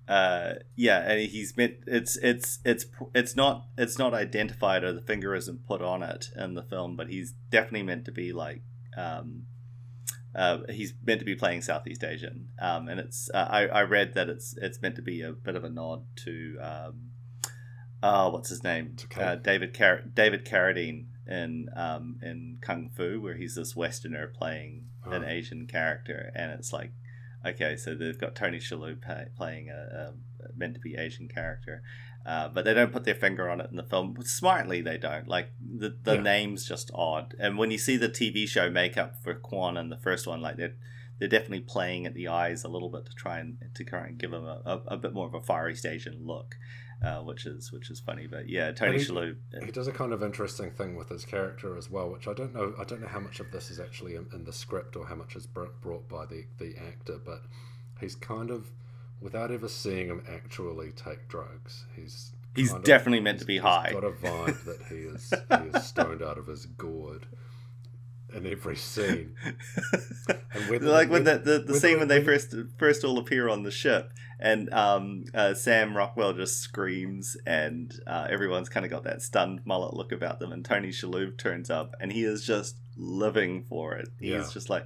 uh, 0.09 0.55
yeah, 0.75 0.99
and 1.09 1.21
he's 1.29 1.55
meant 1.55 1.75
it's 1.87 2.17
it's 2.17 2.59
it's 2.65 2.85
it's 3.13 3.35
not 3.35 3.67
it's 3.77 3.97
not 3.99 4.13
identified 4.13 4.83
or 4.83 4.91
the 4.91 5.01
finger 5.01 5.35
isn't 5.35 5.65
put 5.67 5.81
on 5.81 6.01
it 6.03 6.29
in 6.35 6.55
the 6.55 6.63
film, 6.63 6.95
but 6.95 7.07
he's 7.09 7.33
definitely 7.51 7.83
meant 7.83 8.05
to 8.05 8.11
be 8.11 8.33
like 8.33 8.61
um, 8.97 9.43
uh, 10.35 10.59
he's 10.69 10.93
meant 11.05 11.19
to 11.19 11.25
be 11.25 11.35
playing 11.35 11.61
Southeast 11.61 12.03
Asian, 12.03 12.49
um, 12.59 12.87
and 12.89 12.99
it's 12.99 13.29
uh, 13.33 13.47
I, 13.49 13.67
I 13.67 13.81
read 13.83 14.13
that 14.15 14.29
it's 14.29 14.55
it's 14.59 14.81
meant 14.81 14.95
to 14.95 15.01
be 15.03 15.21
a 15.21 15.31
bit 15.31 15.55
of 15.55 15.63
a 15.63 15.69
nod 15.69 16.05
to 16.25 16.57
um, 16.59 17.11
uh, 18.01 18.29
what's 18.31 18.49
his 18.49 18.63
name 18.63 18.93
To 18.97 19.07
Kate. 19.07 19.23
uh, 19.23 19.35
David 19.35 19.77
Car- 19.77 20.01
David 20.13 20.43
Carradine 20.45 21.05
in 21.27 21.69
um, 21.75 22.17
in 22.23 22.57
Kung 22.61 22.89
Fu, 22.95 23.21
where 23.21 23.35
he's 23.35 23.55
this 23.55 23.75
Westerner 23.75 24.27
playing 24.27 24.85
an 25.05 25.23
Oh. 25.23 25.27
Asian 25.27 25.65
character, 25.67 26.31
and 26.35 26.51
it's 26.51 26.73
like 26.73 26.91
okay, 27.45 27.75
so 27.75 27.95
they've 27.95 28.19
got 28.19 28.35
Tony 28.35 28.57
Shalhoub 28.59 29.01
pay, 29.01 29.25
playing 29.35 29.69
a, 29.69 29.73
a 29.73 30.13
meant 30.55 30.73
to 30.75 30.79
be 30.79 30.95
Asian 30.95 31.27
character. 31.27 31.81
Uh, 32.25 32.49
but 32.49 32.65
they 32.65 32.73
don't 32.73 32.91
put 32.91 33.05
their 33.05 33.15
finger 33.15 33.49
on 33.49 33.61
it 33.61 33.69
in 33.71 33.77
the 33.77 33.83
film. 33.83 34.15
Smartly, 34.21 34.81
they 34.81 34.97
don't. 34.97 35.27
Like 35.27 35.51
the 35.59 35.97
the 36.03 36.15
Yeah. 36.15 36.21
name's 36.21 36.65
just 36.67 36.91
odd. 36.93 37.33
And 37.39 37.57
when 37.57 37.71
you 37.71 37.77
see 37.77 37.95
the 37.97 38.09
TV 38.09 38.47
show 38.47 38.69
makeup 38.69 39.15
for 39.23 39.33
Kwan 39.33 39.77
in 39.77 39.89
the 39.89 39.97
first 39.97 40.27
one, 40.27 40.41
like 40.41 40.57
they're 40.57 40.75
they're 41.17 41.29
definitely 41.29 41.61
playing 41.61 42.05
at 42.05 42.13
the 42.13 42.27
eyes 42.27 42.63
a 42.63 42.67
little 42.69 42.89
bit 42.89 43.05
to 43.05 43.13
try 43.13 43.39
and 43.39 43.57
to 43.73 43.83
try 43.83 44.05
and 44.07 44.17
give 44.17 44.33
him 44.33 44.43
a, 44.43 44.61
a, 44.65 44.81
a 44.89 44.97
bit 44.97 45.13
more 45.13 45.27
of 45.27 45.33
a 45.33 45.41
far 45.41 45.69
East 45.69 45.85
Asian 45.85 46.25
look, 46.25 46.55
uh, 47.03 47.19
which 47.21 47.45
is 47.45 47.71
which 47.71 47.89
is 47.89 47.99
funny. 47.99 48.27
But 48.27 48.49
yeah, 48.49 48.71
Tony 48.71 48.93
And 48.93 49.01
he- 49.01 49.07
Shalhoub. 49.07 49.35
He 49.65 49.71
does 49.71 49.87
a 49.87 49.91
kind 49.91 50.13
of 50.13 50.21
interesting 50.23 50.71
thing 50.71 50.95
with 50.95 51.09
his 51.09 51.25
character 51.25 51.77
as 51.77 51.89
well, 51.89 52.09
which 52.09 52.27
I 52.27 52.33
don't 52.33 52.53
know. 52.53 52.73
I 52.79 52.83
don't 52.83 53.01
know 53.01 53.07
how 53.07 53.19
much 53.19 53.39
of 53.39 53.51
this 53.51 53.71
is 53.71 53.79
actually 53.79 54.15
in, 54.15 54.27
in 54.33 54.43
the 54.45 54.53
script 54.53 54.95
or 54.95 55.05
how 55.07 55.15
much 55.15 55.35
is 55.35 55.45
brought 55.47 56.07
by 56.09 56.25
the 56.25 56.45
the 56.57 56.75
actor. 56.77 57.17
But 57.23 57.43
he's 57.99 58.15
kind 58.15 58.51
of, 58.51 58.71
without 59.21 59.51
ever 59.51 59.67
seeing 59.67 60.07
him 60.07 60.23
actually 60.29 60.91
take 60.91 61.27
drugs, 61.27 61.85
he's 61.95 62.33
He's 62.55 62.69
kind 62.69 62.79
of- 62.79 62.85
definitely 62.85 63.19
meant 63.21 63.39
to 63.39 63.45
be 63.45 63.59
high. 63.59 63.89
He's 63.91 63.93
got 64.01 64.03
a 64.03 64.09
vibe 64.11 64.63
that 64.65 64.81
he 64.89 64.95
is 64.95 65.31
he 65.61 65.77
is 65.77 65.83
stoned 65.87 66.21
out 66.23 66.37
of 66.37 66.47
his 66.47 66.65
gourd 66.65 67.27
in 68.33 68.45
every 68.47 68.75
scene. 68.75 69.35
Like 70.81 71.09
when 71.09 71.23
the, 71.23 71.37
the, 71.37 71.59
the 71.59 71.79
scene 71.79 71.99
when 71.99 72.07
they 72.07 72.23
first 72.23 72.53
first 72.77 73.03
all 73.03 73.17
appear 73.17 73.47
on 73.49 73.63
the 73.63 73.71
ship 73.71 74.11
and 74.39 74.71
um, 74.73 75.25
uh, 75.33 75.53
Sam 75.53 75.95
Rockwell 75.95 76.33
just 76.33 76.59
screams 76.59 77.37
and 77.45 77.93
uh, 78.05 78.27
everyone's 78.29 78.69
kind 78.69 78.85
of 78.85 78.91
got 78.91 79.03
that 79.05 79.21
stunned 79.21 79.61
mullet 79.65 79.93
look 79.93 80.11
about 80.11 80.39
them 80.39 80.51
and 80.51 80.63
Tony 80.65 80.89
Shalhoub 80.89 81.37
turns 81.37 81.69
up 81.69 81.95
and 81.99 82.11
he 82.11 82.23
is 82.23 82.45
just 82.45 82.75
living 82.97 83.63
for 83.63 83.95
it. 83.95 84.09
He's 84.19 84.29
Yeah. 84.29 84.47
just 84.51 84.69
like 84.69 84.85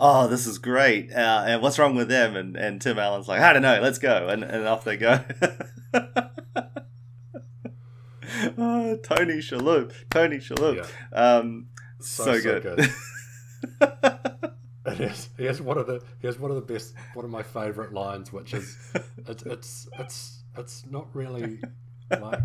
oh 0.00 0.26
this 0.28 0.46
is 0.46 0.58
great 0.58 1.12
uh, 1.12 1.44
and 1.46 1.62
what's 1.62 1.78
wrong 1.78 1.94
with 1.94 2.08
them 2.08 2.36
and, 2.36 2.56
and 2.56 2.80
Tim 2.80 2.98
Allen's 2.98 3.28
like 3.28 3.40
I 3.40 3.52
don't 3.52 3.62
know 3.62 3.80
let's 3.80 3.98
go 3.98 4.28
and, 4.28 4.42
and 4.42 4.66
off 4.66 4.84
they 4.84 4.96
go. 4.96 5.20
oh, 8.58 8.96
Tony 9.02 9.38
Shalhoub, 9.38 9.92
Tony 10.10 10.38
Shalhoub. 10.38 10.76
Yeah. 11.12 11.18
Um, 11.18 11.66
so, 12.02 12.24
So, 12.24 12.38
so 12.38 12.60
good. 12.60 12.76
good. 12.76 12.90
He 14.96 15.04
has, 15.04 15.28
he 15.38 15.44
has 15.44 15.60
one 15.62 15.78
of 15.78 15.86
the 15.86 16.02
he 16.20 16.26
has 16.26 16.38
one 16.40 16.50
of 16.50 16.56
the 16.56 16.72
best 16.74 16.94
one 17.14 17.24
of 17.24 17.30
my 17.30 17.42
favorite 17.44 17.92
lines, 17.92 18.32
which 18.32 18.52
is 18.52 18.76
it's 19.28 19.44
it's 19.44 19.88
it's 19.98 20.42
it's 20.58 20.84
not 20.90 21.06
really 21.14 21.60
like 22.10 22.42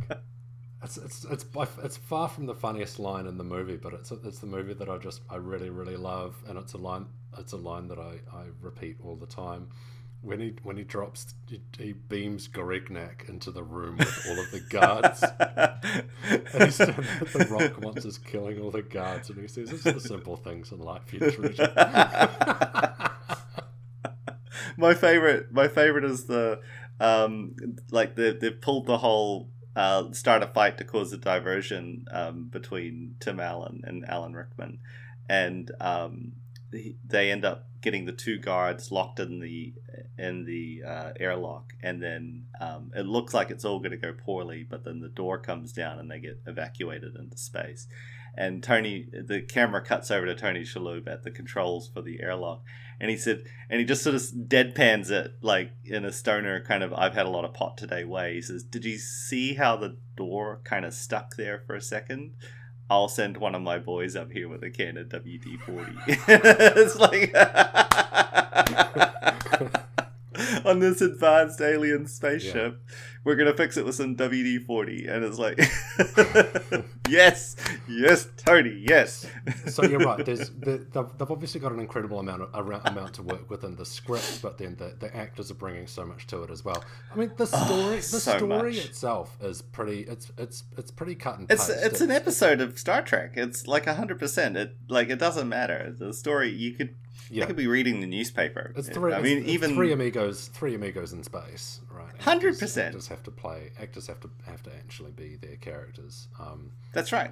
it's 0.84 0.98
it's 0.98 1.26
it's 1.26 1.46
it's 1.84 1.98
far 1.98 2.30
from 2.30 2.46
the 2.46 2.54
funniest 2.54 3.00
line 3.00 3.26
in 3.26 3.38
the 3.40 3.44
movie, 3.44 3.76
but 3.76 3.94
it's 3.94 4.12
it's 4.12 4.38
the 4.40 4.46
movie 4.46 4.76
that 4.76 4.88
I 4.88 4.98
just 4.98 5.22
I 5.30 5.38
really 5.38 5.72
really 5.72 5.98
love, 5.98 6.36
and 6.48 6.60
it's 6.60 6.74
a 6.74 6.78
line 6.78 7.08
it's 7.40 7.54
a 7.54 7.58
line 7.58 7.88
that 7.88 8.00
I, 8.00 8.20
I 8.32 8.44
repeat 8.62 8.98
all 9.04 9.16
the 9.16 9.26
time. 9.26 9.70
When 10.28 10.40
he 10.42 10.54
when 10.62 10.76
he 10.76 10.84
drops 10.84 11.34
he, 11.48 11.62
he 11.78 11.94
beams 11.94 12.50
Gorignak 12.50 13.30
into 13.30 13.50
the 13.50 13.64
room 13.64 13.98
with 13.98 14.28
all 14.28 14.40
of 14.40 14.52
the 14.52 14.60
guards. 14.60 15.24
And 16.54 16.64
he's 16.64 16.78
the 16.78 17.48
rock 17.50 17.82
once 17.82 18.04
is 18.04 18.18
killing 18.18 18.60
all 18.60 18.72
the 18.72 18.82
guards, 18.82 19.30
and 19.30 19.40
he 19.40 19.48
says, 19.48 19.72
"It's 19.72 19.84
the 19.84 20.00
simple 20.00 20.36
things 20.36 20.72
in 20.72 20.80
life 20.80 21.14
you 21.14 21.20
treasure." 21.32 21.72
my 24.78 24.94
favorite 24.94 25.52
my 25.52 25.68
favorite 25.68 26.04
is 26.04 26.26
the 26.26 26.60
um 27.00 27.56
like 27.92 28.16
they 28.16 28.32
they 28.32 28.52
pulled 28.52 28.86
the 28.86 28.98
whole 28.98 29.50
uh 29.76 30.12
start 30.12 30.44
a 30.44 30.48
fight 30.48 30.78
to 30.78 30.84
cause 30.84 31.14
a 31.14 31.18
diversion 31.18 32.06
um 32.12 32.46
between 32.50 33.16
Tim 33.20 33.40
Allen 33.40 33.82
and 33.86 34.06
Alan 34.10 34.34
Rickman 34.34 34.80
and 35.30 35.72
um 35.80 36.34
they 36.72 37.32
end 37.32 37.46
up 37.46 37.68
getting 37.82 38.06
the 38.06 38.12
two 38.12 38.38
guards 38.40 38.92
locked 38.92 39.20
in 39.20 39.40
the 39.40 39.74
in 40.18 40.46
the 40.46 40.82
uh, 40.86 41.12
airlock 41.20 41.74
and 41.82 42.02
then 42.02 42.46
um, 42.60 42.92
it 42.96 43.06
looks 43.06 43.34
like 43.34 43.50
it's 43.50 43.64
all 43.64 43.80
going 43.80 43.92
to 43.92 43.98
go 43.98 44.14
poorly 44.14 44.66
but 44.70 44.84
then 44.84 45.00
the 45.00 45.08
door 45.08 45.38
comes 45.38 45.72
down 45.72 46.00
and 46.00 46.10
they 46.10 46.20
get 46.20 46.42
evacuated 46.46 47.16
into 47.16 47.38
space 47.38 47.88
and 48.36 48.62
Tony 48.64 49.08
the 49.12 49.42
camera 49.42 49.82
cuts 49.82 50.12
over 50.12 50.26
to 50.26 50.36
Tony 50.36 50.62
Shalhoub 50.62 51.08
at 51.08 51.24
the 51.24 51.32
controls 51.32 51.90
for 51.94 52.02
the 52.02 52.22
airlock 52.22 52.64
and 53.00 53.10
he 53.12 53.18
said 53.18 53.44
and 53.70 53.80
he 53.80 53.86
just 53.86 54.04
sort 54.04 54.16
of 54.16 54.22
deadpans 54.22 55.10
it 55.12 55.34
like 55.42 55.72
in 55.86 56.04
a 56.04 56.12
stoner 56.12 56.62
kind 56.62 56.84
of 56.84 56.94
I've 56.94 57.14
had 57.14 57.26
a 57.26 57.30
lot 57.30 57.46
of 57.46 57.54
pot 57.54 57.78
today 57.78 58.04
way. 58.04 58.36
He 58.36 58.42
says, 58.42 58.64
"Did 58.64 58.86
you 58.86 58.98
see 58.98 59.54
how 59.54 59.78
the 59.78 59.98
door 60.16 60.62
kind 60.64 60.86
of 60.86 60.94
stuck 60.94 61.36
there 61.36 61.64
for 61.66 61.76
a 61.76 61.82
second? 61.82 62.34
I'll 62.90 63.10
send 63.10 63.38
one 63.38 63.54
of 63.54 63.62
my 63.62 63.80
boys 63.80 64.16
up 64.16 64.32
here 64.32 64.48
with 64.48 64.64
a 64.64 64.70
can 64.70 64.98
of 64.98 65.10
WD 65.10 65.60
forty. 65.62 65.94
it's 66.08 66.96
like 66.96 67.34
on 70.78 70.92
this 70.92 71.02
advanced 71.02 71.60
alien 71.62 72.06
spaceship, 72.06 72.80
we're 73.24 73.36
gonna 73.36 73.56
fix 73.56 73.78
it 73.78 73.86
with 73.86 73.96
some 73.96 74.16
WD 74.16 74.66
forty, 74.66 75.08
and 75.08 75.24
it's 75.26 75.40
like, 75.40 75.58
yes, 77.10 77.56
yes, 77.90 78.28
Tony, 78.38 78.86
yes. 78.88 79.26
so 79.68 79.84
you're 79.84 80.00
right. 80.00 80.24
There's 80.24 80.50
the, 80.52 80.86
they've, 80.92 81.18
they've 81.18 81.32
obviously 81.32 81.60
got 81.60 81.72
an 81.72 81.80
incredible 81.80 82.20
amount 82.20 82.44
of 82.44 82.54
amount 82.86 83.16
to 83.16 83.24
work 83.24 83.50
with 83.50 83.64
in 83.64 83.76
the 83.76 83.86
script, 83.86 84.42
but 84.42 84.58
then 84.58 84.76
the, 84.76 84.96
the 85.00 85.16
actors 85.16 85.52
are 85.52 85.56
bringing 85.56 85.88
so 85.88 86.06
much 86.06 86.28
to 86.28 86.44
it 86.44 86.52
as 86.52 86.64
well. 86.64 86.84
I 87.12 87.18
mean, 87.18 87.32
the 87.36 87.50
oh, 87.52 87.66
story 87.66 87.96
the 87.98 88.02
so 88.02 88.38
story 88.38 88.74
much. 88.76 88.86
itself 88.86 89.36
is 89.42 89.62
pretty. 89.62 90.02
It's 90.02 90.32
it's 90.38 90.64
it's 90.78 90.92
pretty 90.92 91.16
cut 91.16 91.40
and 91.40 91.52
It's 91.52 91.68
paste. 91.68 91.80
it's 91.84 92.02
an 92.02 92.12
episode 92.12 92.62
of 92.62 92.78
Star 92.78 93.02
Trek. 93.02 93.34
It's 93.36 93.68
like 93.68 93.88
hundred 93.88 94.20
percent. 94.20 94.56
It 94.56 94.76
like 94.88 95.10
it 95.10 95.20
doesn't 95.20 95.50
matter. 95.50 95.94
The 95.98 96.14
story 96.14 96.50
you 96.50 96.74
could 96.74 96.96
Yeah. 97.30 97.44
I 97.44 97.48
could 97.48 97.56
be 97.56 97.68
reading 97.68 98.00
the 98.00 98.08
newspaper. 98.08 98.74
It's 98.76 98.90
three. 98.90 99.14
I 99.14 99.22
mean, 99.22 99.40
it's, 99.40 99.50
even 99.50 99.72
it's 99.72 99.78
three 99.78 99.92
amigos, 99.92 100.48
three 100.48 100.76
amigos 100.76 101.14
in 101.14 101.24
space, 101.24 101.82
right? 101.92 102.18
100%. 102.20 102.86
Actors 102.88 103.08
have 103.08 103.24
to 103.24 103.32
play. 103.32 103.72
Actors 103.80 104.08
have 104.08 104.20
to 104.22 104.30
have 104.46 104.64
to 104.64 104.76
actually 104.76 105.12
be 105.12 105.36
their 105.36 105.58
characters. 105.58 106.28
Um, 106.40 106.72
that's 106.94 107.12
right. 107.12 107.32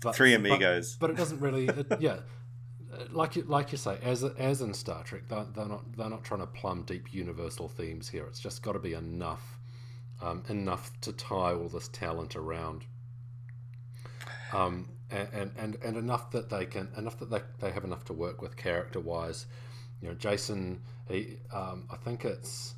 but, 0.00 0.14
Three 0.14 0.34
amigos. 0.34 0.96
But, 1.00 1.10
it 1.10 1.16
doesn't 1.16 1.40
really. 1.40 1.66
It, 1.68 1.86
yeah, 2.00 2.18
like 3.10 3.36
you 3.36 3.42
like 3.42 3.72
you 3.72 3.78
say, 3.78 3.98
as 4.02 4.24
as 4.24 4.60
in 4.60 4.74
Star 4.74 5.02
Trek, 5.02 5.22
they're, 5.28 5.46
they're 5.54 5.66
not 5.66 5.96
they're 5.96 6.10
not 6.10 6.24
trying 6.24 6.40
to 6.40 6.46
plumb 6.46 6.82
deep 6.82 7.12
universal 7.12 7.68
themes 7.68 8.08
here. 8.08 8.24
It's 8.26 8.40
just 8.40 8.62
got 8.62 8.72
to 8.72 8.78
be 8.78 8.94
enough, 8.94 9.58
um, 10.20 10.42
enough 10.48 10.90
to 11.02 11.12
tie 11.12 11.52
all 11.52 11.68
this 11.68 11.88
talent 11.88 12.36
around. 12.36 12.84
Um, 14.52 14.88
and, 15.10 15.50
and, 15.56 15.78
and, 15.82 15.96
enough 15.96 16.30
that 16.32 16.50
they 16.50 16.66
can 16.66 16.88
enough 16.96 17.18
that 17.18 17.30
they, 17.30 17.40
they 17.60 17.70
have 17.70 17.84
enough 17.84 18.04
to 18.06 18.12
work 18.12 18.42
with 18.42 18.56
character 18.56 19.00
wise. 19.00 19.46
You 20.02 20.08
know, 20.08 20.14
Jason. 20.14 20.82
He, 21.08 21.38
um, 21.52 21.88
I 21.90 21.96
think 21.96 22.24
it's 22.24 22.74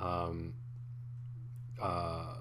um, 0.00 0.54
uh, 1.80 2.34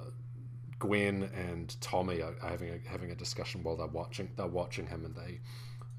Gwen 0.80 1.24
and 1.36 1.76
Tommy 1.82 2.22
are, 2.22 2.34
are 2.42 2.50
having 2.50 2.70
a, 2.70 2.90
having 2.90 3.12
a 3.12 3.16
discussion 3.16 3.62
while 3.64 3.76
they're 3.78 3.88
watching 3.88 4.30
they're 4.36 4.48
watching 4.48 4.88
him 4.88 5.06
and 5.06 5.16
they 5.16 5.40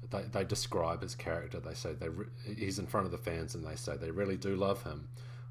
they, 0.09 0.23
they 0.23 0.43
describe 0.43 1.01
his 1.01 1.15
character. 1.15 1.59
They 1.59 1.73
say 1.73 1.93
they 1.93 2.09
re- 2.09 2.25
he's 2.57 2.79
in 2.79 2.87
front 2.87 3.05
of 3.05 3.11
the 3.11 3.17
fans 3.17 3.55
and 3.55 3.65
they 3.65 3.75
say 3.75 3.95
they 3.95 4.11
really 4.11 4.37
do 4.37 4.55
love 4.55 4.83
him 4.83 5.07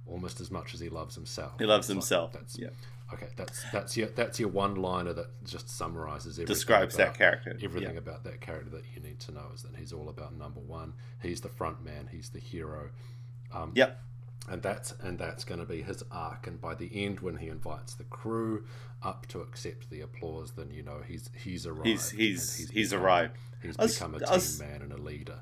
almost 0.06 0.40
as 0.40 0.50
much 0.50 0.74
as 0.74 0.80
he 0.80 0.88
loves 0.88 1.14
himself. 1.14 1.52
He 1.58 1.66
loves 1.66 1.86
It's 1.88 1.90
like, 1.90 1.96
himself. 1.96 2.32
that's 2.32 2.58
yeah. 2.58 2.68
Okay. 3.14 3.28
That's 3.36 3.64
that's 3.72 3.96
your 3.96 4.08
that's 4.08 4.38
your 4.40 4.48
one 4.48 4.76
liner 4.76 5.12
that 5.12 5.28
just 5.44 5.68
summarizes 5.70 6.38
everything. 6.38 6.54
Describes 6.54 6.96
that 6.96 7.02
about- 7.08 7.18
character. 7.18 7.58
Everything 7.62 7.94
Yeah. 7.94 7.98
about 7.98 8.24
that 8.24 8.40
character 8.40 8.70
that 8.70 8.84
you 8.94 9.02
need 9.02 9.20
to 9.20 9.32
know 9.32 9.50
is 9.54 9.62
that 9.62 9.76
he's 9.76 9.92
all 9.92 10.08
about 10.08 10.34
number 10.36 10.60
one. 10.60 10.94
He's 11.22 11.40
the 11.40 11.48
front 11.48 11.84
man. 11.84 12.08
He's 12.10 12.30
the 12.30 12.38
hero. 12.40 12.90
Um, 13.52 13.72
Yep. 13.74 14.00
and 14.48 14.62
that's 14.62 14.92
and 15.00 15.18
that's 15.18 15.44
going 15.44 15.60
to 15.60 15.66
be 15.66 15.82
his 15.82 16.02
arc. 16.10 16.46
And 16.46 16.60
by 16.60 16.74
the 16.74 16.90
end, 17.04 17.20
when 17.20 17.36
he 17.36 17.48
invites 17.48 17.94
the 17.94 18.04
crew 18.04 18.64
up 19.02 19.26
to 19.28 19.40
accept 19.40 19.90
the 19.90 20.00
applause, 20.02 20.52
then 20.52 20.70
you 20.70 20.82
know 20.82 21.00
he's 21.06 21.30
he's 21.34 21.66
arrived. 21.66 21.86
He's 21.86 22.10
he's 22.10 22.70
he's 22.70 22.90
become- 22.90 23.04
arrived. 23.04 23.36
He's 23.62 23.76
was- 23.76 23.94
become 23.94 24.14
a 24.14 24.18
team 24.20 24.28
was- 24.30 24.60
man 24.60 24.82
and 24.82 24.92
a 24.92 24.96
leader. 24.98 25.40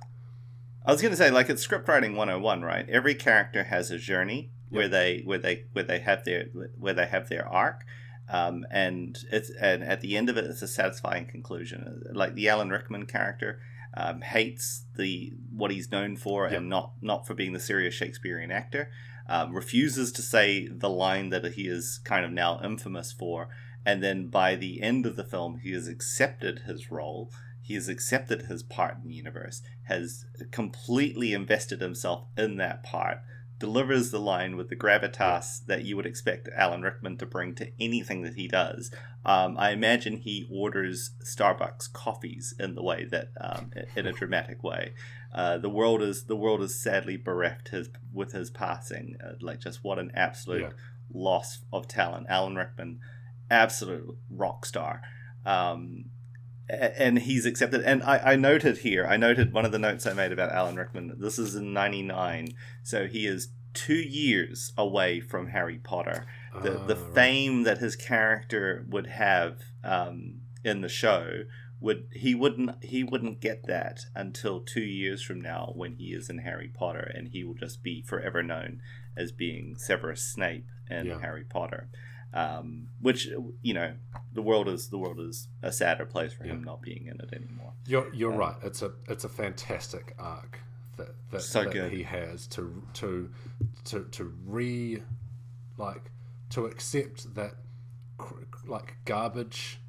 I 0.87 0.92
was 0.92 1.02
gonna 1.02 1.16
say 1.16 1.31
like 1.31 1.50
it's 1.50 1.61
script 1.62 1.87
writing 1.88 2.14
101, 2.14 2.62
right? 2.62 2.88
Every 2.88 3.14
character 3.14 3.64
has 3.64 3.90
a 3.90 3.98
journey 3.98 4.52
where 4.70 4.88
they 4.88 5.22
where 5.24 5.38
they 5.38 5.64
where 5.72 5.85
they 5.85 6.00
have 6.00 6.24
their 6.24 6.46
where 6.78 6.94
they 6.94 7.07
have 7.07 7.28
their 7.28 7.46
arc. 7.48 7.85
Um, 8.31 8.66
and 8.70 9.18
it's 9.33 9.50
and 9.61 9.83
at 9.83 10.00
the 10.02 10.16
end 10.16 10.28
of 10.28 10.37
it, 10.37 10.44
it's 10.44 10.62
a 10.62 10.68
satisfying 10.68 11.26
conclusion. 11.26 12.02
Like 12.12 12.35
the 12.35 12.48
Alan 12.48 12.68
Rickman 12.70 13.07
character 13.07 13.61
um, 13.96 14.20
hates 14.20 14.85
the 14.96 15.33
what 15.50 15.70
he's 15.70 15.90
known 15.90 16.16
for, 16.16 16.44
Yep. 16.48 16.52
and 16.59 16.68
not 16.68 16.92
not 17.00 17.26
for 17.26 17.35
being 17.35 17.52
the 17.54 17.61
serious 17.61 17.94
Shakespearean 17.94 18.50
actor. 18.50 18.90
Um, 19.31 19.54
refuses 19.54 20.11
to 20.12 20.22
say 20.22 20.68
the 20.68 20.88
line 20.88 21.28
that 21.31 21.44
he 21.52 21.68
is 21.68 22.00
kind 22.02 22.24
of 22.24 22.33
now 22.33 22.61
infamous 22.64 23.12
for, 23.12 23.48
and 23.85 24.02
then 24.02 24.28
by 24.28 24.54
the 24.54 24.81
end 24.83 25.04
of 25.04 25.16
the 25.16 25.24
film, 25.24 25.59
he 25.62 25.72
has 25.72 25.87
accepted 25.87 26.61
his 26.61 26.90
role. 26.90 27.31
He 27.61 27.74
has 27.74 27.88
accepted 27.90 28.42
his 28.46 28.62
part 28.62 28.96
in 29.02 29.09
the 29.09 29.14
universe, 29.14 29.61
has 29.83 30.24
completely 30.50 31.35
invested 31.35 31.83
himself 31.83 32.24
in 32.38 32.57
that 32.57 32.83
part, 32.83 33.18
delivers 33.58 34.10
the 34.10 34.20
line 34.20 34.56
with 34.56 34.68
the 34.68 34.76
gravitas 34.76 35.64
that 35.66 35.84
you 35.84 35.96
would 35.96 36.06
expect 36.06 36.48
Alan 36.54 36.82
Rickman 36.82 37.16
to 37.18 37.26
bring 37.26 37.54
to 37.56 37.70
anything 37.80 38.22
that 38.22 38.34
he 38.34 38.46
does. 38.46 38.90
Um, 39.24 39.56
I 39.58 39.70
imagine 39.70 40.18
he 40.18 40.46
orders 40.50 41.10
Starbucks 41.24 41.92
coffees 41.92 42.54
in 42.58 42.74
the 42.76 42.82
way 42.82 43.04
that, 43.06 43.30
um, 43.40 43.72
in 43.96 44.06
a 44.06 44.12
dramatic 44.12 44.62
way. 44.62 44.92
Uh, 45.34 45.58
the 45.58 45.68
world 45.68 46.02
is 46.02 46.24
the 46.24 46.36
world 46.36 46.62
is 46.62 46.80
sadly 46.80 47.16
bereft 47.16 47.68
his 47.68 47.90
with 48.12 48.32
his 48.32 48.48
passing. 48.50 49.16
Uh, 49.22 49.32
like 49.40 49.60
just 49.60 49.82
what 49.84 49.98
an 49.98 50.10
absolute 50.14 50.62
Yeah. 50.62 50.70
loss 51.12 51.58
of 51.72 51.86
talent. 51.88 52.26
Alan 52.30 52.54
Rickman, 52.56 53.00
absolute 53.50 54.16
rock 54.30 54.64
star. 54.66 55.02
Um, 55.44 56.06
and 56.68 57.18
he's 57.20 57.46
accepted. 57.46 57.83
And 57.83 58.02
I, 58.02 58.33
I 58.33 58.37
noted 58.37 58.78
here, 58.78 59.07
I 59.07 59.16
noted 59.16 59.52
one 59.52 59.64
of 59.64 59.72
the 59.72 59.78
notes 59.78 60.07
I 60.07 60.12
made 60.12 60.33
about 60.33 60.52
Alan 60.52 60.76
Rickman. 60.76 61.14
This 61.18 61.38
is 61.38 61.54
in 61.54 61.72
'99, 61.72 62.48
so 62.83 63.07
he 63.07 63.26
is 63.26 63.48
two 63.74 63.94
years 63.94 64.72
away 64.76 65.20
from 65.20 65.48
Harry 65.48 65.78
Potter. 65.78 66.26
The 66.62 66.70
the 66.70 66.96
Ah, 66.96 67.04
right. 67.04 67.14
fame 67.14 67.62
that 67.64 67.78
his 67.78 67.96
character 67.96 68.85
would 68.88 69.07
have 69.07 69.59
um, 69.85 70.40
in 70.64 70.81
the 70.81 70.88
show 70.88 71.44
would 71.81 72.09
he 72.12 72.35
wouldn't 72.35 72.83
he 72.83 73.04
wouldn't 73.04 73.40
get 73.40 73.66
that 73.66 74.00
until 74.14 74.61
two 74.61 74.83
years 74.83 75.22
from 75.22 75.40
now 75.40 75.72
when 75.76 75.94
he 75.94 76.07
is 76.12 76.28
in 76.28 76.38
Harry 76.38 76.68
Potter, 76.68 77.12
and 77.14 77.28
he 77.28 77.44
will 77.44 77.54
just 77.54 77.83
be 77.83 78.02
forever 78.02 78.42
known 78.42 78.81
as 79.16 79.31
being 79.33 79.76
Severus 79.78 80.22
Snape 80.22 80.66
in 80.90 81.07
Yeah. 81.07 81.20
Harry 81.20 81.44
Potter. 81.44 81.88
Um, 82.34 82.88
which 83.00 83.26
you 83.62 83.72
know, 83.74 83.94
the 84.34 84.42
world 84.42 84.68
is 84.68 84.90
the 84.90 84.98
world 84.98 85.18
is 85.18 85.48
a 85.62 85.72
sadder 85.72 86.04
place 86.04 86.32
for 86.32 86.44
him 86.44 86.62
not 86.62 86.82
being 86.82 87.06
in 87.06 87.18
it 87.20 87.32
anymore. 87.32 87.72
You're 87.86 88.12
you're 88.14 88.32
right. 88.32 88.56
It's 88.62 88.82
a 88.82 88.92
it's 89.08 89.24
a 89.24 89.28
fantastic 89.30 90.14
arc 90.18 90.60
that 90.98 91.14
that, 91.30 91.40
So 91.40 91.64
that 91.64 91.90
he 91.92 92.02
has 92.02 92.46
to 92.48 92.82
to 92.94 93.30
to 93.84 94.04
to 94.12 94.24
re 94.46 95.02
like 95.78 96.10
to 96.50 96.66
accept 96.66 97.34
that 97.34 97.54
like 98.66 98.96
garbage 99.04 99.80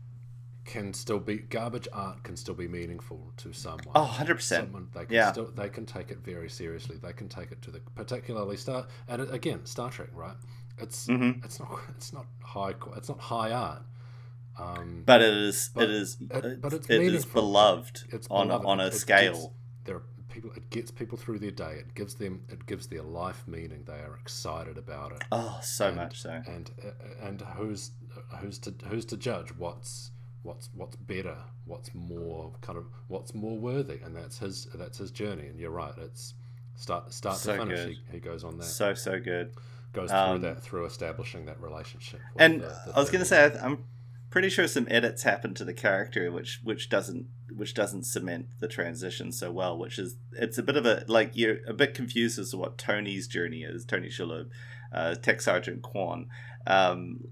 can 0.65 0.93
still 0.93 1.19
be 1.19 1.38
garbage 1.38 1.88
art 1.91 2.23
can 2.23 2.38
still 2.38 2.54
be 2.54 2.67
meaningful 2.67 3.34
to 3.38 3.52
someone. 3.52 3.91
Oh, 3.95 4.06
100%. 4.19 4.39
Someone 4.41 4.88
they 4.93 5.06
can 5.06 5.15
Yeah. 5.15 5.32
still 5.32 5.47
they 5.52 5.67
can 5.67 5.86
take 5.86 6.12
it 6.12 6.19
very 6.19 6.49
seriously. 6.49 6.97
They 7.02 7.12
can 7.13 7.28
take 7.28 7.52
it 7.52 7.62
to 7.63 7.71
the 7.71 7.80
particularly 7.95 8.56
Star 8.56 8.88
and 9.08 9.21
it, 9.23 9.34
again 9.34 9.65
Star 9.65 9.89
Trek, 9.89 10.10
right? 10.13 10.36
It's 10.82 11.08
Mhm. 11.08 11.44
it's 11.46 11.60
not 11.60 11.80
it's 11.89 12.13
not 12.13 12.26
high 12.42 12.74
it's 12.96 13.10
not 13.10 13.20
high 13.20 13.52
art. 13.52 13.84
Um, 14.58 15.04
But 15.06 15.22
it 15.22 15.34
is 15.34 15.70
But 15.74 15.84
it 15.86 15.89
is 15.92 16.18
it- 16.20 16.62
but 16.62 16.74
it's 16.74 16.89
it 16.89 17.02
is 17.02 17.26
beloved 17.26 18.04
it's 18.10 18.28
on 18.30 18.48
beloved. 18.48 18.65
a, 18.65 18.68
on 18.68 18.80
a 18.82 18.86
It- 18.88 18.94
scale. 18.94 19.34
gets- 19.34 19.48
there 19.86 19.96
are 19.98 20.04
people. 20.30 20.52
It 20.56 20.70
gets 20.70 20.92
people 20.92 21.18
through 21.18 21.39
their 21.39 21.52
day. 21.52 21.76
It 21.80 21.96
gives 21.96 22.15
them. 22.15 22.44
It 22.50 22.65
gives 22.65 22.88
their 22.88 23.02
life 23.04 23.48
meaning. 23.48 23.84
They 23.86 24.00
are 24.02 24.15
excited 24.18 24.78
about 24.78 25.13
it. 25.13 25.24
oh, 25.32 25.60
so 25.63 25.88
and- 25.88 25.96
much 25.98 26.22
so. 26.22 26.32
And 26.46 26.72
and 27.22 27.42
who's 27.42 27.92
who's 28.39 28.60
to 28.60 28.72
who's 28.89 29.06
to 29.06 29.18
judge 29.18 29.50
what's 29.56 30.12
what's 30.44 30.70
what's 30.74 30.96
better, 30.98 31.38
what's 31.65 31.94
more 31.94 32.54
kind 32.62 32.78
of 32.78 32.86
what's 33.08 33.34
more 33.34 33.58
worthy, 33.58 34.00
and 34.02 34.15
that's 34.15 34.38
his 34.39 34.65
that's 34.76 34.98
his 34.98 35.12
journey. 35.12 35.48
And 35.48 35.60
you're 35.60 35.72
right. 35.72 35.98
It's 35.98 36.34
start 36.76 37.13
start 37.13 37.38
So 37.38 37.54
to 37.56 37.60
finish. 37.65 37.98
He, 38.08 38.13
he 38.13 38.20
goes 38.20 38.44
on 38.44 38.58
that. 38.58 38.63
So 38.65 38.94
so 38.94 39.20
good. 39.20 39.54
Goes 39.93 40.12
um, 40.12 40.39
through 40.39 40.49
that 40.49 40.62
through 40.63 40.86
establishing 40.86 41.45
that 41.45 41.60
relationship. 41.62 42.19
And 42.38 42.62
the- 42.62 42.67
the 42.88 42.93
I 42.95 42.99
was 42.99 43.10
going 43.10 43.19
to 43.21 43.25
say 43.25 43.58
I'm 43.62 43.84
pretty 44.30 44.49
sure 44.49 44.67
some 44.67 44.88
edits 44.89 45.23
happen 45.23 45.54
to 45.56 45.65
the 45.65 45.73
character 45.73 46.32
which 46.32 46.60
which 46.63 46.89
doesn't 46.89 47.25
which 47.56 47.73
doesn't 47.73 48.04
cement 48.06 48.47
the 48.60 48.67
transition 48.67 49.32
so 49.32 49.52
well. 49.52 49.78
Which 49.78 49.97
is 49.97 50.15
it's 50.34 50.58
a 50.58 50.63
bit 50.63 50.75
of 50.78 50.86
a 50.86 51.04
like 51.08 51.32
you're 51.36 51.58
a 51.67 51.73
bit 51.73 51.93
confused 51.93 52.38
as 52.39 52.52
to 52.52 52.58
what 52.58 52.78
Tony's 52.78 53.28
journey 53.28 53.63
is. 53.63 53.86
Tony 53.86 54.10
Shalhoub, 54.10 54.49
uh, 54.93 55.15
Tech 55.15 55.41
Sergeant 55.41 55.82
Quan. 55.82 56.28
Um, 56.67 57.28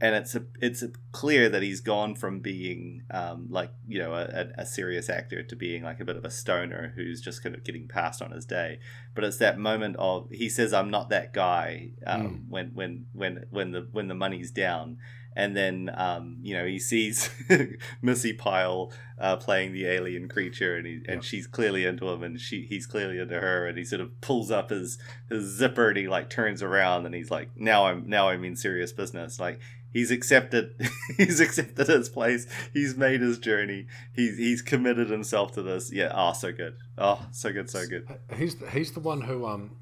and 0.00 0.14
it's 0.14 0.34
a, 0.34 0.42
it's 0.60 0.82
a 0.82 0.90
clear 1.12 1.50
that 1.50 1.62
he's 1.62 1.80
gone 1.80 2.14
from 2.14 2.40
being 2.40 3.02
um, 3.10 3.48
like 3.50 3.70
you 3.86 3.98
know 3.98 4.14
a, 4.14 4.48
a, 4.56 4.64
serious 4.64 5.10
actor 5.10 5.42
to 5.42 5.54
being 5.54 5.82
like 5.82 6.00
a 6.00 6.04
bit 6.04 6.16
of 6.16 6.24
a 6.24 6.30
stoner 6.30 6.92
who's 6.96 7.20
just 7.20 7.42
kind 7.42 7.54
of 7.54 7.64
getting 7.64 7.86
past 7.86 8.22
on 8.22 8.30
his 8.30 8.46
day. 8.46 8.78
But 9.14 9.24
it's 9.24 9.36
that 9.38 9.58
moment 9.58 9.96
of 9.98 10.30
he 10.30 10.48
says 10.48 10.72
I'm 10.72 10.90
not 10.90 11.10
that 11.10 11.34
guy 11.34 11.90
um, 12.06 12.46
when 12.48 12.70
when 12.72 13.06
when 13.12 13.44
when 13.50 13.72
the 13.72 13.88
when 13.92 14.08
the 14.08 14.14
money's 14.14 14.50
down, 14.50 14.96
and 15.36 15.54
then 15.56 15.90
um, 15.94 16.38
you 16.42 16.56
know 16.56 16.64
he 16.64 16.78
sees 16.78 17.30
Missi 18.02 18.32
Pyle 18.32 18.92
uh, 19.18 19.36
playing 19.36 19.72
the 19.72 19.86
alien 19.86 20.28
creature, 20.28 20.76
and 20.76 20.86
he, 20.86 21.00
and 21.06 21.22
she's 21.22 21.46
clearly 21.46 21.84
into 21.84 22.08
him, 22.08 22.22
and 22.22 22.40
she 22.40 22.66
he's 22.68 22.86
clearly 22.86 23.18
into 23.18 23.38
her, 23.38 23.66
and 23.66 23.76
he 23.76 23.84
sort 23.84 24.00
of 24.00 24.18
pulls 24.20 24.50
up 24.50 24.70
his 24.70 24.98
his 25.28 25.44
zipper, 25.44 25.88
and 25.88 25.98
he 25.98 26.08
like 26.08 26.30
turns 26.30 26.62
around, 26.62 27.06
and 27.06 27.14
he's 27.14 27.30
like 27.30 27.50
now 27.56 27.86
I'm 27.86 28.08
now 28.08 28.28
I'm 28.28 28.44
in 28.44 28.56
serious 28.56 28.92
business, 28.92 29.38
like 29.38 29.60
he's 29.92 30.10
accepted 30.10 30.74
he's 31.16 31.40
accepted 31.40 31.88
his 31.88 32.08
place 32.08 32.46
he's 32.72 32.96
made 32.96 33.20
his 33.20 33.38
journey 33.38 33.86
he's 34.14 34.36
he's 34.38 34.62
committed 34.62 35.10
himself 35.10 35.52
to 35.52 35.62
this 35.62 35.92
yeah 35.92 36.12
oh 36.14 36.32
so 36.32 36.52
good 36.52 36.76
oh 36.98 37.26
so 37.32 37.52
good 37.52 37.68
so 37.70 37.86
good 37.86 38.06
He's 38.36 38.56
the, 38.56 38.70
he's 38.70 38.92
the 38.92 39.00
one 39.00 39.20
who 39.22 39.46
um 39.46 39.76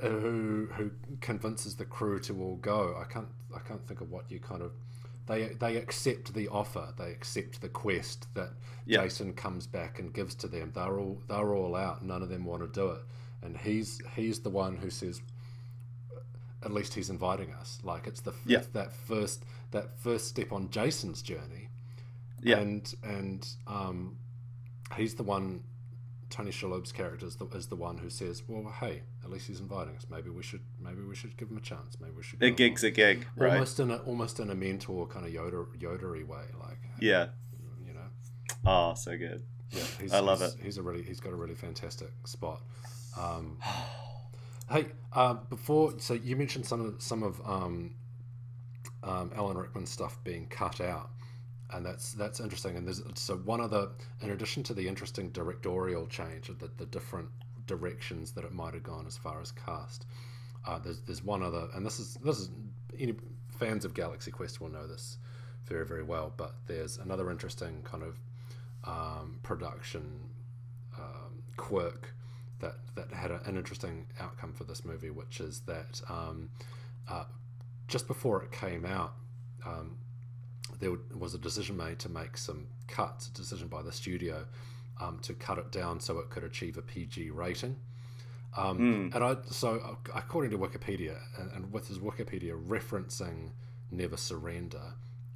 who 0.00 0.68
who 0.72 0.90
convinces 1.20 1.76
the 1.76 1.84
crew 1.84 2.18
to 2.20 2.40
all 2.42 2.56
go. 2.56 2.96
I 3.00 3.04
can't 3.04 3.28
I 3.54 3.60
can't 3.60 3.86
think 3.86 4.00
of 4.00 4.10
what 4.10 4.30
you 4.30 4.40
kind 4.40 4.62
of 4.62 4.72
they 5.26 5.48
they 5.60 5.76
accept 5.76 6.34
the 6.34 6.48
offer. 6.48 6.92
They 6.98 7.10
accept 7.12 7.60
the 7.60 7.68
quest 7.68 8.26
that 8.34 8.50
Yeah. 8.84 9.02
Jason 9.04 9.32
comes 9.34 9.66
back 9.66 9.98
and 10.00 10.12
gives 10.12 10.34
to 10.36 10.48
them. 10.48 10.72
They're 10.74 10.98
all 10.98 11.22
they're 11.28 11.54
all 11.54 11.76
out. 11.76 12.04
None 12.04 12.22
of 12.22 12.28
them 12.28 12.44
want 12.44 12.62
to 12.62 12.68
do 12.68 12.90
it, 12.90 13.02
and 13.42 13.56
he's 13.56 14.00
he's 14.16 14.40
the 14.40 14.50
one 14.50 14.76
who 14.76 14.90
says. 14.90 15.20
At 16.64 16.72
least 16.72 16.94
he's 16.94 17.10
inviting 17.10 17.52
us. 17.52 17.78
Like 17.82 18.06
it's 18.06 18.20
the 18.20 18.34
Yeah. 18.46 18.58
it's 18.58 18.68
that 18.68 18.92
first 18.92 19.44
that 19.72 19.98
first 19.98 20.28
step 20.28 20.52
on 20.52 20.70
Jason's 20.70 21.22
journey 21.22 21.68
yeah 22.42 22.58
and 22.58 22.94
and 23.02 23.48
um, 23.66 24.18
he's 24.96 25.14
the 25.14 25.22
one. 25.22 25.64
Tony 26.30 26.50
Shalhoub's 26.50 26.92
character 26.92 27.26
is 27.26 27.36
the, 27.36 27.44
is 27.48 27.66
the 27.66 27.76
one 27.76 27.98
who 27.98 28.08
says, 28.08 28.42
"Well, 28.48 28.72
hey, 28.80 29.02
at 29.22 29.28
least 29.28 29.48
he's 29.48 29.60
inviting 29.60 29.94
us. 29.96 30.06
Maybe 30.10 30.30
we 30.30 30.42
should 30.42 30.62
maybe 30.80 31.02
we 31.02 31.14
should 31.14 31.36
give 31.36 31.50
him 31.50 31.58
a 31.58 31.60
chance. 31.60 31.98
Maybe 32.00 32.14
we 32.16 32.22
should." 32.22 32.42
a 32.42 32.50
gig's 32.50 32.82
along." 32.82 32.92
a 32.92 32.94
gig 32.94 33.26
right 33.36 33.52
Almost 33.52 33.80
in 33.80 33.90
a 33.90 33.96
almost 33.98 34.40
in 34.40 34.48
a 34.48 34.54
mentor 34.54 35.06
kind 35.06 35.26
of 35.26 35.32
Yoda 35.32 35.66
Yodery 35.78 36.26
way, 36.26 36.44
like 36.58 36.78
yeah 37.00 37.26
you 37.86 37.92
know. 37.92 38.00
oh 38.64 38.94
so 38.94 39.16
good 39.18 39.42
Yeah, 39.72 39.82
he's, 40.00 40.12
I 40.14 40.20
love 40.20 40.40
he's, 40.40 40.54
it. 40.54 40.60
He's 40.62 40.78
a 40.78 40.82
really 40.82 41.02
he's 41.02 41.20
got 41.20 41.34
a 41.34 41.36
really 41.36 41.54
fantastic 41.54 42.10
spot. 42.24 42.62
Um, 43.18 43.58
hey, 44.70 44.86
uh, 45.12 45.34
before 45.34 45.94
so 45.98 46.14
you 46.14 46.36
mentioned 46.36 46.66
some 46.66 46.80
of 46.80 47.02
some 47.02 47.22
of 47.22 47.40
um, 47.46 47.94
um, 49.02 49.30
Alan 49.34 49.56
Rickman's 49.56 49.90
stuff 49.90 50.22
being 50.24 50.46
cut 50.48 50.80
out, 50.80 51.10
and 51.70 51.84
that's 51.84 52.12
that's 52.12 52.40
interesting. 52.40 52.76
And 52.76 52.86
there's 52.86 53.02
so 53.14 53.36
one 53.36 53.60
other 53.60 53.88
in 54.20 54.30
addition 54.30 54.62
to 54.64 54.74
the 54.74 54.86
interesting 54.86 55.30
directorial 55.30 56.06
change 56.06 56.48
the, 56.48 56.70
the 56.76 56.86
different 56.86 57.28
directions 57.66 58.32
that 58.32 58.44
it 58.44 58.52
might 58.52 58.74
have 58.74 58.82
gone 58.82 59.06
as 59.06 59.16
far 59.16 59.40
as 59.40 59.52
cast. 59.52 60.06
Uh, 60.66 60.78
there's 60.78 61.00
there's 61.00 61.24
one 61.24 61.42
other, 61.42 61.68
and 61.74 61.84
this 61.84 61.98
is 61.98 62.14
this 62.24 62.38
is 62.38 62.50
any 62.98 63.14
fans 63.48 63.84
of 63.84 63.94
Galaxy 63.94 64.30
Quest 64.30 64.60
will 64.60 64.70
know 64.70 64.86
this 64.86 65.18
very 65.66 65.86
very 65.86 66.02
well. 66.02 66.32
But 66.36 66.54
there's 66.66 66.98
another 66.98 67.30
interesting 67.30 67.82
kind 67.82 68.02
of 68.02 68.18
um, 68.84 69.38
production 69.42 70.20
um, 70.98 71.42
quirk 71.56 72.14
that 72.62 72.76
that 72.94 73.12
had 73.12 73.30
a, 73.30 73.40
an 73.44 73.56
interesting 73.56 74.06
outcome 74.18 74.52
for 74.54 74.64
this 74.64 74.84
movie, 74.84 75.10
which 75.10 75.40
is 75.40 75.60
that 75.66 76.00
um, 76.08 76.48
uh, 77.08 77.24
just 77.88 78.06
before 78.06 78.42
it 78.42 78.50
came 78.50 78.86
out, 78.86 79.12
um, 79.66 79.98
there 80.80 80.92
was 81.16 81.34
a 81.34 81.38
decision 81.38 81.76
made 81.76 81.98
to 82.00 82.08
make 82.08 82.36
some 82.38 82.66
cuts, 82.88 83.28
a 83.28 83.32
decision 83.32 83.68
by 83.68 83.82
the 83.82 83.92
studio 83.92 84.46
um, 85.00 85.18
to 85.22 85.34
cut 85.34 85.58
it 85.58 85.70
down 85.70 86.00
so 86.00 86.18
it 86.18 86.30
could 86.30 86.44
achieve 86.44 86.76
a 86.78 86.82
PG 86.82 87.30
rating. 87.30 87.76
Um, 88.56 89.10
And 89.14 89.24
I 89.24 89.36
so 89.50 89.80
uh, 89.80 90.12
according 90.14 90.50
to 90.52 90.58
Wikipedia, 90.58 91.16
and, 91.38 91.50
and 91.52 91.72
with 91.72 91.88
his 91.88 91.98
Wikipedia 91.98 92.54
referencing 92.66 93.50
Never 93.90 94.16
Surrender, 94.16 94.94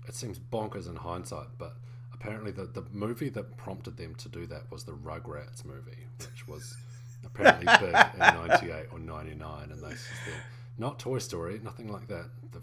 it 0.08 0.14
seems 0.14 0.38
bonkers 0.38 0.88
in 0.88 0.96
hindsight, 0.96 1.48
but 1.58 1.76
apparently 2.12 2.50
the, 2.50 2.64
the 2.64 2.84
movie 2.92 3.28
that 3.30 3.56
prompted 3.56 3.96
them 3.96 4.14
to 4.16 4.28
do 4.28 4.46
that 4.46 4.70
was 4.70 4.84
the 4.84 4.92
Rugrats 4.92 5.64
movie, 5.64 6.06
which 6.18 6.46
was 6.48 6.76
apparently 7.26 7.66
big 7.80 7.94
in 8.14 8.18
98 8.18 8.86
or 8.92 8.98
99. 8.98 9.70
And 9.70 9.82
they 9.82 9.90
said, 9.90 10.34
not 10.78 10.98
Toy 10.98 11.18
Story, 11.18 11.60
nothing 11.62 11.92
like 11.92 12.08
that. 12.08 12.30
The 12.52 12.60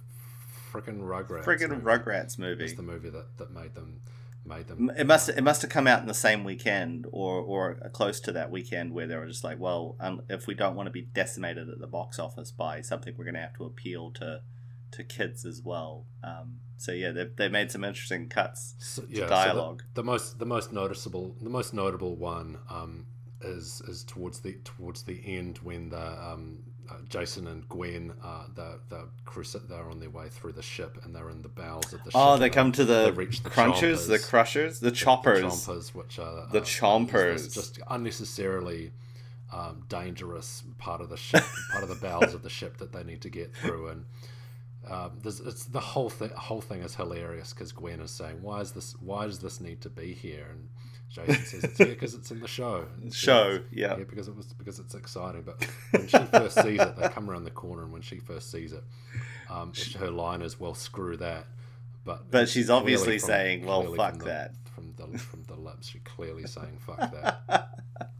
freaking 0.71 0.99
Rugrats. 1.01 1.43
friggin' 1.43 1.69
movie 1.69 1.81
Rugrats 1.83 2.39
movie 2.39 2.65
is 2.65 2.75
the 2.75 2.81
movie 2.83 3.09
that, 3.09 3.37
that 3.37 3.51
made 3.51 3.75
them 3.75 4.01
made 4.45 4.67
them. 4.67 4.91
it 4.97 5.07
must 5.07 5.29
it 5.29 5.41
must 5.41 5.61
have 5.61 5.71
come 5.71 5.87
out 5.87 6.01
in 6.01 6.07
the 6.07 6.13
same 6.13 6.43
weekend 6.43 7.05
or 7.11 7.39
or 7.39 7.75
close 7.93 8.19
to 8.19 8.31
that 8.33 8.51
weekend 8.51 8.91
where 8.91 9.07
they 9.07 9.15
were 9.15 9.25
just 9.27 9.41
like 9.43 9.57
well 9.57 9.95
um, 10.01 10.21
if 10.29 10.47
we 10.47 10.53
don't 10.53 10.75
want 10.75 10.85
to 10.87 10.91
be 10.91 11.01
decimated 11.01 11.69
at 11.69 11.79
the 11.79 11.87
box 11.87 12.19
office 12.19 12.51
by 12.51 12.81
something 12.81 13.13
we're 13.17 13.23
going 13.23 13.35
to 13.35 13.39
have 13.39 13.53
to 13.53 13.63
appeal 13.63 14.11
to 14.11 14.41
to 14.91 15.01
kids 15.03 15.45
as 15.45 15.61
well 15.63 16.05
um, 16.25 16.55
so 16.75 16.91
yeah 16.91 17.11
they, 17.11 17.23
they 17.37 17.47
made 17.47 17.71
some 17.71 17.85
interesting 17.85 18.27
cuts 18.27 18.75
So, 18.79 19.03
to 19.03 19.07
yeah, 19.09 19.15
so 19.15 19.21
the- 19.23 19.29
dialogue 19.29 19.83
the, 19.93 20.03
most 20.03 20.39
the 20.39 20.45
most 20.45 20.73
noticeable 20.73 21.37
the 21.41 21.49
most 21.49 21.73
notable 21.73 22.15
one 22.17 22.57
um, 22.69 23.05
is 23.43 23.81
is 23.87 24.03
towards 24.03 24.39
the 24.39 24.53
towards 24.63 25.03
the 25.03 25.21
end 25.25 25.59
when 25.63 25.89
the 25.89 26.23
um, 26.23 26.59
uh, 26.89 26.95
Jason 27.09 27.47
and 27.47 27.67
Gwen 27.69 28.13
uh, 28.23 28.45
the 28.55 28.79
the 28.89 29.07
they're 29.69 29.89
on 29.89 29.99
their 29.99 30.09
way 30.09 30.29
through 30.29 30.51
the 30.53 30.61
ship 30.61 30.97
and 31.03 31.15
they're 31.15 31.29
in 31.29 31.41
the 31.41 31.49
bowels 31.49 31.91
of 31.93 31.99
the 32.03 32.11
ship. 32.11 32.13
oh 32.15 32.37
they 32.37 32.49
come 32.49 32.71
to 32.73 32.85
the 32.85 33.13
reach 33.15 33.41
the 33.43 33.49
crunchers 33.49 34.07
the 34.07 34.19
crushers 34.19 34.79
the 34.79 34.89
the 34.89 34.95
choppers 34.95 35.43
chompers, 35.43 35.93
which 35.95 36.19
are 36.19 36.47
The 36.51 36.59
uh, 36.59 36.63
chompers. 36.63 37.53
just 37.53 37.79
unnecessarily 37.89 38.91
um, 39.51 39.83
dangerous 39.87 40.63
part 40.79 40.99
of 40.99 41.09
the 41.09 41.17
ship, 41.17 41.43
part 41.71 41.83
of 41.83 41.89
the 41.89 41.95
bowels 41.95 42.33
of 42.33 42.41
the 42.41 42.49
ship 42.49 42.77
that 42.77 42.91
they 42.91 43.03
need 43.03 43.21
to 43.21 43.29
get 43.29 43.53
through, 43.55 43.87
and 43.89 44.05
Um, 44.89 45.19
it's 45.23 45.63
the 45.65 45.79
whole 45.79 46.09
thing. 46.09 46.29
Whole 46.31 46.59
thing 46.59 46.81
is 46.81 46.95
hilarious 46.95 47.53
because 47.53 47.71
Gwen 47.71 48.01
is 48.01 48.11
saying, 48.11 48.41
"Why 48.41 48.59
is 48.59 48.71
this? 48.73 48.95
Why 48.99 49.25
does 49.27 49.39
this 49.39 49.61
need 49.61 49.79
to 49.81 49.89
be 49.89 50.13
here?" 50.13 50.47
And 50.51 50.69
Jason 51.13 51.45
says, 51.45 51.63
"It's 51.63 51.77
here 51.77 51.87
because 51.87 52.13
it's 52.15 52.31
in 52.31 52.39
the 52.39 52.47
show." 52.47 52.85
It's 53.05 53.15
Show, 53.15 53.59
yeah. 53.71 53.97
yeah, 53.97 54.03
because 54.03 54.27
it 54.27 54.35
was 54.35 54.47
because 54.53 54.79
it's 54.79 54.95
exciting. 54.95 55.43
But 55.43 55.63
when 55.91 56.07
she 56.07 56.17
first 56.17 56.61
sees 56.61 56.79
it, 56.81 56.95
they 56.97 57.07
come 57.09 57.29
around 57.29 57.43
the 57.43 57.51
corner, 57.51 57.83
and 57.83 57.91
when 57.93 58.01
she 58.01 58.17
first 58.19 58.51
sees 58.51 58.73
it, 58.73 58.83
um, 59.49 59.71
her 59.99 60.09
line 60.11 60.41
is, 60.41 60.59
"Well, 60.59 60.73
screw 60.73 61.15
that." 61.17 61.45
But 62.03 62.29
But 62.31 62.49
she's 62.49 62.69
obviously 62.69 63.19
from- 63.19 63.27
saying, 63.27 63.65
"Well, 63.65 63.93
fuck 63.95 64.11
from 64.11 64.19
the- 64.19 64.25
that." 64.25 64.55
From 64.75 64.93
the 64.97 65.17
from 65.19 65.43
the 65.43 65.55
lips, 65.55 65.87
she's 65.89 66.01
clearly 66.03 66.47
saying, 66.47 66.79
"Fuck 66.79 66.97
that." 67.11 67.69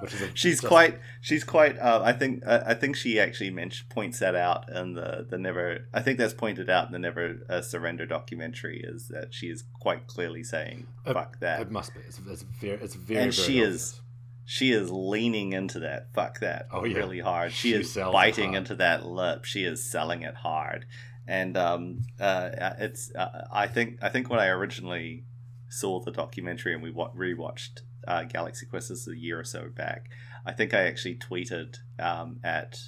Which 0.00 0.14
is 0.14 0.22
a, 0.22 0.30
She's 0.34 0.60
just- 0.60 0.66
quite. 0.68 0.98
She's 1.20 1.44
quite. 1.44 1.78
Uh, 1.78 2.02
I 2.04 2.12
think. 2.12 2.42
Uh, 2.46 2.62
I 2.66 2.74
think 2.74 2.96
she 2.96 3.18
actually 3.20 3.50
mentioned 3.50 3.88
points 3.90 4.18
that 4.18 4.34
out 4.34 4.68
in 4.74 4.94
the 4.94 5.26
the 5.28 5.38
never. 5.38 5.86
I 5.94 6.00
think 6.02 6.18
that's 6.18 6.34
pointed 6.34 6.68
out 6.68 6.86
in 6.86 6.92
the 6.92 6.98
Never 6.98 7.36
uh, 7.48 7.60
Surrender 7.62 8.06
documentary. 8.06 8.80
Is 8.84 9.08
that 9.08 9.32
she 9.32 9.46
is 9.48 9.64
quite 9.80 10.06
clearly 10.06 10.42
saying 10.44 10.86
"fuck 11.04 11.38
that," 11.40 11.60
It 11.60 11.70
must 11.70 11.94
be. 11.94 12.00
It's, 12.06 12.20
it's 12.28 12.42
very. 12.42 12.78
It's 12.82 12.94
very. 12.94 13.20
and 13.20 13.32
very 13.34 13.46
she 13.46 13.62
obvious. 13.62 13.74
is. 13.82 14.00
She 14.48 14.70
is 14.70 14.90
leaning 14.92 15.52
into 15.54 15.80
that 15.80 16.12
"fuck 16.14 16.38
that" 16.40 16.68
Oh, 16.72 16.84
yeah. 16.84 16.98
really 16.98 17.18
hard. 17.20 17.52
She, 17.52 17.70
She 17.70 17.74
is 17.74 17.94
biting 17.94 18.54
into 18.54 18.76
that 18.76 19.04
lip. 19.04 19.44
She 19.44 19.64
is 19.64 19.90
selling 19.90 20.22
it 20.22 20.34
hard, 20.36 20.86
and 21.26 21.56
um, 21.56 22.02
uh, 22.20 22.50
it's. 22.78 23.10
Uh, 23.14 23.46
I 23.50 23.66
think. 23.66 23.98
I 24.02 24.08
think 24.10 24.30
when 24.30 24.38
I 24.38 24.46
originally 24.48 25.24
saw 25.68 26.00
the 26.00 26.12
documentary 26.12 26.72
and 26.74 26.82
we 26.82 26.90
wa- 26.92 27.10
rewatched 27.12 27.80
uh, 28.06 28.24
Galaxy 28.24 28.66
Quest 28.66 28.88
this 28.90 29.08
a 29.08 29.16
year 29.16 29.40
or 29.40 29.44
so 29.44 29.68
back, 29.68 30.08
I 30.44 30.52
think 30.52 30.74
I 30.74 30.82
actually 30.82 31.16
tweeted 31.16 31.76
um, 31.98 32.40
at 32.44 32.78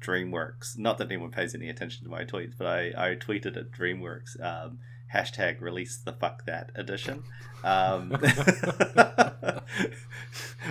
DreamWorks. 0.00 0.78
Not 0.78 0.98
that 0.98 1.06
anyone 1.08 1.30
pays 1.30 1.54
any 1.54 1.68
attention 1.68 2.04
to 2.04 2.10
my 2.10 2.24
tweets, 2.24 2.54
but 2.56 2.66
I, 2.66 2.92
I 2.96 3.16
tweeted 3.16 3.56
at 3.56 3.70
DreamWorks 3.72 4.40
um, 4.42 4.78
hashtag 5.12 5.60
release 5.60 5.96
the 5.98 6.12
fuck 6.12 6.44
that 6.46 6.70
edition. 6.74 7.22
Um, 7.64 8.12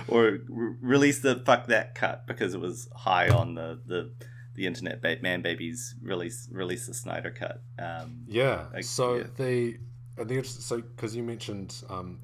or 0.08 0.38
re- 0.48 0.74
release 0.80 1.20
the 1.20 1.42
fuck 1.44 1.66
that 1.66 1.94
cut 1.94 2.26
because 2.26 2.54
it 2.54 2.60
was 2.60 2.88
high 2.94 3.28
on 3.28 3.54
the, 3.54 3.80
the, 3.84 4.12
the 4.54 4.66
internet 4.66 5.02
ba- 5.02 5.18
man 5.22 5.42
babies 5.42 5.94
release 6.02 6.48
release 6.50 6.86
the 6.86 6.94
Snyder 6.94 7.30
cut. 7.30 7.62
Um, 7.78 8.24
Yeah. 8.26 8.66
So 8.80 9.16
yeah. 9.16 9.24
the 9.36 9.78
and 10.16 10.28
the 10.28 10.42
so 10.42 10.80
because 10.80 11.14
you 11.14 11.22
mentioned 11.22 11.82
um, 11.88 12.18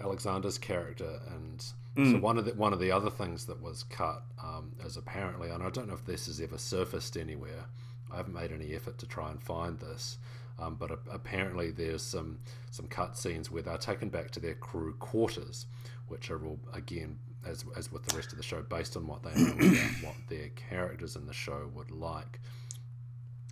Alexander's 0.00 0.58
character, 0.58 1.20
and 1.28 1.60
so 1.62 1.74
Mm. 1.96 2.20
one 2.20 2.38
of 2.38 2.44
the 2.44 2.54
one 2.54 2.72
of 2.72 2.78
the 2.78 2.92
other 2.92 3.10
things 3.10 3.46
that 3.46 3.60
was 3.60 3.82
cut 3.84 4.22
um, 4.42 4.72
is 4.84 4.96
apparently, 4.96 5.50
and 5.50 5.62
I 5.62 5.70
don't 5.70 5.88
know 5.88 5.94
if 5.94 6.04
this 6.04 6.26
has 6.26 6.40
ever 6.40 6.56
surfaced 6.58 7.16
anywhere. 7.16 7.66
I 8.12 8.16
haven't 8.16 8.34
made 8.34 8.52
any 8.52 8.74
effort 8.74 8.98
to 8.98 9.06
try 9.06 9.30
and 9.30 9.42
find 9.42 9.78
this, 9.78 10.18
um, 10.58 10.76
but 10.76 10.90
a- 10.90 10.98
apparently 11.10 11.70
there's 11.70 12.02
some 12.02 12.38
some 12.70 12.86
cut 12.86 13.16
scenes 13.18 13.50
where 13.50 13.62
they're 13.62 13.76
taken 13.78 14.08
back 14.08 14.30
to 14.32 14.40
their 14.40 14.54
crew 14.54 14.94
quarters, 14.94 15.66
which 16.08 16.30
are 16.30 16.44
all 16.46 16.60
again. 16.72 17.18
As, 17.42 17.64
as 17.74 17.90
with 17.90 18.04
the 18.04 18.14
rest 18.14 18.32
of 18.32 18.36
the 18.36 18.44
show, 18.44 18.60
based 18.60 18.98
on 18.98 19.06
what 19.06 19.22
they 19.22 19.32
know 19.34 19.52
about 19.52 19.90
what 20.04 20.14
their 20.28 20.50
characters 20.50 21.16
in 21.16 21.24
the 21.24 21.32
show 21.32 21.70
would 21.74 21.90
like, 21.90 22.38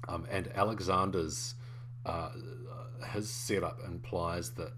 um, 0.08 0.26
and 0.30 0.48
Alexander's 0.54 1.54
uh, 2.04 2.30
his 3.12 3.30
setup 3.30 3.80
implies 3.86 4.50
that 4.52 4.72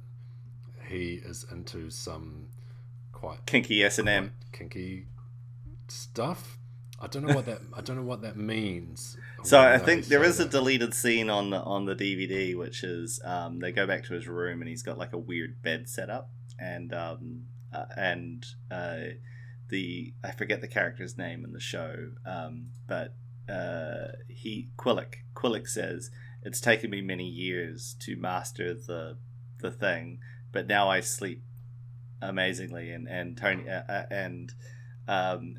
he 0.90 1.20
is 1.24 1.46
into 1.50 1.90
some 1.90 2.48
quite 3.12 3.46
kinky 3.46 3.85
S 3.85 3.98
and 3.98 4.09
M. 4.09 4.33
kinky 4.53 5.07
stuff. 5.88 6.59
I 7.03 7.07
don't 7.07 7.26
know 7.26 7.35
what 7.35 7.46
that 7.46 7.61
I 7.74 7.81
don't 7.81 7.96
know 7.96 8.03
what 8.03 8.22
that 8.22 8.37
means. 8.37 9.16
So 9.42 9.59
I 9.59 9.79
think 9.79 10.05
there 10.05 10.22
is 10.22 10.38
is 10.38 10.46
a 10.46 10.48
deleted 10.50 10.92
scene 10.92 11.31
on 11.31 11.48
the 11.48 11.62
on 11.62 11.87
the 11.87 11.94
DVD, 11.94 12.55
which 12.55 12.85
is 12.85 13.22
um, 13.24 13.59
they 13.59 13.72
go 13.72 13.87
back 13.87 14.05
to 14.05 14.12
his 14.12 14.29
room 14.29 14.61
and 14.61 14.68
he's 14.68 14.83
got 14.83 14.98
like 14.98 15.14
a 15.14 15.18
weird 15.18 15.62
bed 15.62 15.88
set 15.88 16.11
up, 16.11 16.29
and 16.59 16.92
um, 16.92 17.46
uh, 17.72 17.87
and 17.96 18.44
uh, 18.70 19.14
the 19.70 20.12
I 20.22 20.33
forget 20.33 20.61
the 20.61 20.68
character's 20.68 21.16
name 21.16 21.42
in 21.42 21.53
the 21.55 21.61
show, 21.61 22.11
um, 22.26 22.66
but 22.87 23.14
uh, 23.48 24.12
he 24.29 24.68
Quellek 24.76 25.14
Quellek 25.35 25.66
says 25.66 26.11
it's 26.42 26.61
taken 26.61 26.90
me 26.90 27.00
many 27.00 27.26
years 27.26 27.96
to 28.00 28.16
master 28.16 28.74
the 28.74 29.16
the 29.61 29.70
thing, 29.70 30.18
but 30.52 30.66
now 30.66 30.88
I 30.88 31.00
sleep 31.00 31.42
amazingly, 32.22 32.90
and 32.92 33.08
and 33.08 33.36
Tony 33.36 33.68
uh, 33.68 33.82
uh, 33.88 34.06
and 34.10 34.52
um, 35.08 35.56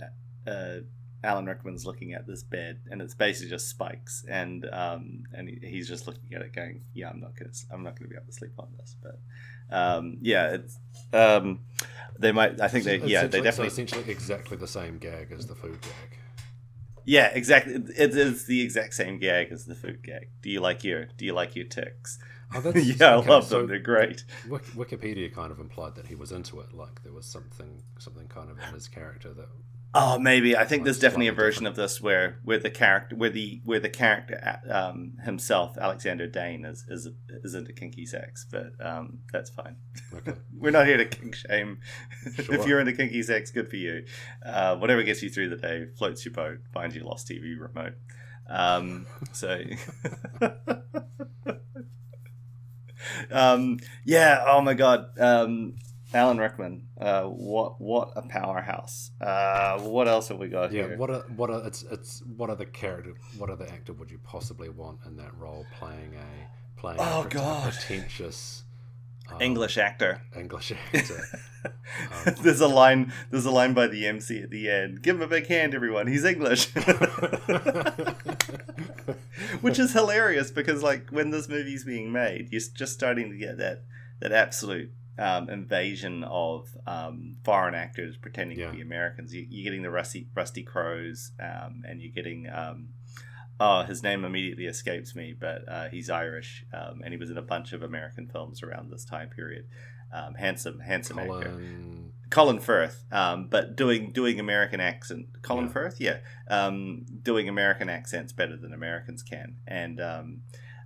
uh, 0.48 0.78
Alan 1.24 1.46
Rickman's 1.46 1.86
looking 1.86 2.14
at 2.14 2.26
this 2.28 2.44
bed, 2.44 2.80
and 2.90 3.02
it's 3.02 3.14
basically 3.14 3.50
just 3.50 3.70
spikes, 3.70 4.26
and 4.28 4.68
um, 4.72 5.24
and 5.34 5.50
he, 5.50 5.60
he's 5.68 5.88
just 5.88 6.08
looking 6.08 6.34
at 6.34 6.42
it, 6.42 6.54
going, 6.54 6.82
"Yeah, 6.94 7.10
I'm 7.10 7.20
not 7.20 7.36
gonna, 7.36 7.52
I'm 7.72 7.84
not 7.84 7.98
gonna 7.98 8.10
be 8.10 8.16
able 8.16 8.26
to 8.28 8.34
sleep 8.34 8.54
on 8.58 8.70
this." 8.78 8.96
But 9.02 9.20
um, 9.76 10.18
yeah, 10.22 10.56
it's 10.56 10.78
um, 11.14 11.60
they 12.20 12.32
might. 12.32 12.60
I 12.60 12.68
think 12.68 12.86
they, 12.86 12.98
yeah, 12.98 13.28
they 13.28 13.40
Essentially- 13.40 13.40
so 13.40 13.44
definitely, 13.44 13.68
essentially 13.68 14.12
exactly 14.12 14.58
the 14.58 14.68
same 14.68 14.98
gag 14.98 15.32
as 15.32 15.48
the 15.48 15.56
food 15.56 15.80
gag. 15.82 16.18
yeah, 17.06 17.28
exactly. 17.34 17.74
It 17.76 18.16
is 18.16 18.46
the 18.46 18.62
exact 18.62 18.94
same 18.94 19.20
gag 19.20 19.52
as 19.52 19.66
the 19.66 19.76
food 19.76 20.04
gag. 20.04 20.30
Do 20.42 20.50
you 20.50 20.60
like 20.60 20.84
your, 20.84 21.06
do 21.18 21.26
you 21.26 21.34
like 21.34 21.56
your 21.56 21.66
ticks? 21.66 22.20
Oh, 22.54 22.62
that's, 22.62 22.86
yeah, 23.00 23.16
I 23.16 23.26
love 23.26 23.46
so 23.46 23.60
them. 23.60 23.68
They're 23.68 23.80
great. 23.80 24.24
Wikipedia 24.48 25.34
kind 25.34 25.52
of 25.52 25.60
implied 25.60 25.96
that 25.96 26.08
he 26.08 26.16
was 26.16 26.32
into 26.32 26.60
it, 26.60 26.74
like 26.74 27.04
there 27.04 27.14
was 27.14 27.26
something 27.26 27.82
something 28.00 28.28
kind 28.28 28.50
of 28.50 28.58
in 28.60 28.74
his 28.74 28.88
character 28.88 29.34
that 29.34 29.48
Oh, 29.94 30.18
maybe. 30.18 30.56
I 30.56 30.64
think 30.64 30.86
there's 30.86 31.00
definitely 31.00 31.28
a 31.28 31.34
version 31.34 31.66
of 31.68 31.76
this 31.76 32.00
where 32.00 32.40
where 32.46 32.58
the 32.58 32.70
character 32.70 33.14
where 33.16 33.30
the 33.30 33.62
where 33.66 33.80
the 33.80 33.90
character 33.90 34.60
um, 34.70 35.18
himself, 35.24 35.78
Alexander 35.78 36.28
Dane, 36.28 36.64
is 36.64 36.86
is 36.88 37.10
is 37.30 37.56
into 37.56 37.74
kinky 37.74 38.06
sex, 38.06 38.46
but 38.50 38.72
um, 38.80 39.20
that's 39.34 39.50
fine. 39.50 39.76
okay. 40.16 40.34
We're 40.58 40.72
not 40.72 40.88
here 40.88 40.96
to 40.96 41.06
kink 41.06 41.36
shame. 41.36 41.80
if 42.26 42.66
you're 42.66 42.80
into 42.80 42.94
kinky 42.94 43.22
sex, 43.22 43.52
good 43.52 43.70
for 43.70 43.76
you. 43.76 44.06
Uh, 44.46 44.78
whatever 44.78 45.04
gets 45.04 45.22
you 45.24 45.30
through 45.30 45.50
the 45.50 45.58
day, 45.58 45.88
floats 45.98 46.24
your 46.24 46.34
boat, 46.34 46.60
finds 46.74 46.96
your 46.96 47.04
lost 47.04 47.28
TV 47.28 47.60
remote. 47.60 47.96
Um, 48.48 49.08
so, 49.34 49.62
um, 53.32 53.80
yeah. 54.06 54.44
Oh 54.48 54.62
my 54.62 54.74
God. 54.74 55.18
Um, 55.20 55.76
Alan 56.14 56.38
Rickman. 56.40 56.88
Uh, 57.00 57.24
what 57.24 57.80
what 57.80 58.12
a 58.16 58.22
powerhouse. 58.24 59.12
Uh, 59.22 59.80
what 59.80 60.08
else 60.08 60.28
have 60.28 60.38
we 60.40 60.50
got 60.50 60.72
Yeah, 60.74 60.88
here? 60.88 60.98
what 60.98 61.10
are 61.10 61.22
what 61.36 61.50
are 61.50 61.66
it's 61.66 61.84
it's 61.84 62.22
what 62.38 62.50
other 62.50 62.66
character 62.66 63.14
what 63.38 63.50
other 63.50 63.66
actor 63.72 63.94
would 63.94 64.12
you 64.12 64.20
possibly 64.24 64.68
want 64.70 65.00
in 65.06 65.16
that 65.18 65.36
role 65.38 65.66
playing 65.80 66.14
a 66.16 66.80
playing 66.80 67.00
Oh, 67.00 67.22
pret- 67.22 67.34
God. 67.34 67.72
pretentious 67.72 68.64
um, 69.34 69.42
English 69.42 69.78
actor. 69.78 70.22
English 70.36 70.72
actor. 70.94 71.24
Um, 72.26 72.34
there's 72.42 72.60
a 72.60 72.68
line. 72.68 73.14
There's 73.30 73.46
a 73.46 73.52
line 73.52 73.76
by 73.76 73.86
the 73.86 74.08
MC 74.08 74.42
at 74.42 74.50
the 74.50 74.68
end. 74.68 75.04
Give 75.04 75.18
him 75.18 75.22
a 75.22 75.28
big 75.28 75.46
hand, 75.46 75.76
everyone. 75.76 76.08
He's 76.08 76.26
English. 76.26 76.72
which 79.62 79.80
is 79.80 79.94
hilarious 79.94 80.52
because 80.52 80.84
like 80.84 81.10
when 81.10 81.30
this 81.30 81.48
movie's 81.50 81.84
being 81.84 82.12
made 82.12 82.50
you're 82.52 82.62
just 82.74 82.94
starting 82.94 83.30
to 83.32 83.38
get 83.38 83.58
that 83.58 83.84
that 84.22 84.32
absolute 84.32 84.92
um, 85.20 85.50
invasion 85.50 86.24
of 86.24 86.70
um, 86.88 87.36
foreign 87.44 87.76
actors 87.76 88.16
pretending 88.18 88.58
Yeah. 88.60 88.68
to 88.68 88.74
be 88.78 88.82
Americans. 88.82 89.34
You, 89.34 89.46
you're 89.48 89.64
getting 89.66 89.84
the 89.84 89.92
Rusty 89.92 90.28
Rusty 90.34 90.64
Crowes, 90.64 91.32
um, 91.40 91.84
and 91.88 92.02
you're 92.02 92.14
getting 92.14 92.50
um, 92.50 92.90
oh 93.62 93.84
his 93.84 94.02
name 94.02 94.26
immediately 94.26 94.66
escapes 94.66 95.16
me, 95.16 95.28
but 95.48 95.60
uh, 95.76 95.88
he's 95.94 96.10
Irish, 96.10 96.66
um, 96.74 97.02
and 97.04 97.14
he 97.14 97.20
was 97.24 97.30
in 97.30 97.38
a 97.38 97.48
bunch 97.54 97.74
of 97.74 97.82
American 97.84 98.26
films 98.28 98.64
around 98.64 98.90
this 98.90 99.06
time 99.06 99.30
period. 99.30 99.66
Um, 100.14 100.34
handsome, 100.36 100.80
handsome 100.80 101.20
actor. 101.20 101.52
Colin, 101.52 102.12
Colin 102.30 102.60
Firth, 102.60 102.98
um, 103.12 103.48
but 103.50 103.78
doing 103.78 104.12
doing 104.12 104.40
American 104.40 104.82
accent. 104.82 105.28
Colin 105.42 105.68
Yeah. 105.68 105.72
Firth, 105.72 105.98
yeah, 106.02 106.18
um, 106.50 107.06
doing 107.30 107.48
American 107.48 107.88
accents 107.90 108.34
better 108.34 108.58
than 108.58 108.74
Americans 108.74 109.24
can, 109.24 109.58
and 109.66 110.02
um, 110.02 110.42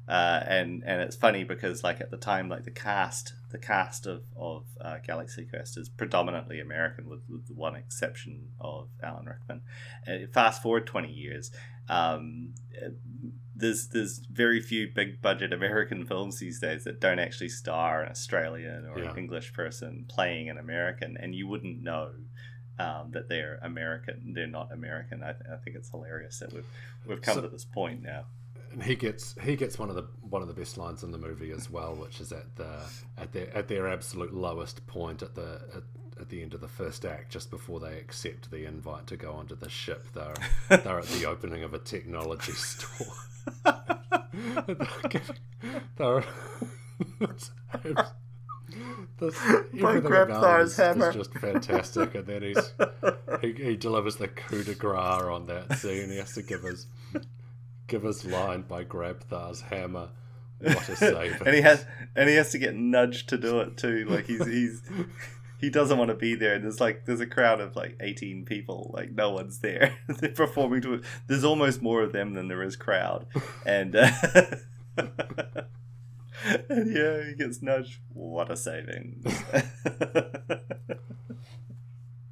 uh, 0.07 0.41
and 0.45 0.83
and 0.85 1.01
it's 1.01 1.15
funny 1.15 1.43
because 1.43 1.83
like 1.83 2.01
at 2.01 2.11
the 2.11 2.17
time, 2.17 2.49
like 2.49 2.65
the 2.65 2.71
cast, 2.71 3.33
the 3.51 3.57
cast 3.57 4.05
of 4.05 4.23
of 4.35 4.65
uh, 4.79 4.97
Galaxy 5.05 5.45
Quest 5.45 5.77
is 5.77 5.89
predominantly 5.89 6.59
American, 6.59 7.09
with, 7.09 7.21
with 7.27 7.47
the 7.47 7.55
one 7.55 7.75
exception 7.75 8.49
of 8.59 8.89
Alan 9.01 9.25
Rickman. 9.25 9.61
And 10.05 10.31
fast 10.31 10.61
forward 10.61 10.85
twenty 10.85 11.11
years. 11.11 11.51
Um, 11.89 12.53
there's 13.55 13.87
there's 13.87 14.19
very 14.31 14.61
few 14.61 14.89
big 14.93 15.21
budget 15.21 15.53
American 15.53 16.05
films 16.05 16.39
these 16.39 16.59
days 16.59 16.83
that 16.83 16.99
don't 16.99 17.19
actually 17.19 17.49
star 17.49 18.01
an 18.03 18.09
Australian 18.11 18.85
or 18.85 18.99
Yeah. 18.99 19.11
an 19.11 19.17
English 19.17 19.53
person 19.53 20.05
playing 20.09 20.49
an 20.49 20.57
American, 20.57 21.15
and 21.17 21.33
you 21.33 21.47
wouldn't 21.47 21.81
know 21.81 22.11
um, 22.77 23.11
that 23.11 23.29
they're 23.29 23.59
American. 23.61 24.33
They're 24.33 24.47
not 24.47 24.71
American. 24.73 25.23
I, 25.23 25.31
th- 25.31 25.45
I 25.49 25.55
think 25.57 25.77
it's 25.77 25.89
hilarious 25.89 26.39
that 26.39 26.51
we've 26.51 26.65
we've 27.05 27.21
come 27.21 27.35
So- 27.35 27.41
to 27.41 27.47
this 27.47 27.63
point 27.65 28.01
now. 28.03 28.25
and 28.73 28.83
he 28.83 28.95
gets 28.95 29.35
he 29.41 29.55
gets 29.55 29.79
one 29.79 29.89
of 29.89 29.95
the 29.95 30.03
one 30.19 30.41
of 30.41 30.49
the 30.49 30.53
best 30.53 30.77
lines 30.77 31.01
in 31.03 31.11
the 31.11 31.17
movie 31.17 31.51
as 31.51 31.69
well, 31.69 31.95
which 31.95 32.19
is 32.19 32.33
at 32.33 32.53
the 32.57 32.81
at 33.17 33.31
their 33.31 33.55
at 33.55 33.69
their 33.69 33.87
absolute 33.87 34.33
lowest 34.33 34.85
point 34.87 35.21
at 35.23 35.35
the 35.35 35.61
at, 35.77 35.83
at 36.19 36.29
the 36.29 36.41
end 36.41 36.53
of 36.53 36.61
the 36.61 36.67
first 36.67 37.05
act, 37.05 37.31
just 37.31 37.49
before 37.51 37.79
they 37.79 37.97
accept 37.97 38.49
the 38.51 38.65
invite 38.65 39.07
to 39.07 39.17
go 39.17 39.33
onto 39.33 39.55
the 39.55 39.69
ship. 39.69 40.07
They're 40.13 40.33
they're 40.69 40.99
at 40.99 41.05
the 41.07 41.25
opening 41.25 41.63
of 41.63 41.73
a 41.73 41.79
technology 41.79 42.53
store. 42.53 43.07
They're- 45.97 46.23
this, 49.19 49.37
By 49.37 49.63
everything 49.73 50.01
Grab 50.01 50.29
about 50.29 50.43
it 50.43 50.45
Thar's 50.45 50.71
is, 50.71 50.77
hammer. 50.77 51.09
is 51.09 51.15
just 51.15 51.33
fantastic, 51.33 52.15
and 52.15 52.25
then 52.25 52.41
he's 52.43 52.71
he, 53.41 53.51
he 53.53 53.75
delivers 53.75 54.15
the 54.17 54.27
coup 54.27 54.63
de 54.63 54.73
grace 54.75 55.21
on 55.23 55.45
that 55.47 55.77
scene. 55.77 56.09
He 56.09 56.17
has 56.17 56.33
to 56.35 56.41
give 56.41 56.63
his 56.63 56.87
give 57.87 58.03
his 58.03 58.25
line 58.25 58.61
by 58.63 58.83
Grabthar's 58.83 59.61
hammer. 59.61 60.09
What 60.59 60.87
a 60.89 60.95
save! 60.95 61.41
and 61.41 61.53
he 61.55 61.61
has 61.61 61.85
and 62.15 62.29
he 62.29 62.35
has 62.35 62.51
to 62.51 62.57
get 62.57 62.75
nudged 62.75 63.29
to 63.29 63.37
do 63.37 63.59
it 63.59 63.77
too. 63.77 64.05
Like 64.09 64.25
he's 64.25 64.45
he's 64.45 64.81
he 65.65 65.71
doesn't 65.71 65.97
want 65.97 66.09
to 66.09 66.15
be 66.15 66.35
there. 66.35 66.53
And 66.53 66.63
there's 66.63 66.79
like 66.79 67.05
there's 67.05 67.21
a 67.21 67.25
crowd 67.25 67.59
of 67.59 67.75
like 67.75 67.97
18 67.99 68.45
people. 68.45 68.91
Like 68.93 69.11
no 69.11 69.31
one's 69.31 69.59
there. 69.59 69.97
They're 70.07 70.29
performing 70.29 70.81
to 70.81 70.93
it. 70.95 71.03
There's 71.25 71.43
almost 71.43 71.81
more 71.81 72.03
of 72.03 72.13
them 72.13 72.35
than 72.35 72.47
there 72.47 72.61
is 72.61 72.75
crowd. 72.75 73.25
And 73.65 73.95
uh, 73.95 74.11
and 76.69 76.95
yeah, 76.95 77.23
he 77.23 77.33
gets 77.35 77.63
nudged. 77.63 77.99
What 78.13 78.51
a 78.51 78.55
saving! 78.55 79.23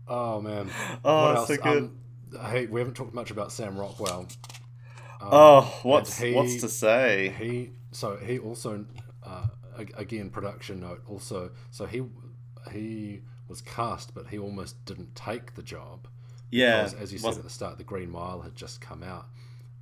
Oh 0.08 0.40
man! 0.42 0.70
Oh, 1.04 1.26
what 1.26 1.36
else? 1.38 1.48
so 1.48 1.58
good. 1.58 1.84
Um, 2.38 2.52
hey, 2.52 2.68
we 2.68 2.80
haven't 2.80 2.94
talked 2.94 3.16
much 3.16 3.32
about 3.32 3.52
Sam 3.52 3.76
Rockwell. 3.78 4.28
Um, 5.22 5.30
oh, 5.32 5.80
what's 5.82 6.20
he- 6.20 6.34
what's 6.36 6.62
to 6.62 6.70
say? 6.70 7.34
He 7.40 7.72
so 7.92 8.18
he 8.18 8.38
also 8.38 8.86
uh, 9.24 9.48
again 9.96 10.30
production 10.30 10.82
note 10.82 11.02
also 11.08 11.52
so 11.72 11.88
he 11.88 12.04
he 12.72 13.22
was 13.48 13.62
cast 13.62 14.14
but 14.14 14.28
he 14.28 14.38
almost 14.38 14.84
didn't 14.86 15.14
take 15.16 15.56
the 15.56 15.64
job 15.64 16.08
Yeah, 16.50 16.84
because 16.84 16.94
as 17.02 17.14
you 17.14 17.20
said 17.20 17.38
at 17.38 17.44
the 17.44 17.50
start 17.50 17.78
the 17.78 17.84
Green 17.84 18.10
Mile 18.12 18.42
had 18.42 18.56
just 18.56 18.82
come 18.82 19.04
out 19.04 19.28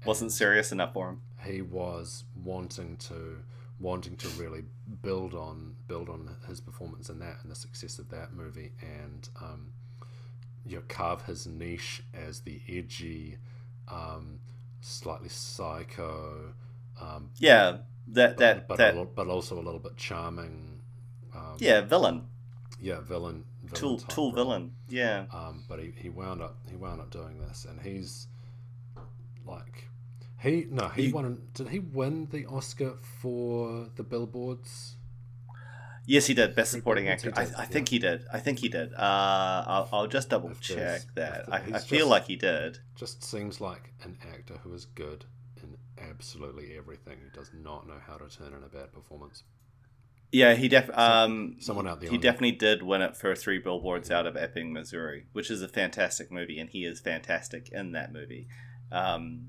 wasn't 0.06 0.32
serious 0.32 0.72
enough 0.72 0.94
for 0.94 1.10
him. 1.10 1.22
he 1.46 1.62
was 1.62 2.24
wanting 2.44 2.98
to 2.98 3.38
wanting 3.80 4.16
to 4.16 4.28
really 4.30 4.64
build 5.02 5.34
on 5.34 5.76
build 5.88 6.10
on 6.10 6.36
his 6.48 6.60
performance 6.62 7.10
in 7.10 7.20
that 7.20 7.38
and 7.42 7.52
the 7.52 7.56
success 7.56 8.00
of 8.00 8.10
that 8.10 8.34
movie 8.34 8.72
and 8.82 9.30
um, 9.42 9.72
you 10.66 10.76
know, 10.76 10.84
carve 10.88 11.24
his 11.24 11.48
niche 11.48 12.04
as 12.14 12.42
the 12.42 12.62
edgy 12.70 13.38
um, 13.88 14.40
slightly 14.82 15.30
psycho 15.30 16.54
um, 17.02 17.30
Yeah, 17.38 17.78
that 18.10 18.38
that 18.38 18.68
but, 18.68 18.78
that 18.78 18.94
little, 18.96 19.12
but 19.14 19.28
also 19.28 19.56
a 19.56 19.64
little 19.64 19.80
bit 19.80 19.98
charming. 19.98 20.80
Um, 21.36 21.56
yeah 21.60 21.82
villain, 21.82 22.28
yeah, 22.82 23.00
villain, 23.02 23.46
villain 23.64 23.76
tool 23.80 23.98
tool 24.00 24.26
role. 24.26 24.36
villain. 24.36 24.72
Yeah. 24.90 25.26
Um, 25.32 25.64
but 25.70 25.80
he, 25.80 25.94
he 25.96 26.10
wound 26.10 26.42
up 26.42 26.58
he 26.70 26.76
wound 26.76 27.00
up 27.02 27.10
doing 27.12 27.40
this, 27.40 27.66
and 27.70 27.80
he's 27.82 28.28
like 29.46 29.88
he 30.40 30.66
no 30.70 30.88
he 30.90 31.08
You- 31.08 31.14
won. 31.14 31.42
Did 31.54 31.70
he 31.70 31.80
win 31.80 32.28
the 32.32 32.46
Oscar 32.48 32.98
for 33.22 33.88
the 33.96 34.04
Billboards? 34.04 34.98
Yes, 36.08 36.26
he 36.26 36.34
did. 36.34 36.56
Best 36.56 36.72
supporting 36.72 37.08
actor. 37.08 37.30
did, 37.30 37.38
I, 37.38 37.44
I 37.62 37.66
think 37.66 37.88
he 37.90 38.00
did. 38.00 38.26
I 38.34 38.40
think 38.40 38.58
he 38.58 38.70
did. 38.70 38.92
Uh, 38.94 38.98
I'll, 39.68 39.90
I'll 39.94 40.08
just 40.08 40.30
double 40.30 40.50
check 40.60 41.04
that. 41.14 41.46
the- 41.46 41.54
I, 41.54 41.58
I 41.58 41.80
feel 41.80 42.00
just- 42.00 42.10
like 42.10 42.26
he 42.26 42.36
did. 42.36 42.80
Just 42.96 43.24
seems 43.24 43.62
like 43.62 43.94
an 44.04 44.18
actor 44.34 44.56
who 44.64 44.74
is 44.74 44.86
good 44.86 45.26
in 45.62 45.78
absolutely 46.10 46.76
everything. 46.76 47.18
He 47.24 47.30
does 47.40 47.52
not 47.54 47.88
know 47.88 48.00
how 48.06 48.16
to 48.18 48.28
turn 48.36 48.48
in 48.54 48.64
a 48.64 48.68
bad 48.68 48.92
performance. 48.92 49.44
Yeah, 50.32 50.54
he 50.56 50.68
def. 50.70 50.90
Um, 50.98 51.58
Someone 51.60 51.88
out 51.88 52.00
there. 52.00 52.10
he 52.10 52.18
definitely 52.18 52.54
did 52.54 52.84
win 52.84 53.02
it 53.02 53.18
for 53.18 53.36
Three 53.36 53.60
Billboards 53.60 54.10
Out 54.10 54.26
of 54.26 54.38
Ebbing, 54.38 54.72
Missouri, 54.72 55.26
which 55.34 55.52
is 55.52 55.62
a 55.62 55.68
fantastic 55.68 56.32
movie, 56.32 56.58
and 56.60 56.70
he 56.70 56.86
is 56.86 57.02
fantastic 57.02 57.70
in 57.72 57.92
that 57.92 58.14
movie. 58.14 58.48
Um, 58.94 59.48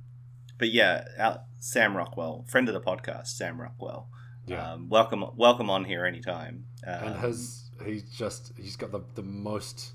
but 0.59 0.71
yeah, 0.73 1.05
out, 1.19 1.45
Sam 1.61 1.97
Rockwell, 1.97 2.45
friend 2.49 2.69
of 2.69 2.75
the 2.75 2.81
podcast, 2.81 3.29
Sam 3.29 3.61
Rockwell. 3.61 4.09
Yeah. 4.47 4.73
Um, 4.73 4.89
welcome, 4.89 5.25
welcome 5.37 5.71
on 5.71 5.85
here 5.85 6.05
anytime. 6.05 6.65
Um, 6.85 6.95
and 7.09 7.21
his 7.21 7.71
he's 7.85 8.03
just 8.11 8.53
he's 8.57 8.75
got 8.75 8.91
the 8.91 9.03
the 9.15 9.23
most 9.23 9.93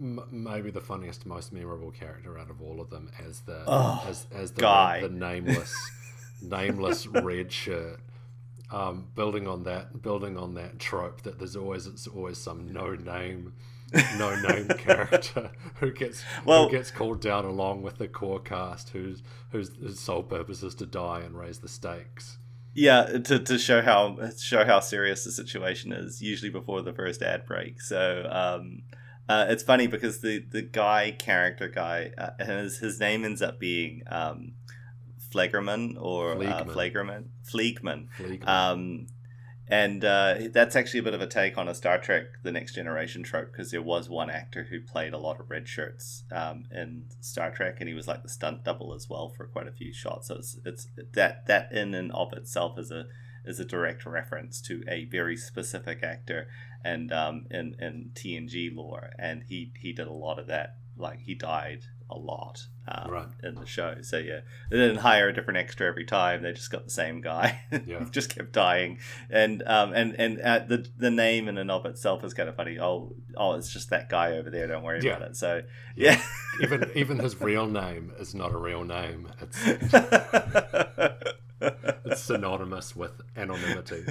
m- 0.00 0.22
maybe 0.30 0.70
the 0.70 0.80
funniest 0.80 1.26
most 1.26 1.52
memorable 1.52 1.90
character 1.90 2.38
out 2.38 2.48
of 2.48 2.62
all 2.62 2.80
of 2.80 2.90
them 2.90 3.10
as 3.26 3.40
the 3.40 3.64
Oh, 3.66 4.04
as, 4.08 4.26
as 4.32 4.52
the, 4.52 4.60
guy. 4.60 5.00
the 5.00 5.08
nameless 5.08 5.74
nameless 6.42 7.08
red 7.08 7.50
shirt 7.50 8.00
um, 8.70 9.06
building 9.14 9.46
on 9.48 9.64
that 9.64 10.02
building 10.02 10.36
on 10.36 10.54
that 10.54 10.78
trope 10.78 11.22
that 11.22 11.38
there's 11.38 11.56
always 11.56 11.86
it's 11.86 12.06
always 12.06 12.38
some 12.38 12.72
no 12.72 12.94
name 12.94 13.54
no 14.16 14.36
name 14.40 14.68
character 14.78 15.50
who 15.80 15.90
gets 15.92 16.22
Well- 16.44 16.66
who 16.66 16.70
gets 16.70 16.90
called 16.90 17.20
down 17.20 17.44
along 17.44 17.82
with 17.82 17.98
the 17.98 18.06
core 18.08 18.40
cast 18.40 18.90
whose 18.90 19.22
whose, 19.50 19.70
whose 19.80 19.98
sole 19.98 20.22
purpose 20.22 20.62
is 20.62 20.74
to 20.76 20.86
die 20.86 21.20
and 21.20 21.36
raise 21.36 21.58
the 21.58 21.68
stakes 21.68 22.38
Yeah, 22.72 23.18
to, 23.18 23.38
to 23.40 23.58
show 23.58 23.82
how 23.82 24.16
show 24.38 24.64
how 24.64 24.78
serious 24.78 25.24
the 25.24 25.32
situation 25.32 25.92
is. 25.92 26.22
Usually 26.22 26.50
before 26.50 26.82
the 26.82 26.92
first 26.92 27.20
ad 27.20 27.44
break. 27.44 27.80
So 27.82 28.28
um, 28.30 28.82
uh, 29.28 29.46
it's 29.48 29.64
funny 29.64 29.88
because 29.88 30.20
the 30.20 30.38
the 30.48 30.62
guy 30.62 31.10
character 31.18 31.68
guy 31.68 32.12
uh, 32.16 32.44
his 32.44 32.78
his 32.78 33.00
name 33.00 33.24
ends 33.24 33.42
up 33.42 33.58
being 33.58 34.02
um, 34.06 34.52
Flagerman 35.32 35.96
or 36.00 36.32
uh. 36.32 36.64
Flagerman 36.64 37.26
Fleegman. 37.44 38.08
Fleegman. 38.16 38.48
Um, 38.48 39.06
and 39.70 40.04
uh, 40.04 40.34
that's 40.52 40.74
actually 40.74 40.98
a 40.98 41.04
bit 41.04 41.14
of 41.14 41.20
a 41.20 41.28
take 41.28 41.56
on 41.56 41.68
a 41.68 41.74
Star 41.74 41.98
Trek: 41.98 42.24
The 42.42 42.50
Next 42.50 42.74
Generation 42.74 43.22
trope 43.22 43.52
because 43.52 43.70
there 43.70 43.82
was 43.82 44.08
one 44.08 44.28
actor 44.28 44.64
who 44.64 44.80
played 44.80 45.12
a 45.12 45.18
lot 45.18 45.38
of 45.38 45.48
red 45.48 45.68
shirts 45.68 46.24
um, 46.32 46.64
in 46.72 47.04
Star 47.20 47.52
Trek, 47.52 47.76
and 47.78 47.88
he 47.88 47.94
was 47.94 48.08
like 48.08 48.24
the 48.24 48.28
stunt 48.28 48.64
double 48.64 48.92
as 48.92 49.08
well 49.08 49.28
for 49.28 49.46
quite 49.46 49.68
a 49.68 49.72
few 49.72 49.92
shots. 49.92 50.26
So 50.26 50.36
it's, 50.36 50.58
it's 50.64 50.88
that 51.12 51.46
that 51.46 51.70
in 51.70 51.94
and 51.94 52.10
of 52.10 52.32
itself 52.32 52.78
is 52.78 52.90
a 52.90 53.06
is 53.44 53.60
a 53.60 53.64
direct 53.64 54.04
reference 54.04 54.60
to 54.62 54.82
a 54.88 55.04
very 55.04 55.36
specific 55.36 56.02
actor 56.02 56.48
and 56.84 57.12
um, 57.12 57.46
in 57.50 57.76
in 57.78 58.10
TNG 58.14 58.74
lore, 58.74 59.10
and 59.18 59.44
he 59.48 59.72
he 59.78 59.92
did 59.92 60.06
a 60.06 60.12
lot 60.12 60.40
of 60.40 60.48
that. 60.48 60.76
Like 60.96 61.20
he 61.20 61.34
died 61.34 61.84
a 62.10 62.18
lot 62.18 62.60
um, 62.88 63.10
Right. 63.10 63.26
in 63.42 63.54
the 63.54 63.66
show. 63.66 63.96
So 64.02 64.18
yeah, 64.18 64.40
they 64.70 64.76
didn't 64.78 64.98
hire 64.98 65.28
a 65.28 65.32
different 65.32 65.58
extra 65.58 65.86
every 65.86 66.04
time. 66.04 66.42
They 66.42 66.52
just 66.52 66.70
got 66.70 66.84
the 66.84 66.90
same 66.90 67.20
guy. 67.20 67.60
Yeah. 67.86 68.04
just 68.10 68.34
kept 68.34 68.52
dying, 68.52 68.98
and 69.30 69.62
um 69.66 69.92
and 69.92 70.14
and 70.18 70.40
uh, 70.40 70.58
the 70.60 70.86
the 70.96 71.10
name 71.10 71.48
in 71.48 71.56
and 71.58 71.70
of 71.70 71.86
itself 71.86 72.24
is 72.24 72.34
kind 72.34 72.48
of 72.48 72.56
funny. 72.56 72.78
Oh 72.78 73.14
oh, 73.36 73.54
it's 73.54 73.72
just 73.72 73.90
that 73.90 74.08
guy 74.08 74.32
over 74.32 74.50
there. 74.50 74.66
Don't 74.66 74.82
worry 74.82 75.00
Yeah. 75.02 75.16
about 75.16 75.28
it. 75.30 75.36
So 75.36 75.62
yeah. 75.96 76.20
even 76.62 76.90
even 76.94 77.18
his 77.18 77.40
real 77.40 77.66
name 77.66 78.12
is 78.18 78.34
not 78.34 78.52
a 78.52 78.58
real 78.58 78.84
name. 78.84 79.28
It's 79.40 79.58
it's 82.04 82.22
synonymous 82.22 82.96
with 82.96 83.20
anonymity. 83.36 84.04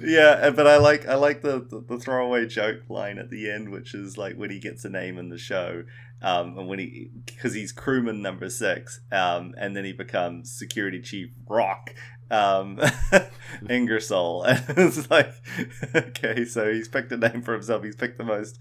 yeah, 0.00 0.50
but 0.50 0.66
I 0.66 0.78
like 0.78 1.06
I 1.06 1.14
like 1.14 1.42
the, 1.42 1.60
the 1.60 1.80
the 1.80 1.98
throwaway 1.98 2.46
joke 2.46 2.80
line 2.88 3.18
at 3.18 3.30
the 3.30 3.50
end, 3.50 3.70
which 3.70 3.94
is 3.94 4.18
like 4.18 4.36
when 4.36 4.50
he 4.50 4.58
gets 4.58 4.84
a 4.84 4.90
name 4.90 5.18
in 5.18 5.28
the 5.28 5.38
show, 5.38 5.84
um, 6.22 6.58
and 6.58 6.68
when 6.68 6.78
he 6.78 7.10
because 7.26 7.54
he's 7.54 7.72
crewman 7.72 8.20
number 8.20 8.50
six, 8.50 9.00
um, 9.12 9.54
and 9.56 9.76
then 9.76 9.84
he 9.84 9.92
becomes 9.92 10.50
security 10.50 11.00
chief 11.00 11.30
Rock, 11.46 11.94
um, 12.30 12.80
Ingersoll, 13.70 14.42
and 14.44 14.64
it's 14.76 15.08
like 15.10 15.32
okay, 15.94 16.44
so 16.44 16.72
he's 16.72 16.88
picked 16.88 17.12
a 17.12 17.16
name 17.16 17.42
for 17.42 17.52
himself. 17.52 17.84
He's 17.84 17.96
picked 17.96 18.18
the 18.18 18.24
most 18.24 18.58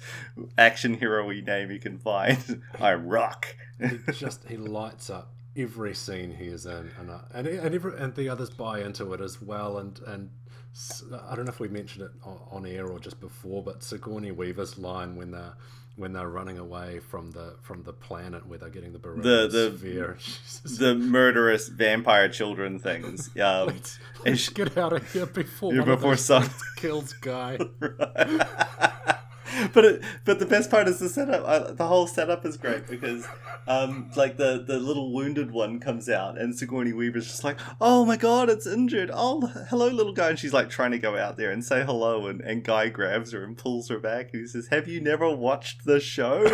action 0.57 0.93
hero-y 0.93 1.41
name 1.45 1.71
he 1.71 1.79
can 1.79 1.97
find. 1.97 2.61
I'm 2.79 3.07
Rock. 3.07 3.55
He 3.79 3.99
just 4.11 4.43
he 4.47 4.57
lights 4.57 5.09
up 5.09 5.33
every 5.57 5.93
scene 5.95 6.31
he 6.31 6.45
is 6.45 6.65
in, 6.65 6.91
and 6.99 7.09
uh, 7.09 7.19
and 7.33 7.47
and, 7.47 7.73
every, 7.75 7.97
and 7.97 8.13
the 8.15 8.29
others 8.29 8.49
buy 8.49 8.81
into 8.81 9.13
it 9.13 9.21
as 9.21 9.41
well. 9.41 9.77
And 9.79 9.99
and 10.07 10.29
I 11.29 11.35
don't 11.35 11.45
know 11.45 11.51
if 11.51 11.59
we 11.59 11.67
mentioned 11.67 12.03
it 12.05 12.11
on, 12.23 12.39
on 12.51 12.65
air 12.65 12.85
or 12.87 12.99
just 12.99 13.19
before, 13.19 13.63
but 13.63 13.81
Sigourney 13.83 14.31
Weaver's 14.31 14.77
line 14.77 15.15
when 15.15 15.31
they're 15.31 15.53
when 15.95 16.13
they're 16.13 16.29
running 16.29 16.59
away 16.59 16.99
from 16.99 17.31
the 17.31 17.55
from 17.63 17.81
the 17.81 17.91
planet 17.93 18.45
where 18.47 18.59
they're 18.59 18.69
getting 18.69 18.93
the 18.93 18.99
The- 18.99 19.47
the- 19.47 19.75
sphere. 19.77 20.17
the 20.77 20.93
murderous 20.93 21.69
vampire 21.69 22.29
children 22.29 22.77
things. 22.79 23.31
Um, 23.41 23.67
Let's, 23.67 23.99
let's 24.25 24.39
sh- 24.41 24.49
get 24.53 24.77
out 24.77 24.93
of 24.93 25.11
here 25.11 25.25
before 25.25 25.73
Yeah, 25.73 25.83
before 25.85 26.15
some- 26.17 26.49
kills 26.75 27.13
guy. 27.13 27.57
but 29.73 29.85
it, 29.85 30.01
but 30.25 30.39
the 30.39 30.45
best 30.45 30.69
part 30.69 30.87
is 30.87 30.99
the 30.99 31.09
setup. 31.09 31.43
Uh, 31.45 31.71
the 31.71 31.87
whole 31.87 32.07
setup 32.07 32.45
is 32.45 32.57
great 32.57 32.87
because, 32.87 33.25
um, 33.67 34.09
like 34.15 34.37
the 34.37 34.63
the 34.65 34.79
little 34.79 35.13
wounded 35.13 35.51
one 35.51 35.79
comes 35.79 36.09
out 36.09 36.37
and 36.37 36.55
Sigourney 36.55 36.93
Weaver's 36.93 37.27
just 37.27 37.43
like, 37.43 37.59
"Oh 37.79 38.05
my 38.05 38.17
god, 38.17 38.49
it's 38.49 38.67
injured! 38.67 39.11
Oh, 39.13 39.47
hello, 39.69 39.87
little 39.87 40.13
guy!" 40.13 40.29
And 40.29 40.39
she's 40.39 40.53
like 40.53 40.69
trying 40.69 40.91
to 40.91 40.99
go 40.99 41.17
out 41.17 41.37
there 41.37 41.51
and 41.51 41.63
say 41.63 41.83
hello, 41.83 42.27
and 42.27 42.41
and 42.41 42.63
Guy 42.63 42.89
grabs 42.89 43.31
her 43.31 43.43
and 43.43 43.57
pulls 43.57 43.89
her 43.89 43.99
back, 43.99 44.29
and 44.33 44.41
he 44.41 44.47
says, 44.47 44.67
"Have 44.67 44.87
you 44.87 45.01
never 45.01 45.29
watched 45.29 45.85
the 45.85 45.99
show?" 45.99 46.45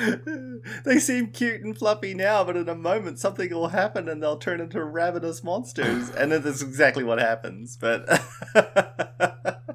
they 0.84 0.98
seem 0.98 1.28
cute 1.28 1.62
and 1.62 1.76
fluffy 1.76 2.14
now, 2.14 2.44
but 2.44 2.56
in 2.56 2.68
a 2.68 2.74
moment 2.74 3.18
something 3.18 3.50
will 3.50 3.68
happen 3.68 4.08
and 4.08 4.22
they'll 4.22 4.36
turn 4.36 4.60
into 4.60 4.82
ravenous 4.82 5.42
monsters. 5.42 6.10
and 6.10 6.32
that's 6.32 6.62
exactly 6.62 7.04
what 7.04 7.18
happens. 7.18 7.76
But 7.76 8.08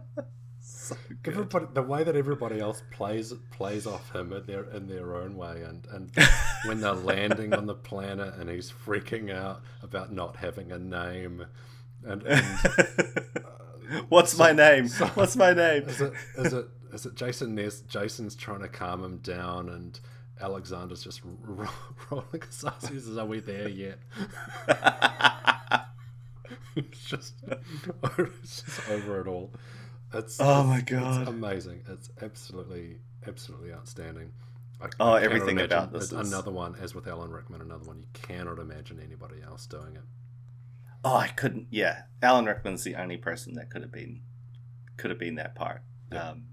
so 0.86 0.96
everybody 1.26 1.66
the 1.74 1.82
way 1.82 2.04
that 2.04 2.16
everybody 2.16 2.60
else 2.60 2.84
plays 2.92 3.34
plays 3.52 3.88
off 3.88 4.12
him 4.14 4.32
in 4.34 4.46
their 4.46 4.64
in 4.66 4.88
their 4.88 5.16
own 5.16 5.36
way, 5.36 5.64
and 5.64 5.88
and 5.92 6.12
when 6.66 6.80
they're 6.82 6.94
landing 6.94 7.54
on 7.54 7.66
the 7.66 7.74
planet 7.74 8.36
and 8.36 8.50
he's 8.50 8.72
freaking 8.72 9.34
out 9.34 9.62
about 9.82 10.14
not 10.14 10.36
having 10.36 10.72
a 10.72 10.78
name, 10.78 11.46
and, 12.06 12.22
and 12.24 12.46
What's 14.10 14.40
uh, 14.40 14.44
my 14.44 14.52
name? 14.52 14.90
What's 15.16 15.36
my 15.36 15.54
name? 15.54 15.84
is 15.84 16.02
it 16.02 16.14
is 16.38 16.54
it 16.54 16.68
is 16.94 17.06
it 17.06 17.16
Jason 17.16 17.56
Ness? 17.56 17.82
Jason's 17.82 18.36
trying 18.36 18.62
to 18.62 18.68
calm 18.68 19.04
him 19.04 19.18
down, 19.18 19.70
and 19.70 20.00
Alexander's 20.40 21.04
just 21.04 21.22
ro- 21.24 21.68
rolling 22.12 22.42
his 22.46 22.64
eyes. 22.64 22.90
He 22.90 23.00
says, 23.00 23.18
"Are 23.18 23.26
we 23.26 23.40
there 23.40 23.68
yet?" 23.68 24.00
it's 26.76 27.04
just 27.06 27.34
it's 28.20 28.62
just 28.62 28.90
over 28.90 29.22
it 29.22 29.28
all. 29.28 29.52
It's 30.16 30.38
Oh 30.40 30.64
my 30.64 30.82
God. 30.82 31.22
it's 31.22 31.30
amazing. 31.30 31.82
It's 31.90 32.10
absolutely 32.22 32.98
absolutely 33.28 33.74
outstanding. 33.74 34.32
I, 34.82 34.88
Oh, 35.00 35.14
I 35.14 35.22
everything 35.24 35.60
about 35.60 35.92
this 35.92 36.06
is- 36.06 36.14
another 36.14 36.52
one, 36.52 36.76
as 36.76 36.94
with 36.94 37.08
Alan 37.08 37.32
Rickman, 37.32 37.62
another 37.62 37.86
one 37.86 38.00
you 38.00 38.08
cannot 38.14 38.60
imagine 38.60 39.00
anybody 39.00 39.42
else 39.42 39.66
doing 39.66 39.96
it. 39.96 40.04
Oh, 41.04 41.16
I 41.16 41.28
couldn't. 41.28 41.68
Yeah, 41.70 42.04
Alan 42.22 42.46
Rickman's 42.46 42.84
the 42.84 42.96
only 42.96 43.18
person 43.18 43.54
that 43.56 43.70
could 43.70 43.82
have 43.84 43.92
been 43.92 44.22
could 44.98 45.12
have 45.12 45.20
been 45.20 45.36
that 45.36 45.56
part. 45.56 45.82
Yeah. 46.12 46.30
Um, 46.30 46.46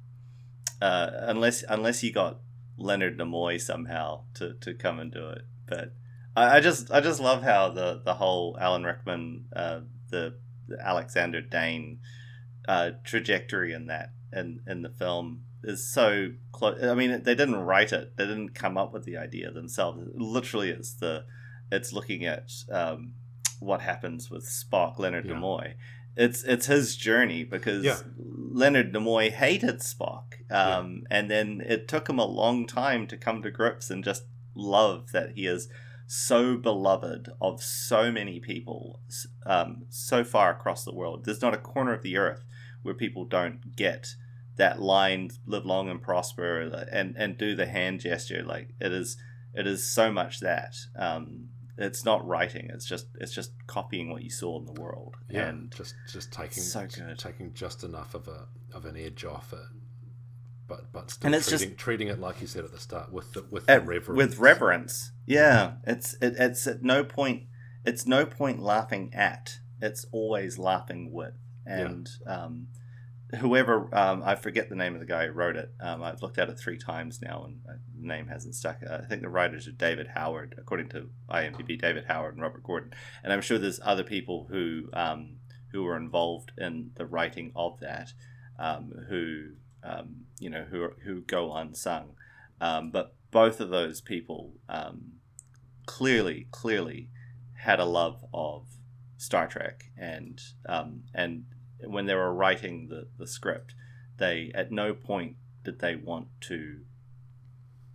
uh, 0.80 1.10
unless 1.14 1.64
unless 1.68 2.02
you 2.02 2.12
got 2.12 2.40
Leonard 2.76 3.18
Nimoy 3.18 3.60
somehow 3.60 4.24
to, 4.34 4.54
to 4.54 4.74
come 4.74 4.98
and 4.98 5.12
do 5.12 5.28
it. 5.28 5.42
But 5.66 5.94
I, 6.36 6.56
I 6.56 6.60
just 6.60 6.90
I 6.90 7.00
just 7.00 7.20
love 7.20 7.42
how 7.42 7.68
the 7.70 8.00
the 8.04 8.14
whole 8.14 8.56
Alan 8.60 8.82
Rickman 8.84 9.46
uh, 9.54 9.80
the, 10.10 10.34
the 10.68 10.78
Alexander 10.84 11.40
Dane 11.40 12.00
uh, 12.68 12.90
trajectory 13.04 13.72
in 13.72 13.86
that 13.86 14.12
in 14.32 14.60
in 14.66 14.82
the 14.82 14.90
film 14.90 15.42
is 15.64 15.88
so 15.92 16.30
close. 16.52 16.82
I 16.82 16.94
mean, 16.94 17.22
they 17.22 17.34
didn't 17.34 17.56
write 17.60 17.92
it. 17.92 18.16
They 18.16 18.26
didn't 18.26 18.50
come 18.54 18.76
up 18.76 18.92
with 18.92 19.04
the 19.04 19.16
idea 19.16 19.50
themselves. 19.50 20.00
Literally, 20.14 20.70
it's 20.70 20.94
the 20.94 21.24
it's 21.70 21.92
looking 21.92 22.24
at 22.24 22.50
um, 22.70 23.14
what 23.60 23.80
happens 23.80 24.30
with 24.30 24.44
Spock, 24.44 24.98
Leonard 24.98 25.24
Yeah. 25.24 25.34
Nimoy. 25.34 25.74
It's 26.16 26.42
it's 26.44 26.66
his 26.66 26.96
journey 26.96 27.42
because 27.44 27.84
Yeah. 27.84 27.98
Leonard 28.16 28.92
Nimoy 28.92 29.30
hated 29.30 29.78
Spock, 29.78 30.34
um, 30.50 31.04
and 31.10 31.30
then 31.30 31.62
it 31.66 31.88
took 31.88 32.08
him 32.08 32.18
a 32.18 32.26
long 32.26 32.66
time 32.66 33.06
to 33.06 33.16
come 33.16 33.42
to 33.42 33.50
grips 33.50 33.88
and 33.90 34.04
just 34.04 34.24
love 34.54 35.12
that 35.12 35.32
he 35.36 35.46
is 35.46 35.68
so 36.06 36.56
beloved 36.58 37.30
of 37.40 37.62
so 37.62 38.12
many 38.12 38.38
people, 38.38 39.00
um, 39.46 39.86
so 39.88 40.22
far 40.22 40.50
across 40.50 40.84
the 40.84 40.92
world. 40.94 41.24
There's 41.24 41.40
not 41.40 41.54
a 41.54 41.58
corner 41.58 41.94
of 41.94 42.02
the 42.02 42.18
earth 42.18 42.44
where 42.82 42.94
people 42.94 43.24
don't 43.24 43.74
get 43.76 44.14
that 44.56 44.80
line 44.80 45.30
"live 45.46 45.64
long 45.66 45.88
and 45.88 46.02
prosper" 46.02 46.60
and 46.60 47.16
and 47.16 47.38
do 47.38 47.54
the 47.54 47.66
hand 47.66 48.00
gesture. 48.00 48.42
Like 48.42 48.74
it 48.80 48.92
is, 48.92 49.16
it 49.54 49.66
is 49.66 49.88
so 49.88 50.12
much 50.12 50.40
that. 50.40 50.74
Um, 50.96 51.48
it's 51.78 52.04
not 52.04 52.24
writing. 52.26 52.68
It's 52.72 52.84
just 52.86 53.06
it's 53.18 53.32
just 53.32 53.52
copying 53.66 54.10
what 54.10 54.22
you 54.22 54.28
saw 54.30 54.58
in 54.58 54.66
the 54.66 54.78
world. 54.80 55.16
Yeah, 55.30 55.48
And 55.48 55.72
just 55.74 55.94
just 56.12 56.30
taking 56.30 56.62
so 56.62 56.86
good. 56.86 57.18
taking 57.18 57.54
just 57.54 57.82
enough 57.82 58.14
of 58.14 58.28
a 58.28 58.46
of 58.74 58.84
an 58.84 58.96
edge 58.96 59.24
off 59.24 59.54
it, 59.54 59.58
but 60.68 60.92
but 60.92 61.10
still 61.10 61.26
And 61.28 61.34
it's 61.34 61.48
treating, 61.48 61.68
just- 61.70 61.78
treating 61.78 62.08
it 62.08 62.20
like 62.20 62.40
you 62.42 62.46
said 62.46 62.64
at 62.64 62.72
the 62.72 62.78
start 62.78 63.10
with 63.10 63.32
the 63.32 63.44
with 63.50 63.68
at- 63.70 63.80
the 63.80 63.86
reverence. 63.86 64.16
with 64.18 64.38
reverence. 64.38 65.12
Yeah, 65.26 65.72
it's 65.86 66.12
it, 66.20 66.34
it's 66.38 66.66
at 66.66 66.82
no 66.82 67.04
point 67.04 67.44
it's 67.86 68.06
no 68.06 68.26
point 68.26 68.60
laughing 68.62 69.10
at. 69.14 69.58
It's 69.80 70.04
always 70.12 70.58
laughing 70.58 71.10
with. 71.10 71.34
And 71.66 72.08
um, 72.26 72.68
whoever 73.38 73.88
um, 73.92 74.22
I 74.24 74.34
forget 74.34 74.68
the 74.68 74.76
name 74.76 74.94
of 74.94 75.00
the 75.00 75.06
guy 75.06 75.26
who 75.26 75.32
wrote 75.32 75.56
it. 75.56 75.72
Um, 75.80 76.02
I've 76.02 76.22
looked 76.22 76.38
at 76.38 76.48
it 76.48 76.58
three 76.58 76.78
times 76.78 77.20
now, 77.22 77.44
and 77.44 77.60
uh, 77.68 77.74
the 77.98 78.06
name 78.06 78.28
hasn't 78.28 78.54
stuck. 78.54 78.78
Uh, 78.88 78.98
I 79.02 79.06
think 79.06 79.22
the 79.22 79.28
writers 79.28 79.66
are 79.68 79.72
David 79.72 80.08
Howard, 80.14 80.54
according 80.58 80.88
to 80.90 81.08
IMDb. 81.30 81.80
David 81.80 82.04
Howard 82.06 82.34
and 82.34 82.42
Robert 82.42 82.62
Gordon, 82.62 82.92
and 83.22 83.32
I'm 83.32 83.42
sure 83.42 83.58
there's 83.58 83.80
other 83.82 84.04
people 84.04 84.46
who 84.50 84.88
um, 84.92 85.36
who 85.72 85.84
were 85.84 85.96
involved 85.96 86.52
in 86.58 86.90
the 86.96 87.06
writing 87.06 87.52
of 87.56 87.80
that, 87.80 88.12
um, 88.58 88.92
who 89.08 89.50
um, 89.82 90.26
you 90.38 90.50
know 90.50 90.64
who 90.68 90.90
who 91.04 91.22
go 91.22 91.54
unsung. 91.54 92.14
Um, 92.60 92.90
but 92.90 93.14
both 93.30 93.60
of 93.60 93.70
those 93.70 94.00
people 94.00 94.52
clearly, 95.86 96.46
clearly 96.50 97.08
had 97.54 97.80
a 97.80 97.84
love 97.84 98.24
of 98.32 98.66
Star 99.16 99.46
Trek, 99.46 99.84
and 99.96 100.40
um, 100.68 101.04
and 101.14 101.44
when 101.86 102.06
they 102.06 102.14
were 102.14 102.32
writing 102.32 102.88
the, 102.88 103.08
the 103.18 103.26
script, 103.26 103.74
they 104.18 104.50
at 104.54 104.70
no 104.70 104.94
point 104.94 105.36
did 105.64 105.78
they 105.80 105.96
want 105.96 106.28
to 106.42 106.80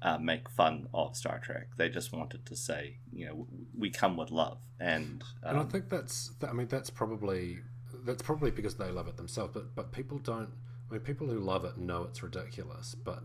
uh, 0.01 0.17
make 0.17 0.49
fun 0.49 0.87
of 0.93 1.15
Star 1.15 1.39
Trek. 1.39 1.69
They 1.77 1.89
just 1.89 2.13
wanted 2.13 2.45
to 2.45 2.55
say, 2.55 2.97
you 3.11 3.25
know, 3.25 3.47
we 3.77 3.89
come 3.89 4.17
with 4.17 4.31
love, 4.31 4.59
and, 4.79 5.23
and 5.43 5.57
I 5.57 5.61
um, 5.61 5.69
think 5.69 5.89
that's 5.89 6.31
I 6.47 6.53
mean 6.53 6.67
that's 6.67 6.89
probably 6.89 7.59
that's 8.05 8.21
probably 8.21 8.51
because 8.51 8.75
they 8.75 8.91
love 8.91 9.07
it 9.07 9.17
themselves. 9.17 9.51
But 9.53 9.75
but 9.75 9.91
people 9.91 10.19
don't. 10.19 10.49
I 10.89 10.93
mean, 10.93 11.01
people 11.01 11.27
who 11.27 11.39
love 11.39 11.65
it 11.65 11.77
know 11.77 12.03
it's 12.03 12.21
ridiculous, 12.23 12.95
but. 12.95 13.23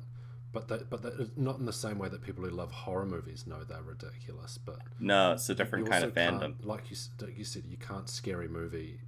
But 0.55 0.69
that, 0.69 0.91
but 0.91 1.01
that, 1.01 1.39
not 1.39 1.61
in 1.61 1.65
the 1.65 1.73
same 1.73 1.97
way 1.97 2.11
that 2.11 2.21
people 2.21 2.45
who 2.45 2.51
love 2.51 2.71
horror 2.71 3.07
movies 3.07 3.47
know 3.47 3.65
they're 3.65 3.81
ridiculous. 3.81 4.59
But 4.59 4.81
no, 5.01 5.33
it's 5.33 5.49
a 5.49 5.55
different 5.55 5.89
kind 5.89 6.05
of 6.05 6.13
fandom. 6.13 6.57
Like 6.63 6.91
you, 6.91 6.97
like 7.23 7.39
you 7.39 7.45
said, 7.45 7.63
you 7.67 7.79
can't 7.79 8.07
scary 8.07 8.49
movie 8.49 9.01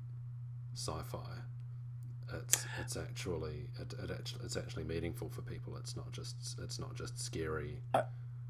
sci-fi. 0.74 1.43
It's 2.32 2.66
it's 2.80 2.96
actually 2.96 3.68
it, 3.80 3.94
it 4.02 4.10
actually 4.10 4.44
it's 4.44 4.56
actually 4.56 4.84
meaningful 4.84 5.28
for 5.28 5.42
people. 5.42 5.76
It's 5.76 5.96
not 5.96 6.12
just 6.12 6.56
it's 6.62 6.78
not 6.78 6.94
just 6.94 7.18
scary. 7.18 7.80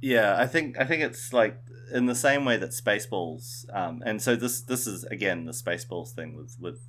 Yeah, 0.01 0.37
I 0.39 0.47
think 0.47 0.79
I 0.79 0.85
think 0.85 1.03
it's 1.03 1.33
like 1.33 1.59
in 1.93 2.07
the 2.07 2.15
same 2.15 2.45
way 2.45 2.57
that 2.57 2.71
Spaceballs, 2.71 3.65
um, 3.75 4.03
and 4.05 4.21
so 4.21 4.37
this 4.37 4.61
this 4.61 4.87
is 4.87 5.05
again 5.05 5.45
the 5.47 5.53
Spaceballs 5.53 6.11
thing 6.11 6.37
with 6.37 6.57
with 6.61 6.81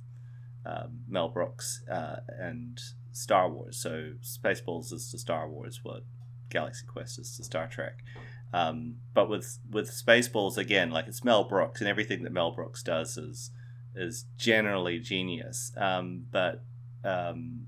um, 0.64 1.00
Mel 1.08 1.28
Brooks 1.28 1.82
uh, 1.90 2.16
and 2.38 2.80
Star 3.12 3.48
Wars. 3.48 3.78
So 3.78 4.12
Spaceballs 4.22 4.92
is 4.92 5.10
to 5.10 5.18
Star 5.18 5.48
Wars 5.48 5.80
what 5.82 6.02
Galaxy 6.50 6.84
Quest 6.86 7.18
is 7.18 7.36
to 7.36 7.44
Star 7.44 7.66
Trek. 7.66 8.04
Um, 8.52 8.96
but 9.14 9.28
with 9.28 9.58
with 9.70 9.90
Spaceballs 9.90 10.58
again, 10.58 10.90
like 10.90 11.06
it's 11.08 11.24
Mel 11.24 11.44
Brooks, 11.44 11.80
and 11.80 11.88
everything 11.88 12.22
that 12.22 12.32
Mel 12.32 12.52
Brooks 12.52 12.82
does 12.82 13.16
is 13.16 13.50
is 13.94 14.26
generally 14.36 14.98
genius. 14.98 15.72
Um, 15.76 16.26
but 16.30 16.62
um, 17.06 17.66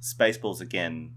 Spaceballs 0.00 0.60
again 0.60 1.14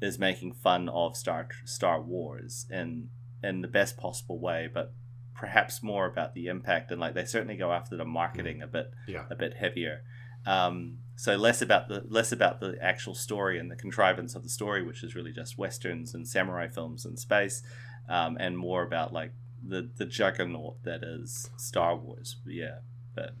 is 0.00 0.18
making 0.18 0.52
fun 0.52 0.88
of 0.88 1.16
Star 1.16 1.48
Star 1.64 2.00
Wars 2.00 2.66
in 2.70 3.08
in 3.42 3.60
the 3.60 3.68
best 3.68 3.96
possible 3.96 4.38
way, 4.38 4.68
but 4.72 4.92
perhaps 5.34 5.82
more 5.82 6.06
about 6.06 6.34
the 6.34 6.46
impact 6.46 6.90
and 6.90 7.00
like 7.00 7.14
they 7.14 7.24
certainly 7.24 7.56
go 7.56 7.70
after 7.70 7.96
the 7.96 8.04
marketing 8.04 8.62
a 8.62 8.66
bit 8.66 8.90
Yeah, 9.06 9.24
a 9.30 9.36
bit 9.36 9.54
heavier. 9.54 10.02
Um, 10.46 10.98
so 11.16 11.36
less 11.36 11.60
about 11.62 11.88
the 11.88 12.04
less 12.08 12.32
about 12.32 12.60
the 12.60 12.76
actual 12.80 13.14
story 13.14 13.58
and 13.58 13.70
the 13.70 13.76
contrivance 13.76 14.34
of 14.34 14.42
the 14.42 14.48
story, 14.48 14.82
which 14.82 15.02
is 15.02 15.14
really 15.14 15.32
just 15.32 15.58
westerns 15.58 16.14
and 16.14 16.26
samurai 16.26 16.68
films 16.68 17.04
in 17.04 17.16
space, 17.16 17.62
um, 18.08 18.36
and 18.40 18.56
more 18.56 18.82
about 18.82 19.12
like 19.12 19.32
the 19.66 19.90
the 19.96 20.06
juggernaut 20.06 20.82
that 20.84 21.02
is 21.02 21.50
Star 21.56 21.96
Wars. 21.96 22.36
Yeah, 22.46 22.78
but 23.14 23.34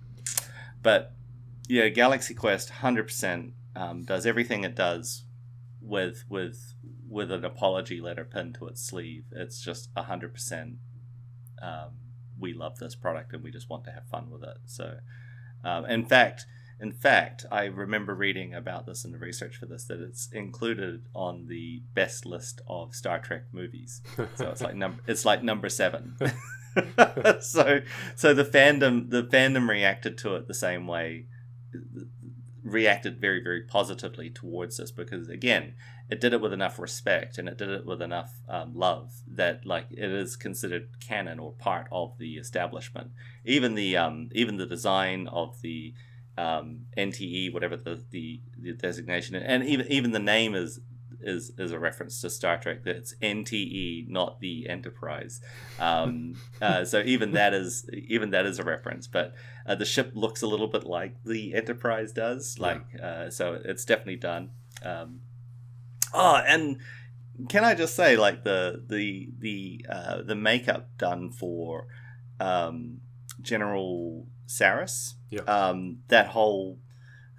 but 0.82 1.12
yeah, 1.68 1.88
Galaxy 1.88 2.34
Quest 2.34 2.70
hundred 2.70 3.04
percent 3.04 3.54
um, 3.74 4.04
does 4.04 4.26
everything 4.26 4.64
it 4.64 4.74
does 4.74 5.24
with 5.80 6.24
with 6.28 6.74
with 7.08 7.30
an 7.30 7.44
apology 7.44 8.00
letter 8.00 8.24
pinned 8.24 8.56
to 8.56 8.66
its 8.66 8.82
sleeve. 8.82 9.24
It's 9.32 9.60
just 9.60 9.90
hundred 9.96 10.34
percent. 10.34 10.76
Um, 11.62 11.98
we 12.38 12.52
love 12.52 12.78
this 12.78 12.94
product 12.94 13.32
and 13.32 13.42
we 13.42 13.50
just 13.50 13.70
want 13.70 13.84
to 13.84 13.90
have 13.90 14.06
fun 14.08 14.30
with 14.30 14.42
it. 14.42 14.58
So, 14.66 14.98
um, 15.64 15.86
in 15.86 16.04
fact, 16.04 16.44
in 16.78 16.92
fact, 16.92 17.46
I 17.50 17.64
remember 17.64 18.14
reading 18.14 18.52
about 18.52 18.84
this 18.84 19.04
in 19.04 19.12
the 19.12 19.18
research 19.18 19.56
for 19.56 19.64
this 19.64 19.84
that 19.84 20.00
it's 20.00 20.28
included 20.32 21.06
on 21.14 21.46
the 21.46 21.82
best 21.94 22.26
list 22.26 22.60
of 22.68 22.94
Star 22.94 23.18
Trek 23.18 23.44
movies. 23.52 24.02
So 24.34 24.50
it's 24.50 24.60
like 24.60 24.74
number 24.74 25.00
it's 25.06 25.24
like 25.24 25.42
number 25.42 25.68
seven. 25.68 26.16
so 27.40 27.80
so 28.14 28.34
the 28.34 28.44
fandom 28.44 29.08
the 29.08 29.22
fandom 29.24 29.68
reacted 29.68 30.18
to 30.18 30.36
it 30.36 30.46
the 30.46 30.54
same 30.54 30.86
way 30.86 31.26
reacted 32.62 33.20
very 33.20 33.40
very 33.42 33.62
positively 33.62 34.28
towards 34.28 34.76
this 34.78 34.90
because 34.90 35.28
again 35.28 35.74
it 36.08 36.20
did 36.20 36.32
it 36.32 36.40
with 36.40 36.52
enough 36.52 36.78
respect 36.78 37.36
and 37.36 37.48
it 37.48 37.58
did 37.58 37.68
it 37.68 37.84
with 37.84 38.00
enough 38.00 38.32
um, 38.48 38.72
love 38.74 39.12
that 39.26 39.66
like 39.66 39.86
it 39.90 40.10
is 40.10 40.36
considered 40.36 40.88
canon 41.00 41.38
or 41.38 41.52
part 41.52 41.88
of 41.90 42.16
the 42.18 42.34
establishment. 42.34 43.10
Even 43.44 43.74
the 43.74 43.96
um, 43.96 44.28
even 44.32 44.56
the 44.56 44.66
design 44.66 45.26
of 45.28 45.60
the 45.62 45.94
um, 46.38 46.82
NTE 46.96 47.52
whatever 47.52 47.76
the, 47.76 48.04
the 48.10 48.40
the 48.56 48.72
designation 48.74 49.34
and 49.34 49.64
even 49.64 49.86
even 49.90 50.12
the 50.12 50.18
name 50.20 50.54
is 50.54 50.80
is 51.20 51.52
is 51.58 51.72
a 51.72 51.78
reference 51.78 52.20
to 52.20 52.30
Star 52.30 52.58
Trek 52.58 52.84
That's 52.84 53.14
NTE 53.22 54.08
not 54.08 54.40
the 54.40 54.68
Enterprise 54.68 55.40
um, 55.78 56.34
uh, 56.62 56.84
so 56.84 57.02
even 57.04 57.32
that 57.32 57.54
is 57.54 57.88
even 57.92 58.30
that 58.30 58.46
is 58.46 58.58
a 58.58 58.62
reference 58.64 59.06
but 59.06 59.34
uh, 59.66 59.74
the 59.74 59.84
ship 59.84 60.12
looks 60.14 60.42
a 60.42 60.46
little 60.46 60.68
bit 60.68 60.84
like 60.84 61.16
the 61.24 61.54
Enterprise 61.54 62.12
does 62.12 62.56
Yeah. 62.58 62.66
like 62.66 62.86
uh, 63.02 63.30
so 63.30 63.60
it's 63.64 63.84
definitely 63.84 64.16
done 64.16 64.50
Um, 64.84 65.20
oh, 66.14 66.36
and 66.46 66.78
can 67.50 67.64
I 67.64 67.74
just 67.74 67.94
say, 67.94 68.16
like 68.16 68.44
the 68.44 68.82
the 68.88 69.28
the 69.38 69.84
uh, 69.90 70.22
the 70.22 70.34
makeup 70.34 70.88
done 70.96 71.30
for 71.30 71.86
um, 72.40 73.00
General 73.42 74.26
Sarris, 74.46 75.14
Yeah. 75.30 75.42
um, 75.42 75.98
that 76.08 76.28
whole 76.28 76.78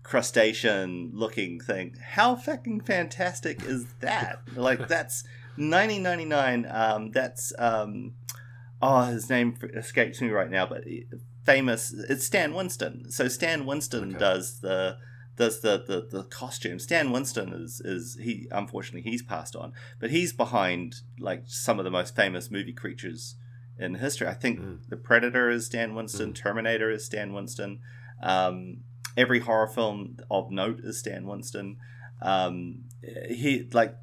crustacean 0.07 1.11
looking 1.13 1.59
thing. 1.59 1.95
How 2.01 2.35
fucking 2.35 2.81
fantastic 2.81 3.61
is 3.63 3.85
that? 3.99 4.39
like 4.55 4.87
that's 4.95 5.23
1999. 5.57 6.65
Um, 6.69 7.11
that's 7.11 7.51
um, 7.59 8.13
oh, 8.81 9.03
his 9.03 9.29
name 9.29 9.57
escapes 9.75 10.21
me 10.21 10.29
right 10.29 10.49
now, 10.49 10.65
but 10.65 10.83
famous. 11.45 11.93
It's 11.93 12.25
Stan 12.25 12.53
Winston. 12.53 13.11
So 13.11 13.27
Stan 13.27 13.65
Winston 13.65 14.11
Okay. 14.11 14.19
does 14.19 14.59
the 14.61 14.97
does 15.35 15.59
the, 15.59 15.83
the 15.85 16.07
the 16.17 16.23
costume. 16.23 16.79
Stan 16.79 17.11
Winston 17.11 17.53
is 17.53 17.81
is 17.83 18.17
he 18.21 18.47
unfortunately 18.51 19.09
he's 19.09 19.21
passed 19.23 19.55
on, 19.55 19.73
but 19.99 20.09
he's 20.09 20.33
behind 20.33 20.95
like 21.19 21.43
some 21.47 21.79
of 21.79 21.85
the 21.85 21.91
most 21.91 22.15
famous 22.15 22.49
movie 22.49 22.73
creatures 22.73 23.35
in 23.77 23.95
history. 23.95 24.27
I 24.27 24.33
think 24.33 24.59
Mm. 24.59 24.79
The 24.89 24.97
Predator 24.97 25.49
is 25.49 25.65
Stan 25.67 25.93
Winston, 25.93 26.33
Terminator 26.33 26.89
is 26.89 27.05
Stan 27.05 27.33
Winston. 27.33 27.79
Um, 28.23 28.77
every 29.17 29.39
horror 29.39 29.67
film 29.67 30.17
of 30.31 30.51
note 30.51 30.79
is 30.83 30.99
Stan 30.99 31.25
Winston. 31.27 31.77
Um, 32.21 32.83
he 33.29 33.67
like 33.73 33.95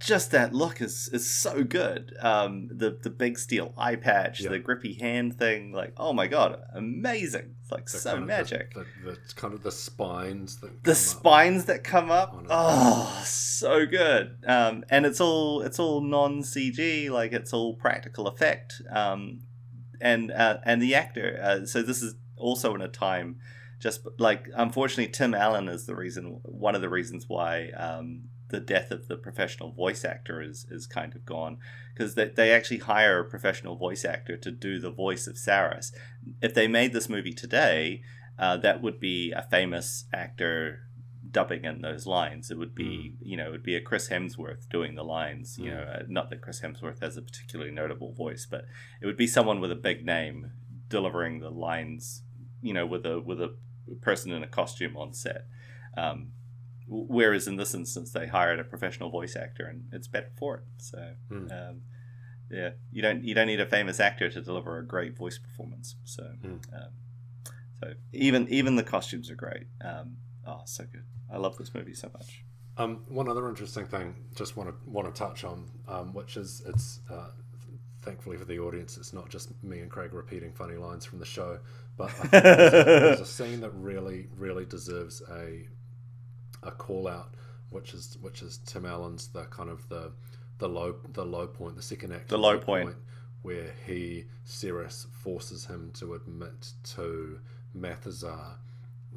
just 0.00 0.32
that 0.32 0.52
look 0.52 0.80
is 0.80 1.08
is 1.12 1.30
so 1.32 1.62
good. 1.62 2.12
Um, 2.20 2.68
the 2.72 2.98
the 3.00 3.08
big 3.10 3.38
steel 3.38 3.72
eye 3.78 3.94
patch, 3.94 4.40
Yeah. 4.40 4.50
the 4.50 4.58
grippy 4.58 4.94
hand 4.94 5.38
thing, 5.38 5.70
like 5.72 5.92
oh 5.96 6.12
my 6.12 6.26
god, 6.26 6.60
amazing! 6.74 7.54
It's 7.62 7.70
like 7.70 7.86
The 7.86 7.98
so 7.98 8.14
of 8.14 8.20
the- 8.20 8.26
magic. 8.26 8.74
The, 8.74 8.84
the, 9.04 9.16
kind 9.36 9.54
of 9.54 9.62
the 9.62 9.70
spines 9.70 10.58
that 10.60 10.82
The 10.82 10.90
come 10.90 10.90
up. 10.90 10.96
spines 10.96 11.64
that 11.66 11.84
come 11.84 12.10
up, 12.10 12.44
oh, 12.50 13.22
so 13.24 13.86
good. 13.86 14.38
Um, 14.44 14.82
and 14.90 15.06
it's 15.06 15.20
all 15.20 15.62
it's 15.62 15.78
all 15.78 16.00
non 16.00 16.42
CG, 16.42 17.08
like 17.10 17.32
it's 17.32 17.52
all 17.52 17.74
practical 17.76 18.26
effect. 18.26 18.82
Um, 18.90 19.42
and 20.00 20.32
uh, 20.32 20.58
and 20.64 20.82
the 20.82 20.96
actor. 20.96 21.38
Uh, 21.40 21.64
so 21.64 21.80
this 21.80 22.02
is 22.02 22.16
also 22.36 22.74
in 22.74 22.80
a 22.82 22.88
time, 22.88 23.36
just 23.82 24.00
like 24.18 24.46
unfortunately, 24.54 25.12
Tim 25.12 25.34
Allen 25.34 25.68
is 25.68 25.86
the 25.86 25.96
reason. 25.96 26.38
One 26.44 26.74
of 26.76 26.82
the 26.82 26.88
reasons 26.88 27.24
why 27.28 27.70
um, 27.76 28.28
the 28.48 28.60
death 28.60 28.90
of 28.92 29.08
the 29.08 29.16
professional 29.16 29.72
voice 29.72 30.04
actor 30.04 30.40
is 30.40 30.66
is 30.70 30.86
kind 30.86 31.14
of 31.16 31.26
gone 31.26 31.58
because 31.92 32.14
they, 32.14 32.28
they 32.28 32.52
actually 32.52 32.78
hire 32.78 33.18
a 33.20 33.28
professional 33.28 33.76
voice 33.76 34.04
actor 34.04 34.36
to 34.36 34.50
do 34.52 34.78
the 34.78 34.90
voice 34.92 35.26
of 35.26 35.34
Sarris. 35.34 35.90
If 36.40 36.54
they 36.54 36.68
made 36.68 36.92
this 36.92 37.08
movie 37.08 37.32
today, 37.32 38.02
uh, 38.38 38.56
that 38.58 38.80
would 38.82 39.00
be 39.00 39.32
a 39.32 39.42
famous 39.50 40.04
actor 40.12 40.86
dubbing 41.28 41.64
in 41.64 41.80
those 41.80 42.06
lines. 42.06 42.50
It 42.50 42.58
would 42.58 42.74
be, 42.74 43.14
you 43.20 43.36
know, 43.38 43.48
it 43.48 43.52
would 43.52 43.62
be 43.62 43.74
a 43.76 43.80
Chris 43.80 44.10
Hemsworth 44.10 44.68
doing 44.68 44.94
the 44.94 45.02
lines. 45.04 45.56
You 45.58 45.70
Mm. 45.70 45.74
know, 45.74 45.82
uh, 45.92 46.02
not 46.08 46.30
that 46.30 46.40
Chris 46.42 46.60
Hemsworth 46.60 47.00
has 47.00 47.16
a 47.16 47.22
particularly 47.22 47.72
notable 47.72 48.12
voice, 48.12 48.46
but 48.48 48.64
it 49.00 49.06
would 49.06 49.16
be 49.16 49.26
someone 49.26 49.60
with 49.60 49.72
a 49.72 49.76
big 49.90 50.04
name 50.04 50.52
delivering 50.88 51.40
the 51.40 51.50
lines. 51.50 52.22
You 52.60 52.74
know, 52.74 52.86
with 52.86 53.04
a 53.06 53.18
with 53.20 53.40
a 53.40 53.56
person 54.00 54.32
in 54.32 54.42
a 54.42 54.46
costume 54.48 54.96
on 54.96 55.12
set. 55.12 55.46
Um, 55.96 56.32
whereas 56.88 57.46
in 57.46 57.56
this 57.56 57.74
instance, 57.74 58.12
they 58.12 58.26
hired 58.26 58.58
a 58.60 58.64
professional 58.64 59.10
voice 59.10 59.36
actor, 59.36 59.66
and 59.66 59.84
it's 59.92 60.08
better 60.08 60.30
for 60.38 60.56
it. 60.56 60.64
So. 60.78 61.14
Mm. 61.30 61.70
Um, 61.70 61.82
yeah, 62.50 62.70
you 62.92 63.00
don't 63.00 63.24
you 63.24 63.34
don't 63.34 63.46
need 63.46 63.60
a 63.60 63.66
famous 63.66 63.98
actor 63.98 64.28
to 64.30 64.42
deliver 64.42 64.76
a 64.78 64.84
great 64.86 65.16
voice 65.16 65.38
performance. 65.38 65.96
So, 66.04 66.22
Mm. 66.44 66.60
um, 66.74 66.90
so 67.80 67.94
even 68.12 68.46
even 68.50 68.76
the 68.76 68.82
costumes 68.82 69.30
are 69.30 69.34
great. 69.34 69.68
Um, 69.80 70.18
oh, 70.46 70.60
so 70.66 70.84
good! 70.84 71.04
I 71.30 71.38
love 71.38 71.56
this 71.56 71.72
movie 71.72 71.94
so 71.94 72.10
much. 72.12 72.44
Um, 72.76 73.04
one 73.08 73.26
other 73.28 73.48
interesting 73.48 73.86
thing, 73.86 74.14
just 74.34 74.56
want 74.56 74.68
to 74.68 74.90
want 74.90 75.12
to 75.12 75.18
touch 75.18 75.44
on, 75.44 75.70
um, 75.88 76.12
which 76.12 76.36
is 76.36 76.62
it's 76.66 77.00
uh, 77.10 77.30
thankfully 78.02 78.36
for 78.36 78.44
the 78.44 78.58
audience, 78.58 78.98
it's 78.98 79.14
not 79.14 79.30
just 79.30 79.50
me 79.64 79.80
and 79.80 79.90
Craig 79.90 80.12
repeating 80.12 80.52
funny 80.52 80.76
lines 80.76 81.06
from 81.06 81.20
the 81.20 81.24
show, 81.24 81.58
but 81.96 82.10
there's, 82.30 82.72
a, 82.72 82.84
there's 82.84 83.20
a 83.20 83.26
scene 83.26 83.60
that 83.60 83.70
really 83.74 84.28
really 84.36 84.64
deserves 84.64 85.22
a 85.30 85.66
a 86.62 86.70
call 86.70 87.08
out, 87.08 87.34
which 87.70 87.92
is 87.94 88.16
which 88.20 88.42
is 88.42 88.58
Tim 88.66 88.86
Allen's 88.86 89.28
the 89.28 89.44
kind 89.44 89.70
of 89.70 89.88
the 89.88 90.12
the 90.58 90.68
low 90.68 90.96
the 91.12 91.24
low 91.24 91.46
point, 91.46 91.76
the 91.76 91.82
second 91.82 92.12
act, 92.12 92.28
The 92.28 92.38
low 92.38 92.58
point. 92.58 92.94
where 93.42 93.74
he 93.86 94.24
Sarris 94.46 95.06
forces 95.10 95.66
him 95.66 95.90
to 95.94 96.14
admit 96.14 96.72
to 96.94 97.40
Mathesar 97.74 98.56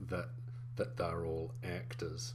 that 0.09 0.29
that 0.75 0.97
they're 0.97 1.25
all 1.25 1.53
actors. 1.63 2.33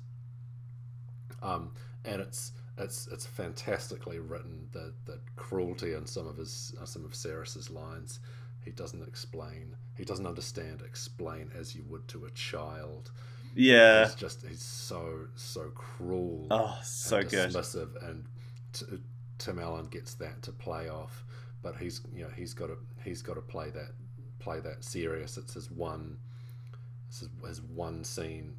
Um, 1.43 1.73
and 2.05 2.21
it's 2.21 2.53
it's 2.79 3.07
it's 3.09 3.27
fantastically 3.27 4.19
written. 4.19 4.69
The 4.73 4.93
the 5.07 5.19
cruelty 5.37 5.95
in 5.95 6.07
some 6.07 6.27
of 6.27 6.37
his 6.37 6.75
uh, 6.81 6.85
some 6.85 7.05
of 7.05 7.13
Sarris's 7.15 7.71
lines. 7.71 8.21
He 8.65 8.71
doesn't 8.71 9.07
explain. 9.07 9.75
He 10.01 10.07
doesn't 10.07 10.27
understand. 10.27 10.81
Explain 10.83 11.51
as 11.55 11.77
you 11.77 11.85
would 11.91 12.09
to 12.09 12.25
a 12.25 12.31
child. 12.31 13.11
Yeah. 13.55 14.07
He's 14.07 14.15
just 14.15 14.47
he's 14.47 14.63
so 14.63 15.27
so 15.37 15.71
cruel 15.75 16.47
Oh, 16.51 16.79
so 16.83 17.19
and 17.19 17.29
good. 17.29 17.51
dismissive, 17.51 18.03
and 18.09 18.25
t- 18.73 18.87
Tim 19.37 19.59
Allen 19.59 19.87
gets 19.91 20.15
that 20.15 20.41
to 20.43 20.53
play 20.53 20.89
off, 20.89 21.25
but 21.63 21.77
he's 21.77 22.01
you 22.15 22.23
know 22.23 22.31
he's 22.35 22.55
got 22.55 22.69
to 22.69 22.79
he's 23.05 23.21
got 23.21 23.35
to 23.35 23.43
play 23.43 23.69
that 23.71 23.91
play 24.39 24.59
that 24.61 24.83
serious. 24.85 25.37
It's 25.37 25.53
his 25.53 25.71
one, 25.71 26.17
it's 27.09 27.21
his, 27.21 27.29
his 27.47 27.61
one 27.61 28.03
scene, 28.03 28.55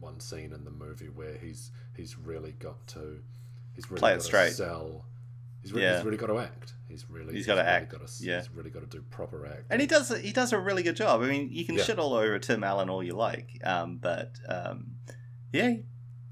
one 0.00 0.18
scene 0.18 0.52
in 0.52 0.64
the 0.64 0.72
movie 0.72 1.08
where 1.10 1.34
he's 1.34 1.70
he's 1.96 2.18
really 2.18 2.52
got 2.58 2.84
to 2.88 3.20
he's 3.76 3.88
really 3.92 4.00
Play 4.00 4.10
it 4.10 4.14
got 4.14 4.20
to 4.22 4.26
straight. 4.26 4.52
sell. 4.54 5.04
He's 5.62 5.72
really, 5.72 5.84
Yeah. 5.84 5.96
he's 5.98 6.04
really 6.04 6.16
got 6.16 6.26
to 6.28 6.38
act. 6.40 6.72
He's 6.90 7.08
really 7.08 7.34
He's 7.34 7.46
gotta 7.46 7.60
really 7.60 7.70
act, 7.72 7.92
Got 7.92 8.06
to, 8.06 8.24
yeah. 8.24 8.38
he's 8.38 8.50
really 8.50 8.70
got 8.70 8.80
to 8.80 8.86
do 8.86 9.02
proper 9.10 9.46
act. 9.46 9.64
And 9.70 9.80
he 9.80 9.86
does 9.86 10.08
he 10.20 10.32
does 10.32 10.52
a 10.52 10.58
really 10.58 10.82
good 10.82 10.96
job. 10.96 11.22
I 11.22 11.26
mean, 11.26 11.48
you 11.50 11.64
can 11.64 11.76
Yeah. 11.76 11.84
shit 11.84 11.98
all 11.98 12.14
over 12.14 12.38
Tim 12.38 12.62
Allen 12.64 12.90
all 12.90 13.02
you 13.02 13.14
like, 13.14 13.58
um, 13.64 13.96
but 13.98 14.32
um, 14.48 14.96
yeah, 15.52 15.74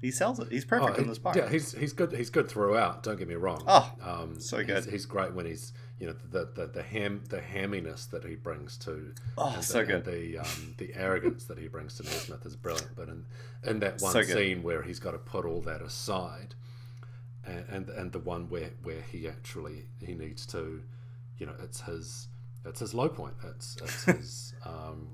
he 0.01 0.11
sells 0.11 0.39
it. 0.39 0.47
He's 0.51 0.65
perfect 0.65 0.97
Oh, 0.97 1.01
in 1.01 1.07
this 1.07 1.17
part. 1.19 1.35
Yeah, 1.35 1.49
he's 1.49 1.73
he's 1.73 1.93
good. 1.93 2.11
He's 2.13 2.29
good 2.29 2.47
throughout. 2.49 3.03
Don't 3.03 3.17
get 3.17 3.27
me 3.27 3.35
wrong. 3.35 3.63
Oh, 3.67 3.91
um, 4.01 4.39
so 4.39 4.57
he's- 4.59 4.85
good. 4.85 4.93
He's, 4.93 5.05
great 5.05 5.33
when 5.33 5.45
he's 5.45 5.73
you 5.99 6.07
know 6.07 6.15
the 6.31 6.49
the, 6.55 6.67
the 6.67 6.81
ham 6.83 7.21
the 7.27 7.39
hamminess 7.41 8.09
that 8.11 8.23
he 8.23 8.35
brings 8.35 8.77
to 8.77 9.13
Oh, 9.37 9.51
and 9.55 9.63
so 9.63 9.79
the, 9.79 9.85
good. 9.85 10.05
the 10.05 10.37
um, 10.37 10.75
the 10.77 10.93
arrogance 10.95 11.43
that 11.45 11.57
he 11.57 11.67
brings 11.67 11.95
to 11.95 12.03
Nesmith 12.03 12.45
is 12.45 12.55
brilliant. 12.55 12.95
But 12.95 13.09
in 13.09 13.25
in 13.65 13.79
that 13.79 14.01
one 14.01 14.13
So 14.13 14.21
scene 14.21 14.63
where 14.63 14.81
he's 14.83 14.99
got 14.99 15.11
to 15.11 15.17
put 15.17 15.43
all 15.43 15.59
that 15.63 15.81
aside, 15.81 16.55
and, 17.49 17.65
and 17.69 17.89
and 17.89 18.11
the 18.11 18.19
one 18.19 18.49
where 18.49 18.71
where 18.83 19.01
he 19.11 19.27
actually 19.27 19.85
he 20.05 20.13
needs 20.13 20.45
to, 20.47 20.81
you 21.37 21.45
know, 21.45 21.55
it's 21.63 21.81
his 21.81 22.27
it's 22.65 22.79
his 22.79 22.93
low 22.93 23.09
point. 23.09 23.33
It's 23.43 23.77
it's 23.81 24.03
his 24.05 24.53
um, 24.65 25.07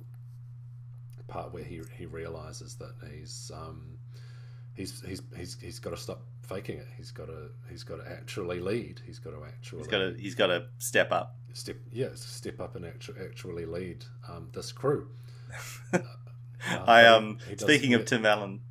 part 1.27 1.53
where 1.53 1.63
he 1.63 1.81
he 1.97 2.05
realizes 2.05 2.75
that 2.75 2.93
he's 3.11 3.51
um, 3.53 3.97
he's 4.73 5.01
he's 5.01 5.21
he's 5.35 5.57
he's 5.61 5.79
got 5.79 5.91
to 5.91 5.97
stop 5.97 6.21
faking 6.43 6.77
it. 6.77 6.87
He's 6.97 7.11
got 7.11 7.27
to 7.27 7.49
he's 7.69 7.83
got 7.83 8.03
to 8.03 8.11
actually 8.11 8.59
lead. 8.59 9.01
He's 9.05 9.19
got 9.19 9.31
to 9.31 9.43
actually 9.45 9.79
He's 9.79 9.87
got 9.87 9.97
to 9.99 10.15
he's 10.19 10.35
got 10.35 10.47
to 10.47 10.67
step 10.77 11.11
up. 11.11 11.35
step 11.53 11.77
yeah 11.91 12.09
step 12.15 12.59
up 12.59 12.75
and 12.75 12.85
actu- 12.85 13.15
actually 13.23 13.65
lead 13.65 14.05
um, 14.29 14.49
this 14.53 14.71
crew. 14.71 15.09
Uh, 16.67 16.83
I 16.87 17.03
but 17.03 17.13
um 17.13 17.37
speaking 17.57 17.93
of 17.93 18.05
Tim 18.05 18.25
Allen. 18.25 18.61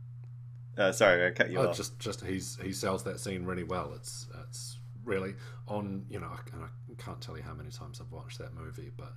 Uh, 0.77 0.93
sorry, 0.93 1.27
I 1.27 1.31
cut 1.31 1.51
you 1.51 1.59
Oh, 1.61 1.69
off. 1.69 1.77
just 1.77 1.99
just 1.99 2.25
he's 2.25 2.59
he 2.63 2.73
sells 2.73 3.05
that 3.05 3.21
scene 3.21 3.45
really 3.45 3.63
well. 3.65 3.93
It's 3.95 4.27
it's 4.49 4.79
really 5.05 5.35
on 5.69 6.05
you 6.09 6.19
know 6.19 6.31
and 6.53 6.63
I 6.65 6.69
can't 7.03 7.21
tell 7.21 7.37
you 7.37 7.43
how 7.43 7.55
many 7.55 7.71
times 7.71 8.01
I've 8.01 8.11
watched 8.13 8.39
that 8.39 8.55
movie, 8.55 8.91
but 8.97 9.13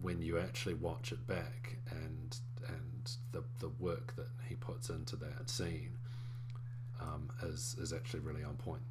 when 0.00 0.20
you 0.22 0.38
actually 0.38 0.74
watch 0.74 1.12
it 1.12 1.26
back 1.26 1.76
and 1.90 2.36
and 2.68 3.10
the 3.32 3.44
the 3.60 3.68
work 3.78 4.14
that 4.16 4.28
he 4.48 4.54
puts 4.56 4.88
into 4.90 5.16
that 5.16 5.48
scene 5.50 5.98
um, 7.00 7.30
is 7.42 7.76
is 7.78 7.92
actually 7.92 8.20
really 8.20 8.42
on 8.42 8.56
point. 8.56 8.82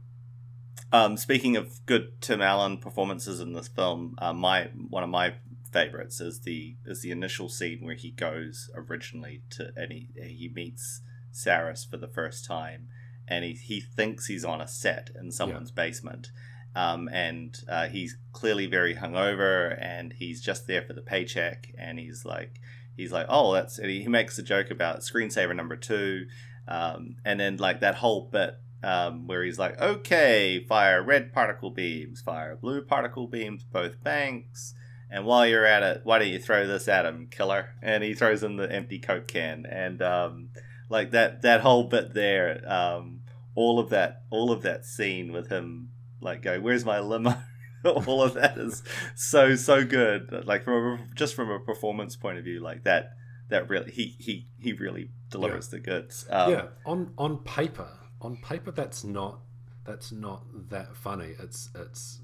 Um, 0.93 1.15
speaking 1.17 1.55
of 1.55 1.85
good 1.85 2.19
Tim 2.21 2.41
Allen 2.41 2.77
performances 2.77 3.39
in 3.39 3.53
this 3.53 3.67
film, 3.69 4.15
uh, 4.17 4.33
my 4.33 4.69
one 4.89 5.03
of 5.03 5.09
my 5.09 5.35
favorites 5.71 6.19
is 6.19 6.41
the 6.41 6.75
is 6.85 7.01
the 7.01 7.11
initial 7.11 7.47
scene 7.49 7.79
where 7.83 7.95
he 7.95 8.11
goes 8.11 8.69
originally 8.75 9.41
to 9.51 9.71
and 9.77 9.91
he 9.91 10.09
he 10.21 10.51
meets 10.53 11.01
Sarris 11.33 11.89
for 11.89 11.97
the 11.97 12.07
first 12.07 12.45
time, 12.45 12.87
and 13.27 13.43
he 13.43 13.53
he 13.53 13.79
thinks 13.79 14.27
he's 14.27 14.45
on 14.45 14.61
a 14.61 14.67
set 14.67 15.09
in 15.19 15.31
someone's 15.31 15.71
basement, 15.71 16.31
um, 16.75 17.09
and 17.11 17.59
uh, 17.67 17.87
he's 17.87 18.17
clearly 18.31 18.67
very 18.67 18.95
hungover, 18.95 19.77
and 19.81 20.13
he's 20.13 20.41
just 20.41 20.67
there 20.67 20.81
for 20.81 20.93
the 20.93 21.01
paycheck, 21.01 21.71
and 21.77 21.99
he's 21.99 22.25
like 22.25 22.59
he's 22.95 23.11
like 23.11 23.25
oh 23.29 23.53
that's 23.53 23.79
and 23.79 23.89
he, 23.89 24.01
he 24.01 24.07
makes 24.07 24.37
a 24.37 24.43
joke 24.43 24.69
about 24.69 24.99
screensaver 24.99 25.55
number 25.55 25.75
two, 25.75 26.25
um, 26.67 27.15
and 27.25 27.39
then 27.39 27.57
like 27.57 27.79
that 27.79 27.95
whole 27.95 28.29
bit 28.31 28.55
um, 28.83 29.27
where 29.27 29.43
he's 29.43 29.59
like, 29.59 29.79
okay, 29.79 30.63
fire 30.67 31.03
red 31.03 31.33
particle 31.33 31.69
beams, 31.69 32.21
fire 32.21 32.55
blue 32.55 32.81
particle 32.81 33.27
beams, 33.27 33.63
both 33.63 34.03
banks. 34.03 34.73
And 35.09 35.25
while 35.25 35.45
you're 35.45 35.65
at 35.65 35.83
it, 35.83 36.01
why 36.03 36.19
don't 36.19 36.29
you 36.29 36.39
throw 36.39 36.65
this 36.65 36.87
at 36.87 37.05
him, 37.05 37.27
killer? 37.29 37.75
And 37.81 38.03
he 38.03 38.13
throws 38.13 38.43
in 38.43 38.55
the 38.55 38.71
empty 38.71 38.97
Coke 38.97 39.27
can. 39.27 39.65
And 39.65 40.01
um, 40.01 40.49
like 40.91 41.11
that, 41.11 41.41
that 41.41 41.61
whole 41.61 41.85
bit 41.85 42.13
there, 42.13 42.61
um, 42.67 43.21
all 43.55 43.79
of 43.79 43.89
that 43.89 44.23
all 44.29 44.51
of 44.51 44.61
that 44.61 44.85
scene 44.85 45.31
with 45.31 45.49
him 45.49 45.89
like 46.19 46.41
going, 46.41 46.61
"Where's 46.61 46.85
my 46.85 46.99
limo?" 46.99 47.33
all 47.85 48.21
of 48.21 48.35
that 48.35 48.57
is 48.57 48.83
so 49.15 49.55
so 49.55 49.83
good. 49.83 50.45
Like 50.45 50.63
from 50.63 50.73
a, 50.73 50.99
just 51.15 51.33
from 51.33 51.49
a 51.49 51.59
performance 51.59 52.15
point 52.15 52.37
of 52.37 52.43
view, 52.43 52.59
like 52.59 52.83
that 52.83 53.11
that 53.49 53.69
really 53.69 53.91
he 53.91 54.15
he 54.19 54.47
he 54.59 54.73
really 54.73 55.09
delivers 55.29 55.69
the 55.69 55.79
goods. 55.79 56.25
Um, 56.29 56.51
yeah, 56.51 56.65
on 56.85 57.13
on 57.17 57.39
paper, 57.39 57.89
on 58.21 58.37
paper, 58.37 58.71
that's 58.71 59.03
not 59.03 59.39
that's 59.85 60.11
not 60.11 60.43
that 60.69 60.95
funny. 60.95 61.33
It's 61.39 61.69
it's 61.73 62.21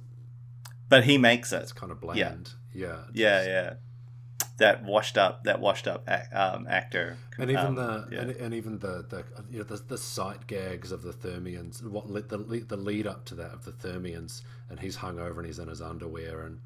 but 0.89 1.03
he 1.03 1.17
makes 1.17 1.51
it. 1.51 1.61
it's 1.61 1.73
kind 1.73 1.91
of 1.91 1.99
bland. 1.99 2.51
Yeah, 2.73 3.03
Yeah, 3.13 3.45
yeah. 3.45 3.73
That 4.57 4.83
washed 4.83 5.17
up, 5.17 5.43
that 5.43 5.59
washed 5.59 5.87
up 5.87 6.09
um, 6.33 6.65
actor, 6.67 7.17
And 7.37 7.51
even 7.51 7.65
um, 7.65 7.75
the 7.75 8.07
yeah. 8.11 8.21
and, 8.21 8.31
and 8.31 8.53
even 8.53 8.79
the 8.79 9.05
the 9.07 9.23
you 9.51 9.59
know 9.59 9.63
the, 9.63 9.77
the 9.87 9.97
sight 9.97 10.47
gags 10.47 10.91
of 10.91 11.03
the 11.03 11.13
Thermians, 11.13 11.83
what 11.83 12.07
the 12.29 12.37
the 12.67 12.77
lead 12.77 13.05
up 13.05 13.25
to 13.25 13.35
that 13.35 13.51
of 13.53 13.65
the 13.65 13.71
Thermians, 13.71 14.41
and 14.69 14.79
he's 14.79 14.95
hung 14.95 15.19
over 15.19 15.39
and 15.39 15.45
he's 15.45 15.59
in 15.59 15.67
his 15.67 15.81
underwear 15.81 16.41
and 16.41 16.59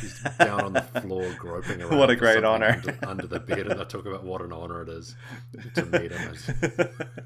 he's 0.00 0.22
down 0.38 0.60
on 0.62 0.72
the 0.72 0.82
floor 1.02 1.34
groping 1.38 1.80
around. 1.80 1.98
What 1.98 2.10
a 2.10 2.16
great 2.16 2.44
honor. 2.44 2.80
under, 2.84 2.98
under 3.06 3.26
the 3.26 3.40
bed, 3.40 3.66
and 3.66 3.80
they 3.80 3.84
talk 3.84 4.06
about 4.06 4.24
what 4.24 4.42
an 4.42 4.52
honor 4.52 4.82
it 4.82 4.88
is 4.88 5.16
to 5.74 5.84
meet 5.86 6.12
him. 6.12 6.30
As, 6.30 6.50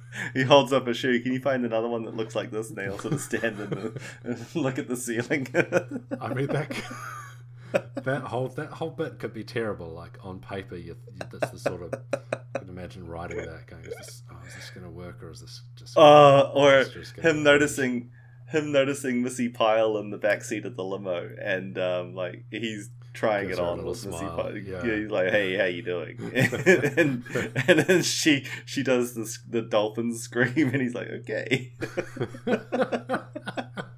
he 0.35 0.43
holds 0.43 0.73
up 0.73 0.87
a 0.87 0.95
shoe. 0.95 1.21
Can 1.21 1.33
you 1.33 1.41
find 1.41 1.65
another 1.65 1.89
one 1.89 2.05
that 2.05 2.17
looks 2.17 2.35
like 2.35 2.51
this? 2.51 2.69
And 2.69 2.79
they 2.79 2.89
all 2.89 2.99
sort 2.99 3.15
of 3.15 3.21
stand 3.21 3.61
in 3.61 3.71
the, 3.71 4.01
and 4.25 4.47
look 4.55 4.79
at 4.79 4.89
the 4.89 4.97
ceiling. 4.97 5.49
I 6.21 6.35
mean 6.35 6.47
that 6.49 6.71
that 7.73 8.23
whole 8.27 8.49
that 8.49 8.71
whole 8.71 8.91
bit 8.91 9.19
could 9.19 9.35
be 9.35 9.45
terrible. 9.45 9.89
Like 9.89 10.19
on 10.23 10.39
paper, 10.41 10.77
you, 10.77 10.97
you 11.13 11.21
that's 11.31 11.53
the 11.53 11.59
sort 11.59 11.83
of 11.83 11.95
you 12.13 12.61
can 12.61 12.69
imagine 12.69 13.07
writing 13.07 13.39
that 13.39 13.67
going, 13.67 13.85
is 13.85 13.95
this 13.97 14.23
oh, 14.31 14.37
is 14.47 14.55
this 14.55 14.71
going 14.71 14.85
to 14.85 14.91
work 14.93 15.23
or 15.23 15.31
is 15.31 15.41
this 15.41 15.63
just 15.77 15.97
uh, 15.97 16.51
or 16.55 16.85
just 16.85 17.17
him 17.17 17.43
noticing 17.43 18.11
him 18.49 18.71
noticing 18.73 19.23
Missi 19.23 19.49
Pyle 19.49 19.97
in 19.99 20.11
the 20.11 20.19
backseat 20.19 20.65
of 20.65 20.77
the 20.77 20.85
limo, 20.85 21.31
and 21.41 21.79
um, 21.79 22.15
like 22.15 22.45
he's 22.51 22.91
trying 23.13 23.49
Gives 23.49 23.59
it 23.59 23.65
on 23.65 23.85
with 23.85 24.07
Missi 24.07 24.25
Pyle. 24.25 24.57
yeah. 24.57 24.83
he's 24.83 25.11
like, 25.11 25.31
"Hey, 25.31 25.57
how 25.57 25.65
you 25.65 25.83
doing?" 25.83 26.19
and 26.35 27.25
and 27.67 27.79
then 27.81 28.03
she 28.03 28.45
she 28.65 28.83
does 28.83 29.15
this 29.15 29.39
the 29.49 29.63
dolphin 29.63 30.15
scream, 30.15 30.69
and 30.73 30.83
he's 30.83 30.95
like, 30.95 31.09
"Okay." 31.09 31.73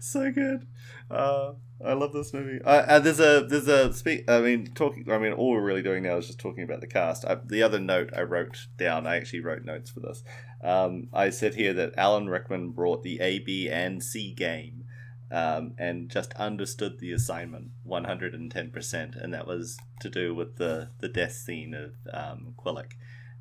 so 0.06 0.30
good. 0.32 0.66
Uh, 1.10 1.52
I 1.84 1.94
love 1.94 2.12
this 2.12 2.32
movie. 2.34 2.60
Uh, 2.62 2.68
uh, 2.68 2.98
there's 2.98 3.20
a 3.20 3.46
there's 3.48 3.68
a 3.68 3.92
speak. 3.92 4.28
I 4.28 4.40
mean, 4.40 4.66
talking. 4.74 5.10
I 5.10 5.18
mean, 5.18 5.32
all 5.32 5.50
we're 5.52 5.62
really 5.62 5.82
doing 5.82 6.02
now 6.02 6.16
is 6.18 6.26
just 6.26 6.38
talking 6.38 6.62
about 6.64 6.80
the 6.80 6.86
cast. 6.86 7.24
I, 7.24 7.36
the 7.44 7.62
other 7.62 7.78
note 7.78 8.10
I 8.14 8.22
wrote 8.22 8.66
down. 8.76 9.06
I 9.06 9.16
actually 9.16 9.40
wrote 9.40 9.64
notes 9.64 9.90
for 9.90 10.00
this. 10.00 10.22
Um, 10.62 11.08
I 11.12 11.30
said 11.30 11.54
here 11.54 11.72
that 11.74 11.94
Alan 11.96 12.28
Rickman 12.28 12.70
brought 12.72 13.02
the 13.02 13.20
A, 13.20 13.38
B, 13.38 13.68
and 13.70 14.02
C 14.02 14.32
game, 14.34 14.84
um, 15.30 15.72
and 15.78 16.10
just 16.10 16.34
understood 16.34 16.98
the 16.98 17.12
assignment 17.12 17.68
one 17.82 18.04
hundred 18.04 18.34
and 18.34 18.50
ten 18.50 18.70
percent, 18.70 19.14
and 19.16 19.32
that 19.32 19.46
was 19.46 19.78
to 20.00 20.10
do 20.10 20.34
with 20.34 20.56
the 20.56 20.90
the 21.00 21.08
death 21.08 21.32
scene 21.32 21.74
of 21.74 21.94
um, 22.12 22.54
Quellek. 22.58 22.92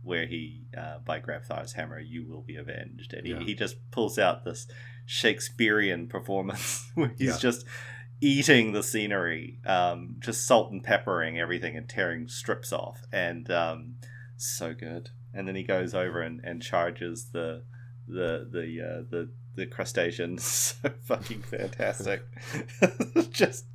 Where 0.02 0.28
he, 0.28 0.62
uh, 0.78 1.00
by 1.04 1.20
Grabthar's 1.20 1.74
hammer, 1.74 2.00
you 2.00 2.24
will 2.26 2.42
be 2.42 2.56
avenged, 2.56 3.14
and 3.14 3.28
he, 3.28 3.34
Yeah. 3.34 3.40
he 3.42 3.54
just 3.54 3.76
pulls 3.92 4.18
out 4.18 4.46
this 4.46 4.66
Shakespearean 5.10 6.08
performance 6.08 6.88
where 6.96 7.12
he's 7.18 7.30
Yeah. 7.30 7.38
just 7.40 7.66
eating 8.22 8.74
the 8.74 8.84
scenery, 8.84 9.58
um, 9.66 10.18
just 10.20 10.46
salt 10.46 10.72
and 10.72 10.84
peppering 10.84 11.40
everything 11.40 11.76
and 11.76 11.90
tearing 11.90 12.28
strips 12.28 12.72
off, 12.72 13.02
and 13.12 13.50
um, 13.50 13.96
so 14.38 14.76
good. 14.76 15.10
And 15.34 15.48
then 15.48 15.56
he 15.56 15.64
goes 15.64 15.96
over 15.96 16.22
and, 16.22 16.42
and 16.44 16.62
charges 16.62 17.32
the 17.32 17.64
the 18.08 18.48
the 18.52 18.82
uh, 18.88 19.04
the 19.10 19.32
the 19.56 19.66
crustacean. 19.66 20.38
so 20.38 20.92
fucking 21.06 21.42
fantastic. 21.42 22.22
just 23.32 23.66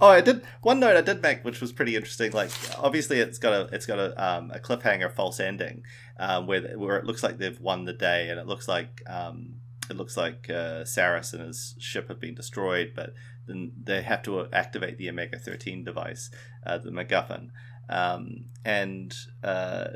oh, 0.00 0.08
I 0.08 0.20
did 0.20 0.42
one 0.62 0.80
note 0.80 0.96
I 0.96 1.02
did 1.02 1.22
make, 1.22 1.44
which 1.44 1.60
was 1.60 1.70
pretty 1.70 1.94
interesting. 1.94 2.32
Like 2.32 2.50
obviously 2.78 3.20
it's 3.20 3.38
got 3.38 3.52
a 3.52 3.72
it's 3.72 3.86
got 3.86 4.00
a 4.00 4.20
um, 4.20 4.50
a 4.50 4.58
cliffhanger 4.58 5.12
false 5.12 5.38
ending, 5.38 5.84
um, 6.18 6.48
where 6.48 6.76
where 6.76 6.96
it 6.98 7.04
looks 7.04 7.22
like 7.22 7.38
they've 7.38 7.60
won 7.60 7.84
the 7.84 7.92
day, 7.92 8.28
and 8.28 8.40
it 8.40 8.46
looks 8.48 8.66
like 8.66 9.02
um, 9.06 9.54
it 9.90 9.96
looks 9.96 10.16
like 10.16 10.48
uh, 10.48 10.84
Sarris 10.84 11.34
and 11.34 11.42
his 11.42 11.74
ship 11.78 12.08
have 12.08 12.20
been 12.20 12.34
destroyed, 12.34 12.92
but 12.94 13.12
then 13.46 13.72
they 13.82 14.02
have 14.02 14.22
to 14.22 14.46
activate 14.52 14.96
the 14.96 15.08
Omega 15.08 15.38
13 15.38 15.84
device, 15.84 16.30
uh, 16.64 16.78
the 16.78 16.90
MacGuffin. 16.90 17.48
Um, 17.88 18.46
and 18.64 19.12
uh, 19.42 19.88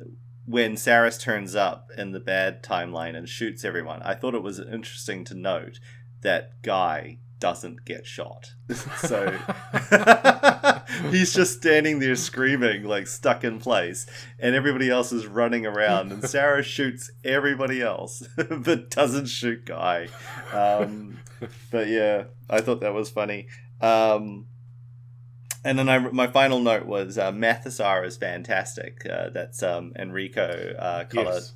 when 0.47 0.75
Sarris 0.75 1.21
turns 1.21 1.55
up 1.55 1.91
in 1.97 2.11
the 2.11 2.21
bad 2.21 2.63
timeline 2.63 3.17
and 3.17 3.29
shoots 3.29 3.65
everyone, 3.65 4.03
I 4.03 4.15
thought 4.15 4.35
it 4.35 4.43
was 4.43 4.59
interesting 4.59 5.25
to 5.27 5.35
note 5.35 5.79
that 6.23 6.61
Guy 6.63 7.19
doesn't 7.45 7.85
get 7.85 8.07
shot. 8.07 8.55
so 8.97 9.31
he's 11.11 11.35
just 11.35 11.59
standing 11.59 11.99
there 11.99 12.17
screaming, 12.17 12.85
like 12.85 13.07
stuck 13.07 13.45
in 13.45 13.61
place, 13.61 14.07
and 14.39 14.55
everybody 14.55 14.89
else 14.89 15.13
is 15.13 15.27
running 15.27 15.67
around, 15.67 16.11
and 16.11 16.25
Sarah 16.25 16.63
shoots 16.63 17.11
everybody 17.23 17.83
else, 17.83 18.27
but 18.37 18.89
doesn't 18.89 19.27
shoot 19.27 19.67
Guy. 19.67 20.09
Um, 20.55 21.19
but 21.71 21.89
yeah, 21.89 22.25
I 22.49 22.63
thought 22.63 22.81
that 22.81 22.95
was 22.95 23.11
funny. 23.11 23.49
Um, 23.83 24.47
and 25.67 25.79
then 25.79 25.91
I, 25.91 25.99
my 25.99 26.29
final 26.29 26.61
note 26.61 26.87
was 26.87 27.19
uh, 27.19 27.31
Mathesar 27.31 28.07
is 28.07 28.17
fantastic. 28.17 29.05
Uh, 29.05 29.29
that's 29.35 29.63
um, 29.63 29.93
Enrico 29.99 30.75
uh, 30.79 31.05
Cola, 31.05 31.35
Yes. 31.35 31.53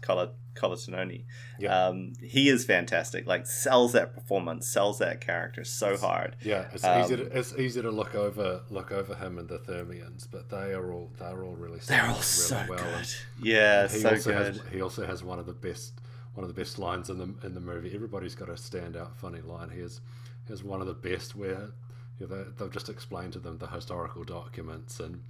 Colantoni. 0.59 1.25
Yeah. 1.59 1.87
Um, 1.87 2.13
he 2.23 2.49
is 2.49 2.65
fantastic. 2.65 3.27
Like 3.27 3.47
sells 3.47 3.93
that 3.93 4.15
performance, 4.15 4.69
sells 4.69 4.99
that 4.99 5.21
character 5.21 5.65
so 5.65 5.97
hard. 5.97 6.37
Yeah, 6.43 6.67
it's 6.73 6.85
Um, 6.85 7.03
easy. 7.03 7.17
To, 7.17 7.23
it's 7.39 7.55
easy 7.57 7.83
to 7.83 7.91
look 7.91 8.15
over 8.15 8.63
look 8.71 8.91
over 8.93 9.15
him 9.15 9.39
and 9.39 9.49
the 9.49 9.59
Thermians, 9.59 10.27
but 10.31 10.49
they 10.51 10.73
are 10.73 10.93
all 10.93 11.11
they're 11.19 11.45
all 11.45 11.55
really 11.57 11.79
They're 11.81 12.07
all 12.07 12.19
it 12.19 12.23
so 12.25 12.57
really 12.57 12.69
well. 12.71 12.79
good. 12.85 12.95
And 12.95 13.17
Yeah, 13.41 13.89
he 13.89 13.99
so 14.01 14.11
also 14.11 14.31
good. 14.33 14.47
has 14.57 14.61
he 14.73 14.81
also 14.81 15.07
has 15.07 15.23
one 15.23 15.39
of 15.39 15.47
the 15.47 15.53
best 15.53 16.01
one 16.35 16.45
of 16.45 16.55
the 16.55 16.61
best 16.61 16.79
lines 16.79 17.11
in 17.11 17.19
the 17.19 17.47
in 17.47 17.55
the 17.55 17.61
movie. 17.61 17.93
Everybody's 17.95 18.35
got 18.35 18.49
a 18.49 18.53
standout 18.53 19.15
funny 19.17 19.41
line. 19.41 19.71
He 19.71 19.79
Here's 19.79 20.01
here's 20.47 20.63
one 20.65 20.81
of 20.81 20.87
the 20.87 20.95
best 20.95 21.35
where 21.37 21.71
you 22.19 22.27
know, 22.27 22.37
they, 22.45 22.51
they've 22.57 22.73
just 22.73 22.89
explained 22.89 23.33
to 23.35 23.39
them 23.39 23.59
the 23.59 23.67
historical 23.69 24.25
documents 24.25 24.99
and. 25.01 25.23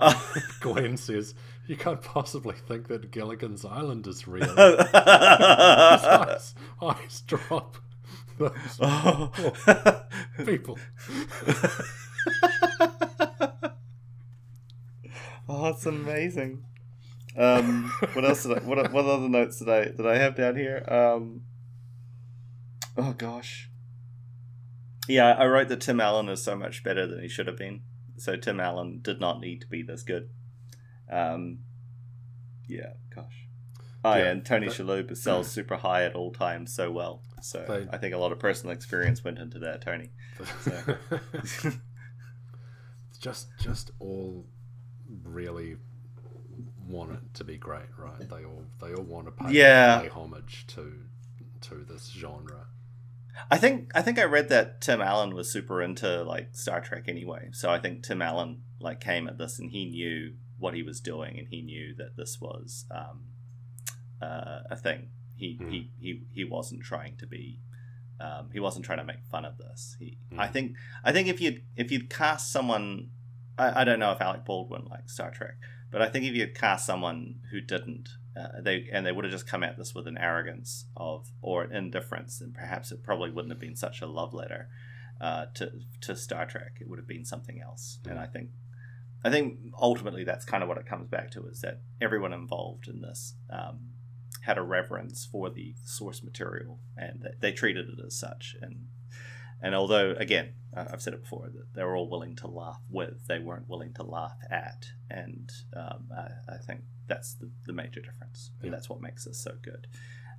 Gwen 0.60 0.96
says, 0.96 1.34
"You 1.66 1.76
can't 1.76 2.02
possibly 2.02 2.54
think 2.54 2.88
that 2.88 3.10
Gilligan's 3.10 3.64
Island 3.64 4.06
is 4.06 4.26
real." 4.26 4.44
His 4.56 4.56
eyes, 4.94 6.54
eyes 6.82 7.22
drop. 7.26 7.76
Those 8.38 8.78
Oh. 8.80 9.30
people. 10.44 10.78
oh, 15.48 15.68
it's 15.68 15.86
amazing. 15.86 16.64
Um, 17.36 17.92
what 18.12 18.24
else 18.24 18.42
did 18.42 18.58
I? 18.58 18.60
What, 18.62 18.92
what 18.92 19.04
other 19.04 19.28
notes 19.28 19.58
did 19.58 19.68
I 19.68 19.84
did 19.84 20.06
I 20.06 20.16
have 20.16 20.34
down 20.36 20.56
here? 20.56 20.84
Um, 20.88 21.42
oh 22.96 23.12
gosh. 23.12 23.68
Yeah, 25.08 25.32
I 25.38 25.46
wrote 25.46 25.68
that 25.68 25.80
Tim 25.80 26.00
Allen 26.00 26.28
is 26.28 26.42
so 26.42 26.56
much 26.56 26.84
better 26.84 27.06
than 27.06 27.20
he 27.22 27.28
should 27.28 27.46
have 27.46 27.56
been. 27.56 27.82
So 28.20 28.36
Tim 28.36 28.60
Allen 28.60 29.00
did 29.02 29.20
not 29.20 29.40
need 29.40 29.60
to 29.62 29.66
be 29.66 29.82
this 29.82 30.02
good. 30.02 30.28
Um, 31.10 31.60
yeah, 32.68 32.92
gosh. 33.14 33.46
Oh, 34.04 34.14
yeah, 34.14 34.18
Yeah, 34.24 34.30
and 34.30 34.44
Tony 34.46 34.66
but- 34.68 34.76
Shalhoub 34.76 35.16
sells 35.16 35.50
super 35.50 35.76
high 35.76 36.04
at 36.04 36.14
all 36.14 36.32
times 36.32 36.72
so 36.74 36.90
well. 36.90 37.22
So 37.42 37.64
They- 37.68 37.88
I 37.92 37.98
think 37.98 38.14
a 38.14 38.18
lot 38.18 38.32
of 38.32 38.38
personal 38.38 38.72
experience 38.74 39.24
went 39.24 39.38
into 39.38 39.58
that, 39.60 39.80
Tony. 39.82 40.10
just 43.20 43.48
just 43.60 43.90
all 43.98 44.44
really 45.24 45.76
want 46.88 47.12
it 47.12 47.20
to 47.34 47.44
be 47.44 47.56
great, 47.56 47.86
right? 47.98 48.28
They 48.28 48.44
all 48.44 48.64
they 48.80 48.94
all 48.94 49.02
want 49.04 49.26
to 49.26 49.32
pay, 49.32 49.52
Yeah. 49.52 50.00
pay 50.00 50.08
homage 50.08 50.64
to 50.68 50.92
to 51.62 51.74
this 51.88 52.08
genre. 52.10 52.66
I 53.50 53.56
think 53.58 53.90
I 53.94 54.02
think 54.02 54.18
I 54.18 54.24
read 54.24 54.48
that 54.50 54.80
Tim 54.80 55.00
Allen 55.00 55.34
was 55.34 55.50
super 55.52 55.82
into 55.82 56.22
like 56.22 56.54
Star 56.56 56.80
Trek 56.80 57.04
anyway. 57.08 57.48
So 57.52 57.70
I 57.70 57.78
think 57.78 58.02
Tim 58.02 58.22
Allen 58.22 58.62
like 58.80 59.00
came 59.00 59.28
at 59.28 59.38
this 59.38 59.58
and 59.58 59.70
he 59.70 59.84
knew 59.86 60.34
what 60.58 60.74
he 60.74 60.82
was 60.82 61.00
doing 61.00 61.38
and 61.38 61.48
he 61.48 61.62
knew 61.62 61.94
that 61.96 62.16
this 62.16 62.40
was 62.40 62.84
um, 62.90 63.24
uh, 64.20 64.60
a 64.70 64.76
thing. 64.76 65.08
He, 65.36 65.56
Hmm. 65.60 65.70
he 65.70 65.90
he 65.98 66.22
he 66.32 66.44
wasn't 66.44 66.82
trying 66.82 67.16
to 67.16 67.26
be. 67.26 67.60
Um, 68.20 68.50
he 68.52 68.60
wasn't 68.60 68.84
trying 68.84 68.98
to 68.98 69.04
make 69.04 69.24
fun 69.30 69.46
of 69.46 69.56
this. 69.56 69.96
He, 69.98 70.18
Hmm. 70.30 70.38
I 70.40 70.46
think 70.48 70.76
I 71.02 71.12
think 71.12 71.28
if 71.28 71.40
you 71.40 71.62
if 71.76 71.90
you'd 71.90 72.10
cast 72.10 72.52
someone, 72.52 73.10
I, 73.56 73.80
I 73.80 73.84
don't 73.84 73.98
know 73.98 74.12
if 74.12 74.20
Alec 74.20 74.44
Baldwin 74.44 74.84
likes 74.90 75.14
Star 75.14 75.30
Trek, 75.30 75.54
but 75.90 76.02
I 76.02 76.08
think 76.10 76.26
if 76.26 76.34
you'd 76.34 76.54
cast 76.54 76.84
someone 76.84 77.40
who 77.50 77.60
didn't, 77.62 78.10
uh, 78.36 78.60
they 78.60 78.88
and 78.92 79.04
they 79.04 79.12
would 79.12 79.24
have 79.24 79.32
just 79.32 79.46
come 79.46 79.62
at 79.62 79.76
this 79.76 79.94
with 79.94 80.06
an 80.06 80.18
arrogance 80.18 80.86
of 80.96 81.28
or 81.42 81.64
an 81.64 81.74
indifference, 81.74 82.40
and 82.40 82.54
perhaps 82.54 82.92
it 82.92 83.02
probably 83.02 83.30
wouldn't 83.30 83.52
have 83.52 83.60
been 83.60 83.76
such 83.76 84.00
a 84.00 84.06
love 84.06 84.32
letter 84.32 84.68
uh, 85.20 85.46
to 85.54 85.72
to 86.02 86.16
Star 86.16 86.46
Trek. 86.46 86.78
It 86.80 86.88
would 86.88 86.98
have 86.98 87.08
been 87.08 87.24
something 87.24 87.60
else. 87.60 87.98
And 88.08 88.18
I 88.18 88.26
think 88.26 88.50
I 89.24 89.30
think 89.30 89.58
ultimately 89.80 90.24
that's 90.24 90.44
kind 90.44 90.62
of 90.62 90.68
what 90.68 90.78
it 90.78 90.86
comes 90.86 91.08
back 91.08 91.30
to 91.32 91.46
is 91.46 91.60
that 91.60 91.80
everyone 92.00 92.32
involved 92.32 92.88
in 92.88 93.00
this 93.00 93.34
um, 93.50 93.90
had 94.42 94.56
a 94.56 94.62
reverence 94.62 95.28
for 95.30 95.50
the 95.50 95.74
source 95.84 96.22
material, 96.22 96.80
and 96.96 97.22
they, 97.22 97.50
they 97.50 97.52
treated 97.52 97.86
it 97.88 98.04
as 98.04 98.16
such. 98.16 98.56
And 98.60 98.86
and 99.62 99.74
although 99.74 100.12
again, 100.12 100.54
I've 100.74 101.02
said 101.02 101.14
it 101.14 101.22
before 101.22 101.48
that 101.52 101.74
they 101.74 101.84
were 101.84 101.96
all 101.96 102.08
willing 102.08 102.36
to 102.36 102.46
laugh 102.46 102.80
with, 102.88 103.26
they 103.26 103.38
weren't 103.38 103.68
willing 103.68 103.92
to 103.94 104.02
laugh 104.02 104.38
at, 104.50 104.86
and 105.10 105.50
um, 105.76 106.08
I, 106.16 106.54
I, 106.54 106.56
think 106.56 106.80
that's 107.10 107.34
the, 107.34 107.50
the 107.66 107.72
major 107.72 108.00
difference. 108.00 108.50
Yeah. 108.62 108.70
That's 108.70 108.88
what 108.88 109.02
makes 109.02 109.24
this 109.24 109.42
so 109.42 109.52
good. 109.60 109.86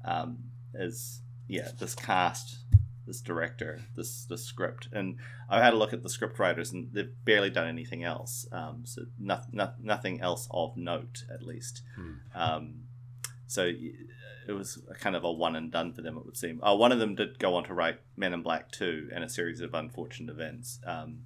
Um, 0.04 0.38
is 0.74 1.22
yeah, 1.48 1.70
this 1.78 1.94
cast 1.94 2.58
this 3.06 3.22
director, 3.22 3.80
this 3.96 4.26
the 4.26 4.38
script, 4.38 4.88
and 4.94 5.18
I've 5.50 5.62
had 5.62 5.74
a 5.74 5.78
look 5.78 5.94
at 5.94 6.02
the 6.02 6.10
script 6.10 6.40
writers, 6.40 6.72
and 6.72 6.90
they've 6.94 7.14
barely 7.26 7.50
done 7.50 7.68
anything 7.68 8.04
else. 8.04 8.48
Um, 8.52 8.84
so 8.86 9.04
not, 9.20 9.54
not, 9.54 9.84
nothing 9.84 10.22
else 10.22 10.48
of 10.52 10.78
note, 10.78 11.26
at 11.32 11.44
least. 11.44 11.82
Hmm. 11.96 12.12
Um, 12.34 12.74
so 13.48 13.70
it 14.48 14.54
was 14.54 14.82
kind 15.00 15.16
of 15.16 15.24
a 15.24 15.32
one 15.32 15.56
and 15.56 15.72
done 15.72 15.94
for 15.94 16.02
them, 16.02 16.18
it 16.18 16.26
would 16.26 16.38
seem. 16.38 16.64
Uh, 16.64 16.76
one 16.76 16.92
of 16.92 17.00
them 17.00 17.16
did 17.16 17.38
go 17.38 17.56
on 17.56 17.66
to 17.66 17.74
write 17.74 18.00
Men 18.16 18.34
in 18.34 18.44
Black 18.44 18.72
Two 18.72 19.10
and 19.14 19.24
a 19.24 19.30
series 19.30 19.62
of 19.62 19.74
unfortunate 19.74 20.32
events. 20.32 20.80
Um, 20.86 21.24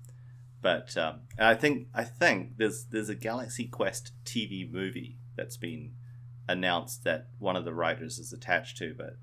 but 0.61 0.97
um, 0.97 1.21
I 1.37 1.53
think 1.53 1.89
I 1.93 2.03
think 2.03 2.57
there's 2.57 2.85
there's 2.85 3.09
a 3.09 3.15
Galaxy 3.15 3.67
Quest 3.67 4.13
TV 4.25 4.69
movie 4.69 5.19
that's 5.35 5.57
been 5.57 5.93
announced 6.47 7.03
that 7.03 7.27
one 7.39 7.55
of 7.55 7.65
the 7.65 7.73
writers 7.73 8.19
is 8.19 8.31
attached 8.31 8.77
to, 8.77 8.95
but 8.95 9.17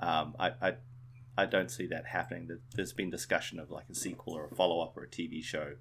um, 0.00 0.34
I, 0.38 0.52
I 0.60 0.72
I 1.36 1.46
don't 1.46 1.70
see 1.70 1.86
that 1.86 2.06
happening. 2.06 2.48
There's 2.74 2.92
been 2.92 3.10
discussion 3.10 3.60
of 3.60 3.70
like 3.70 3.88
a 3.88 3.94
sequel 3.94 4.34
or 4.34 4.46
a 4.46 4.54
follow 4.54 4.80
up 4.80 4.96
or 4.96 5.04
a 5.04 5.08
TV 5.08 5.42
show 5.42 5.74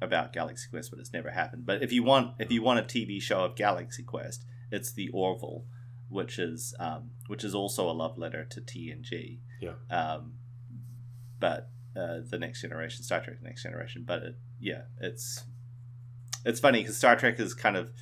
about 0.00 0.32
Galaxy 0.32 0.68
Quest, 0.70 0.90
but 0.90 0.98
it's 0.98 1.12
never 1.12 1.30
happened. 1.30 1.66
But 1.66 1.82
if 1.82 1.92
you 1.92 2.02
want 2.02 2.34
if 2.38 2.50
you 2.50 2.62
want 2.62 2.80
a 2.80 2.82
TV 2.82 3.20
show 3.20 3.44
of 3.44 3.54
Galaxy 3.54 4.02
Quest, 4.02 4.44
it's 4.70 4.92
the 4.92 5.08
Orville, 5.10 5.64
which 6.08 6.38
is 6.38 6.74
um, 6.78 7.10
which 7.26 7.44
is 7.44 7.54
also 7.54 7.88
a 7.88 7.92
love 7.92 8.18
letter 8.18 8.44
to 8.44 8.60
TNG. 8.60 9.38
Yeah. 9.60 9.74
Um, 9.90 10.34
but 11.38 11.70
uh, 11.96 12.18
the 12.28 12.38
next 12.38 12.62
generation, 12.62 13.02
Star 13.02 13.22
Trek: 13.22 13.38
The 13.40 13.48
Next 13.48 13.62
Generation. 13.62 14.04
But 14.06 14.22
it, 14.22 14.36
yeah, 14.60 14.82
it's 15.00 15.44
it's 16.44 16.60
funny 16.60 16.80
because 16.80 16.96
Star 16.96 17.16
Trek 17.16 17.38
is 17.38 17.54
kind 17.54 17.76
of 17.76 17.92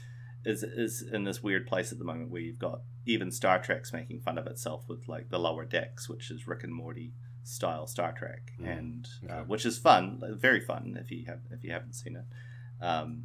is 0.47 0.63
is 0.63 1.03
in 1.03 1.25
this 1.25 1.43
weird 1.43 1.67
place 1.67 1.91
at 1.91 1.99
the 1.99 2.05
moment 2.05 2.31
where 2.31 2.41
you've 2.41 2.59
got 2.59 2.81
even 3.05 3.33
Star 3.33 3.59
Trek's 3.59 3.93
making 3.93 4.21
fun 4.21 4.39
of 4.39 4.47
itself 4.47 4.85
with 4.89 5.09
like 5.09 5.29
the 5.29 5.41
lower 5.41 5.65
decks, 5.65 6.09
which 6.09 6.31
is 6.31 6.47
Rick 6.47 6.63
and 6.63 6.73
Morty 6.73 7.13
style 7.43 7.87
Star 7.89 8.13
Trek, 8.13 8.53
mm. 8.61 8.79
and 8.79 9.09
uh, 9.29 9.33
okay. 9.33 9.41
uh, 9.41 9.45
which 9.45 9.67
is 9.67 9.77
fun, 9.77 10.23
very 10.39 10.61
fun 10.61 10.97
if 11.01 11.11
you 11.11 11.25
have 11.27 11.41
if 11.51 11.65
you 11.65 11.73
haven't 11.73 11.95
seen 11.95 12.17
it. 12.17 12.85
Um, 12.85 13.25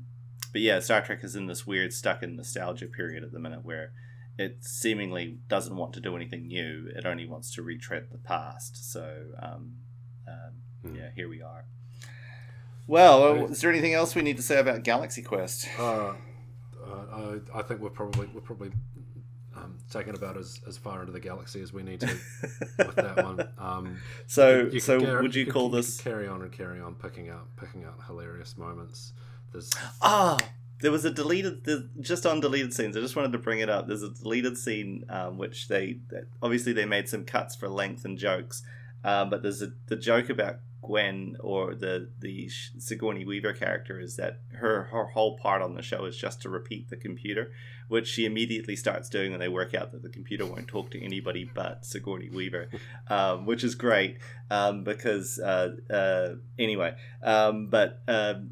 but 0.52 0.62
yeah, 0.62 0.80
Star 0.80 1.02
Trek 1.02 1.24
is 1.24 1.36
in 1.36 1.46
this 1.46 1.66
weird 1.68 1.94
stuck 1.94 2.24
in 2.24 2.36
nostalgia 2.36 2.88
period 2.88 3.24
at 3.24 3.32
the 3.32 3.40
minute 3.40 3.64
where 3.64 3.94
it 4.40 4.58
seemingly 4.62 5.38
doesn't 5.48 5.76
want 5.76 5.94
to 5.94 6.00
do 6.00 6.16
anything 6.16 6.48
new. 6.48 6.90
It 6.96 7.06
only 7.06 7.28
wants 7.28 7.54
to 7.54 7.62
retread 7.62 8.08
the 8.12 8.18
past. 8.18 8.92
So 8.92 9.26
um, 9.40 9.76
um, 10.28 10.54
mm. 10.84 10.98
yeah, 10.98 11.10
here 11.16 11.30
we 11.30 11.44
are. 11.44 11.66
Well, 12.88 13.46
is 13.46 13.62
there 13.62 13.70
anything 13.70 13.94
else 13.94 14.16
we 14.16 14.24
need 14.24 14.38
to 14.38 14.44
say 14.44 14.60
about 14.60 14.84
Galaxy 14.84 15.22
Quest? 15.22 15.68
Uh, 15.78 16.14
uh, 16.92 17.40
I, 17.56 17.60
I, 17.60 17.62
think 17.62 17.82
we're 17.82 17.90
probably 17.90 18.28
we're 18.34 18.42
probably 18.42 18.72
um, 19.56 19.78
taken 19.92 20.16
about 20.16 20.38
as, 20.38 20.60
as 20.68 20.78
far 20.78 21.02
into 21.02 21.12
the 21.12 21.20
galaxy 21.20 21.62
as 21.62 21.74
we 21.74 21.84
need 21.84 22.00
to 22.02 22.08
with 22.78 22.96
that 22.96 23.24
one. 23.24 23.48
Um, 23.58 23.98
so, 24.28 24.70
you 24.72 24.80
so 24.80 25.00
carry, 25.00 25.22
would 25.22 25.36
you, 25.36 25.46
you 25.46 25.52
call 25.52 25.70
could, 25.70 25.80
this 25.80 25.98
you 25.98 26.04
carry 26.04 26.28
on 26.28 26.42
and 26.42 26.52
carry 26.52 26.80
on, 26.80 26.96
picking 26.96 27.30
out 27.30 27.48
picking 27.58 27.84
out 27.84 28.00
hilarious 28.08 28.58
moments? 28.58 29.14
There's 29.52 29.72
ah, 30.02 30.38
there 30.80 30.92
was 30.92 31.06
a 31.06 31.12
deleted 31.12 31.68
just 32.00 32.26
on 32.26 32.40
deleted 32.40 32.74
scenes. 32.74 32.96
I 32.96 33.02
just 33.02 33.16
wanted 33.16 33.34
to 33.34 33.38
bring 33.38 33.60
it 33.60 33.70
up. 33.70 33.88
There's 33.88 34.04
a 34.04 34.10
deleted 34.10 34.58
scene 34.58 35.06
um, 35.10 35.38
which 35.38 35.68
they 35.68 36.00
obviously 36.42 36.74
they 36.74 36.86
made 36.86 37.10
some 37.10 37.26
cuts 37.26 37.56
for 37.56 37.68
length 37.68 38.06
and 38.06 38.18
jokes, 38.18 38.64
um, 39.04 39.30
but 39.30 39.44
there's 39.44 39.62
a 39.62 39.72
the 39.88 39.96
joke 39.96 40.30
about 40.30 40.58
Gwen 40.82 41.38
or 41.40 41.76
the 41.76 42.10
the 42.20 42.50
Sigourney 42.50 43.24
Weaver 43.24 43.54
character 43.54 44.00
is 44.00 44.16
that 44.16 44.40
her 44.54 44.84
her 44.86 45.06
whole 45.06 45.38
part 45.38 45.62
on 45.62 45.76
the 45.76 45.82
show 45.82 46.06
is 46.06 46.18
just 46.18 46.42
to 46.42 46.50
repeat 46.50 46.90
the 46.90 46.98
computer, 46.98 47.52
which 47.88 48.08
she 48.08 48.26
immediately 48.26 48.76
starts 48.76 49.08
doing 49.08 49.32
when 49.32 49.40
they 49.40 49.48
work 49.48 49.74
out 49.76 49.92
that 49.92 50.02
the 50.02 50.10
computer 50.10 50.46
won't 50.46 50.68
talk 50.68 50.90
to 50.92 51.04
anybody 51.04 51.50
but 51.54 51.86
Sigourney 51.86 52.30
Weaver, 52.30 52.70
um, 53.10 53.46
which 53.46 53.64
is 53.64 53.76
great 53.76 54.18
um, 54.50 54.84
because 54.84 55.40
uh, 55.40 55.76
uh, 55.90 56.36
anyway, 56.58 56.96
um, 57.22 57.68
but 57.68 58.02
um, 58.08 58.52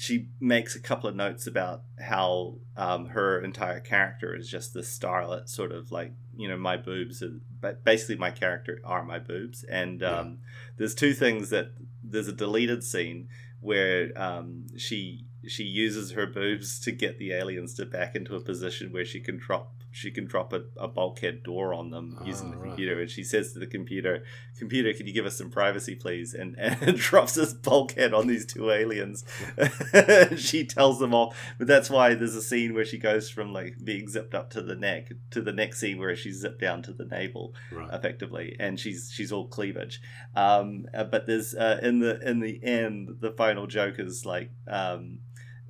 she 0.00 0.28
makes 0.40 0.74
a 0.74 0.80
couple 0.80 1.10
of 1.10 1.14
notes 1.14 1.46
about 1.46 1.82
how 1.98 2.54
um, 2.74 3.08
her 3.08 3.38
entire 3.44 3.80
character 3.80 4.34
is 4.34 4.48
just 4.48 4.72
this 4.72 4.98
starlet, 4.98 5.46
sort 5.46 5.72
of 5.72 5.92
like 5.92 6.12
you 6.34 6.48
know 6.48 6.56
my 6.56 6.78
boobs, 6.78 7.22
are, 7.22 7.38
but 7.60 7.84
basically 7.84 8.16
my 8.16 8.30
character 8.30 8.80
are 8.82 9.04
my 9.04 9.18
boobs. 9.18 9.62
And 9.64 10.02
um, 10.02 10.38
yeah. 10.40 10.69
There's 10.80 10.94
two 10.94 11.12
things 11.12 11.50
that 11.50 11.72
there's 12.02 12.26
a 12.26 12.32
deleted 12.32 12.82
scene 12.82 13.28
where 13.60 14.10
um, 14.16 14.66
she 14.78 15.26
she 15.46 15.62
uses 15.62 16.12
her 16.12 16.26
boobs 16.26 16.80
to 16.80 16.90
get 16.90 17.18
the 17.18 17.32
aliens 17.32 17.74
to 17.74 17.84
back 17.84 18.16
into 18.16 18.34
a 18.34 18.40
position 18.40 18.90
where 18.90 19.04
she 19.04 19.20
can 19.20 19.36
drop 19.36 19.74
she 19.90 20.10
can 20.10 20.26
drop 20.26 20.52
a, 20.52 20.62
a 20.76 20.88
bulkhead 20.88 21.42
door 21.42 21.74
on 21.74 21.90
them 21.90 22.18
oh, 22.20 22.24
using 22.24 22.50
the 22.50 22.56
right. 22.56 22.68
computer. 22.68 23.00
And 23.00 23.10
she 23.10 23.24
says 23.24 23.52
to 23.52 23.58
the 23.58 23.66
computer 23.66 24.24
computer 24.58 24.92
can 24.92 25.06
you 25.06 25.12
give 25.12 25.26
us 25.26 25.36
some 25.36 25.50
privacy 25.50 25.94
please? 25.94 26.34
And, 26.34 26.56
and 26.58 26.96
drops 26.96 27.34
this 27.34 27.52
bulkhead 27.52 28.14
on 28.14 28.26
these 28.26 28.46
two 28.46 28.70
aliens. 28.70 29.24
She 30.36 30.64
tells 30.64 30.98
them 30.98 31.14
off 31.14 31.36
but 31.58 31.66
that's 31.66 31.90
why 31.90 32.14
there's 32.14 32.34
a 32.34 32.42
scene 32.42 32.74
where 32.74 32.84
she 32.84 32.98
goes 32.98 33.30
from 33.30 33.52
like 33.52 33.76
being 33.84 34.08
zipped 34.08 34.34
up 34.34 34.50
to 34.50 34.62
the 34.62 34.74
neck 34.74 35.12
to 35.30 35.42
the 35.42 35.52
next 35.52 35.80
scene 35.80 35.98
where 35.98 36.16
she's 36.16 36.40
zipped 36.40 36.60
down 36.60 36.82
to 36.82 36.92
the 36.92 37.04
navel 37.04 37.54
right. 37.72 37.88
effectively. 37.92 38.56
And 38.58 38.78
she's 38.78 39.10
she's 39.12 39.32
all 39.32 39.48
cleavage. 39.48 40.00
Um, 40.34 40.86
uh, 40.94 41.04
but 41.04 41.26
there's 41.26 41.54
uh, 41.54 41.80
in 41.82 41.98
the 42.00 42.20
in 42.20 42.40
the 42.40 42.60
end 42.62 43.16
the 43.20 43.32
final 43.32 43.66
joke 43.66 43.96
is 43.98 44.24
like 44.24 44.50
um, 44.68 45.18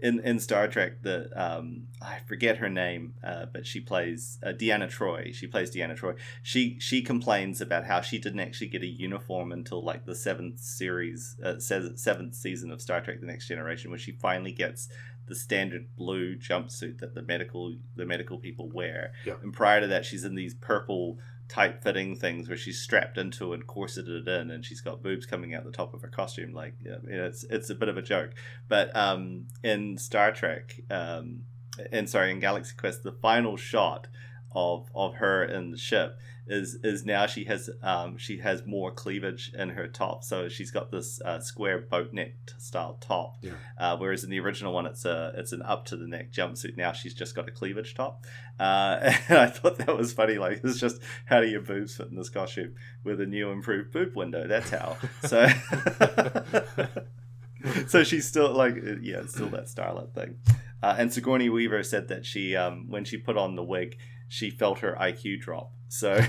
in 0.02 0.20
in 0.20 0.38
Star 0.38 0.68
Trek, 0.68 1.02
the 1.02 1.30
um, 1.34 1.88
I 2.00 2.18
forget 2.26 2.58
her 2.58 2.68
name, 2.68 3.14
uh, 3.22 3.46
but 3.52 3.66
she 3.66 3.80
plays 3.80 4.38
uh, 4.42 4.48
Deanna 4.48 4.88
Troi. 4.90 5.34
She 5.34 5.46
plays 5.46 5.70
Deanna 5.70 5.96
Troi. 5.96 6.16
She 6.42 6.78
she 6.80 7.02
complains 7.02 7.60
about 7.60 7.84
how 7.84 8.00
she 8.00 8.18
didn't 8.18 8.40
actually 8.40 8.68
get 8.68 8.82
a 8.82 8.86
uniform 8.86 9.52
until 9.52 9.82
like 9.82 10.06
the 10.06 10.14
seventh 10.14 10.60
series, 10.60 11.36
uh, 11.44 11.58
seventh 11.58 12.34
season 12.34 12.70
of 12.70 12.80
Star 12.80 13.00
Trek: 13.00 13.20
The 13.20 13.26
Next 13.26 13.48
Generation, 13.48 13.90
when 13.90 14.00
she 14.00 14.12
finally 14.12 14.52
gets 14.52 14.88
the 15.30 15.34
standard 15.36 15.94
blue 15.96 16.34
jumpsuit 16.36 16.98
that 16.98 17.14
the 17.14 17.22
medical 17.22 17.76
the 17.94 18.04
medical 18.04 18.38
people 18.38 18.68
wear. 18.68 19.12
Yeah. 19.24 19.34
And 19.42 19.52
prior 19.52 19.80
to 19.80 19.86
that, 19.86 20.04
she's 20.04 20.24
in 20.24 20.34
these 20.34 20.54
purple 20.54 21.18
tight 21.50 21.82
fitting 21.82 22.14
things 22.14 22.48
where 22.48 22.56
she's 22.56 22.80
strapped 22.80 23.18
into 23.18 23.52
and 23.52 23.66
corseted 23.66 24.28
in 24.28 24.50
and 24.52 24.64
she's 24.64 24.80
got 24.80 25.02
boobs 25.02 25.26
coming 25.26 25.52
out 25.52 25.64
the 25.64 25.72
top 25.72 25.92
of 25.92 26.00
her 26.00 26.08
costume 26.08 26.54
like 26.54 26.74
you 26.82 26.90
know, 26.90 27.00
it's 27.08 27.42
it's 27.44 27.68
a 27.70 27.74
bit 27.74 27.88
of 27.88 27.96
a 27.96 28.02
joke. 28.02 28.30
But 28.68 28.94
um, 28.96 29.48
in 29.64 29.98
Star 29.98 30.30
Trek 30.30 30.80
um, 30.90 31.42
and 31.90 32.08
sorry 32.08 32.30
in 32.30 32.38
Galaxy 32.38 32.74
Quest 32.76 33.02
the 33.02 33.12
final 33.12 33.56
shot 33.56 34.06
of 34.52 34.88
of 34.94 35.16
her 35.16 35.44
in 35.44 35.72
the 35.72 35.76
ship 35.76 36.18
is 36.50 36.78
is 36.82 37.06
now 37.06 37.26
she 37.26 37.44
has 37.44 37.70
um, 37.82 38.18
she 38.18 38.38
has 38.38 38.66
more 38.66 38.90
cleavage 38.90 39.52
in 39.56 39.70
her 39.70 39.86
top. 39.86 40.24
So 40.24 40.48
she's 40.48 40.70
got 40.70 40.90
this 40.90 41.20
uh, 41.22 41.40
square 41.40 41.78
boat 41.78 42.12
neck 42.12 42.34
style 42.58 42.98
top 43.00 43.36
yeah. 43.40 43.52
uh, 43.78 43.96
whereas 43.96 44.24
in 44.24 44.30
the 44.30 44.40
original 44.40 44.72
one 44.72 44.86
it's 44.86 45.04
a 45.04 45.32
it's 45.36 45.52
an 45.52 45.62
up 45.62 45.86
to 45.86 45.96
the 45.96 46.08
neck 46.08 46.32
jumpsuit. 46.32 46.76
Now 46.76 46.92
she's 46.92 47.14
just 47.14 47.34
got 47.34 47.48
a 47.48 47.52
cleavage 47.52 47.94
top. 47.94 48.24
Uh, 48.58 48.98
and 49.28 49.38
I 49.38 49.46
thought 49.46 49.78
that 49.78 49.96
was 49.96 50.12
funny 50.12 50.38
like 50.38 50.60
it's 50.64 50.80
just 50.80 51.00
how 51.26 51.40
do 51.40 51.46
your 51.46 51.62
boobs 51.62 51.96
fit 51.96 52.08
in 52.08 52.16
this 52.16 52.28
costume? 52.28 52.74
With 53.04 53.20
a 53.20 53.26
new 53.26 53.50
improved 53.50 53.92
boob 53.92 54.16
window 54.16 54.48
that's 54.48 54.70
how. 54.70 54.96
So 55.22 55.46
so 57.86 58.02
she's 58.02 58.26
still 58.26 58.52
like 58.52 58.74
yeah 59.00 59.18
it's 59.18 59.34
still 59.34 59.50
that 59.50 59.66
starlet 59.66 60.14
thing. 60.14 60.38
Uh, 60.82 60.96
and 60.98 61.12
Sigourney 61.12 61.48
Weaver 61.48 61.84
said 61.84 62.08
that 62.08 62.26
she 62.26 62.56
um, 62.56 62.86
when 62.88 63.04
she 63.04 63.18
put 63.18 63.36
on 63.36 63.54
the 63.54 63.62
wig 63.62 63.96
she 64.30 64.48
felt 64.48 64.78
her 64.78 64.96
IQ 64.98 65.40
drop. 65.40 65.72
So 65.90 66.20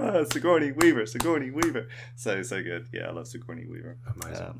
uh, 0.00 0.24
Sigourney 0.32 0.72
Weaver, 0.72 1.06
Sigourney 1.06 1.52
Weaver, 1.52 1.86
so 2.16 2.42
so 2.42 2.60
good. 2.64 2.88
Yeah, 2.92 3.06
I 3.06 3.12
love 3.12 3.28
Sigourney 3.28 3.64
Weaver. 3.64 3.96
Amazing. 4.20 4.44
Um, 4.44 4.58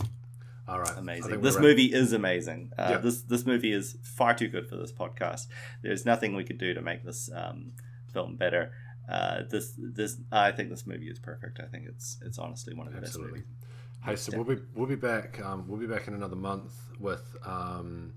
All 0.69 0.79
right, 0.79 0.97
amazing. 0.97 1.41
This 1.41 1.59
movie 1.59 1.87
is 1.87 2.13
amazing. 2.13 2.73
Uh. 2.79 2.99
This 2.99 3.23
this 3.23 3.45
movie 3.45 3.73
is 3.73 3.99
far 4.01 4.33
too 4.33 4.47
good 4.47 4.69
for 4.69 4.77
this 4.77 4.93
podcast. 4.93 5.49
There's 5.83 6.07
nothing 6.07 6.37
we 6.37 6.45
could 6.45 6.59
do 6.59 6.73
to 6.73 6.81
make 6.81 7.05
this 7.05 7.29
um, 7.35 7.73
film 8.13 8.37
better. 8.37 8.73
Uh, 9.09 9.43
this 9.51 9.73
this 9.77 10.17
I 10.31 10.53
think 10.53 10.71
this 10.71 10.87
movie 10.87 11.09
is 11.09 11.19
perfect. 11.19 11.59
I 11.59 11.67
think 11.67 11.87
it's 11.89 12.19
it's 12.25 12.39
honestly 12.39 12.75
one 12.75 12.87
of 12.87 12.93
the 12.93 13.01
Absolutely. 13.01 13.41
best 13.41 13.49
movies. 13.49 13.67
Hey, 14.05 14.15
so 14.15 14.37
we'll 14.37 14.57
be 14.57 14.63
we'll 14.73 14.87
be 14.87 14.95
back. 14.95 15.45
Um, 15.45 15.67
we'll 15.67 15.81
be 15.81 15.89
back 15.89 16.07
in 16.07 16.15
another 16.15 16.37
month 16.37 16.75
with 17.01 17.37
um, 17.45 18.13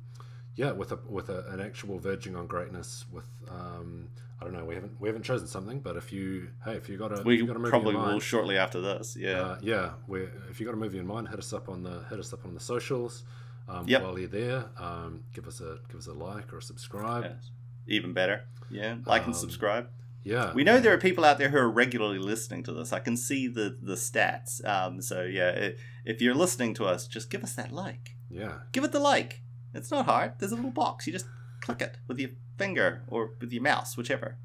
yeah, 0.61 0.71
with 0.71 0.91
a 0.91 0.99
with 1.07 1.29
a, 1.29 1.39
an 1.53 1.59
actual 1.61 1.97
verging 1.99 2.35
on 2.35 2.45
greatness. 2.47 3.05
With 3.15 3.29
um, 3.49 4.09
I 4.39 4.43
don't 4.43 4.53
know, 4.53 4.65
we 4.65 4.75
haven't 4.75 4.93
we 5.01 5.07
haven't 5.09 5.23
chosen 5.23 5.47
something, 5.47 5.79
but 5.87 5.95
if 6.01 6.07
you 6.11 6.49
hey, 6.65 6.73
if 6.81 6.89
you 6.89 6.97
got 6.97 7.11
a 7.17 7.23
we 7.23 7.37
you 7.37 7.47
got 7.47 7.55
a 7.55 7.59
movie 7.59 7.69
probably 7.75 7.95
in 7.95 8.01
mind, 8.01 8.13
will 8.13 8.19
shortly 8.19 8.57
after 8.57 8.79
this. 8.81 9.15
Yeah, 9.17 9.41
uh, 9.41 9.57
yeah. 9.61 9.91
We 10.07 10.17
if 10.51 10.59
you 10.59 10.65
got 10.65 10.75
a 10.75 10.83
movie 10.85 10.99
in 10.99 11.07
mind, 11.07 11.29
hit 11.29 11.39
us 11.39 11.53
up 11.53 11.69
on 11.69 11.83
the 11.83 11.95
hit 12.09 12.19
us 12.19 12.33
up 12.33 12.43
on 12.45 12.53
the 12.53 12.59
socials. 12.73 13.23
Um, 13.69 13.85
yep. 13.87 14.01
While 14.03 14.17
you're 14.19 14.27
there, 14.27 14.65
um, 14.77 15.23
give 15.33 15.47
us 15.47 15.61
a 15.61 15.79
give 15.89 15.99
us 15.99 16.07
a 16.07 16.13
like 16.13 16.51
or 16.53 16.57
a 16.57 16.61
subscribe. 16.61 17.23
Yes. 17.23 17.51
even 17.87 18.11
better. 18.13 18.37
Yeah, 18.69 18.97
like 19.05 19.25
and 19.25 19.33
Um, 19.33 19.39
subscribe. 19.39 19.87
Yeah. 20.23 20.53
We 20.53 20.63
know 20.63 20.79
there 20.79 20.93
are 20.93 20.97
people 21.09 21.23
out 21.23 21.37
there 21.37 21.49
who 21.49 21.57
are 21.57 21.69
regularly 21.71 22.19
listening 22.19 22.63
to 22.63 22.73
this. 22.73 22.91
I 22.91 22.99
can 22.99 23.15
see 23.15 23.47
the 23.47 23.77
the 23.81 23.95
stats. 23.95 24.51
Um, 24.67 25.01
so 25.01 25.17
yeah, 25.23 25.69
if 26.05 26.21
you're 26.21 26.35
listening 26.35 26.73
to 26.75 26.85
us, 26.85 27.07
just 27.07 27.29
give 27.29 27.43
us 27.43 27.53
that 27.55 27.71
like. 27.71 28.15
yeah. 28.29 28.55
Give 28.73 28.83
it 28.83 28.91
the 28.91 28.99
like. 28.99 29.41
It's 29.73 29.91
not 29.91 30.05
hard. 30.05 30.33
There's 30.39 30.51
a 30.51 30.55
little 30.55 30.71
box. 30.71 31.05
You 31.07 31.13
just 31.13 31.27
click 31.61 31.81
it 31.81 31.97
with 32.07 32.19
your 32.19 32.31
finger 32.57 33.03
or 33.07 33.31
with 33.39 33.51
your 33.51 33.61
mouse, 33.63 33.95
whichever. 33.97 34.37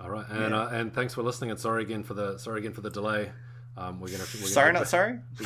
All 0.00 0.10
right. 0.10 0.26
And 0.28 0.50
Yeah. 0.52 0.62
uh, 0.62 0.68
and 0.68 0.92
thanks 0.94 1.14
for 1.14 1.22
listening. 1.22 1.50
And 1.50 1.60
sorry 1.60 1.82
again 1.82 2.02
for 2.02 2.14
the 2.14 2.38
sorry 2.38 2.60
again 2.60 2.72
for 2.72 2.80
the 2.80 2.90
delay. 2.90 3.30
Um, 3.76 4.00
we're 4.00 4.08
gonna. 4.08 4.24
We're 4.34 4.40
gonna 4.40 4.52
sorry, 4.52 4.72
not 4.72 4.86
sorry. 4.88 5.18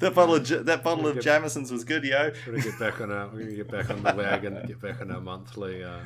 that 0.00 0.12
bottle 0.14 0.34
of 0.36 0.66
that 0.66 0.82
bottle 0.82 1.06
of 1.06 1.20
Jameson's 1.20 1.70
was 1.70 1.84
good, 1.84 2.04
yo. 2.04 2.30
We're 2.46 2.52
gonna 2.52 2.64
get 2.64 2.78
back 2.78 3.00
on 3.00 3.10
our. 3.12 3.28
We're 3.28 3.40
gonna 3.44 3.54
get 3.56 3.70
back 3.70 3.90
on 3.90 4.02
the 4.02 4.14
wagon. 4.14 4.54
Get 4.66 4.80
back 4.80 5.00
on 5.00 5.10
our 5.10 5.20
monthly. 5.20 5.84
Uh, 5.84 5.98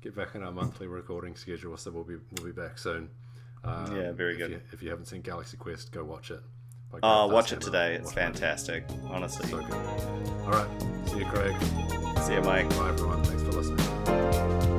get 0.00 0.14
back 0.16 0.34
on 0.34 0.42
our 0.42 0.52
monthly 0.52 0.86
recording 0.86 1.36
schedule. 1.36 1.76
So 1.76 1.90
we'll 1.90 2.04
be 2.04 2.16
we'll 2.36 2.46
be 2.46 2.52
back 2.52 2.78
soon. 2.78 3.10
Um, 3.64 3.94
Yeah, 3.96 4.12
very 4.12 4.32
if 4.32 4.38
good. 4.38 4.50
You, 4.50 4.60
if 4.72 4.82
you 4.82 4.90
haven't 4.90 5.06
seen 5.06 5.22
Galaxy 5.22 5.56
Quest, 5.56 5.92
go 5.92 6.04
watch 6.04 6.30
it. 6.30 6.40
Oh, 7.02 7.26
watch 7.28 7.52
it 7.52 7.60
today. 7.60 7.94
It's 7.94 8.12
fantastic. 8.12 8.84
Honestly. 9.10 9.48
So. 9.48 9.58
All 9.58 10.50
right. 10.50 10.68
See 11.06 11.18
you, 11.18 11.26
Craig. 11.26 11.54
See 12.22 12.34
you, 12.34 12.42
Mike. 12.42 12.68
Bye, 12.70 12.88
everyone. 12.88 13.22
Thanks 13.24 13.42
for 13.42 13.52
listening. 13.52 14.77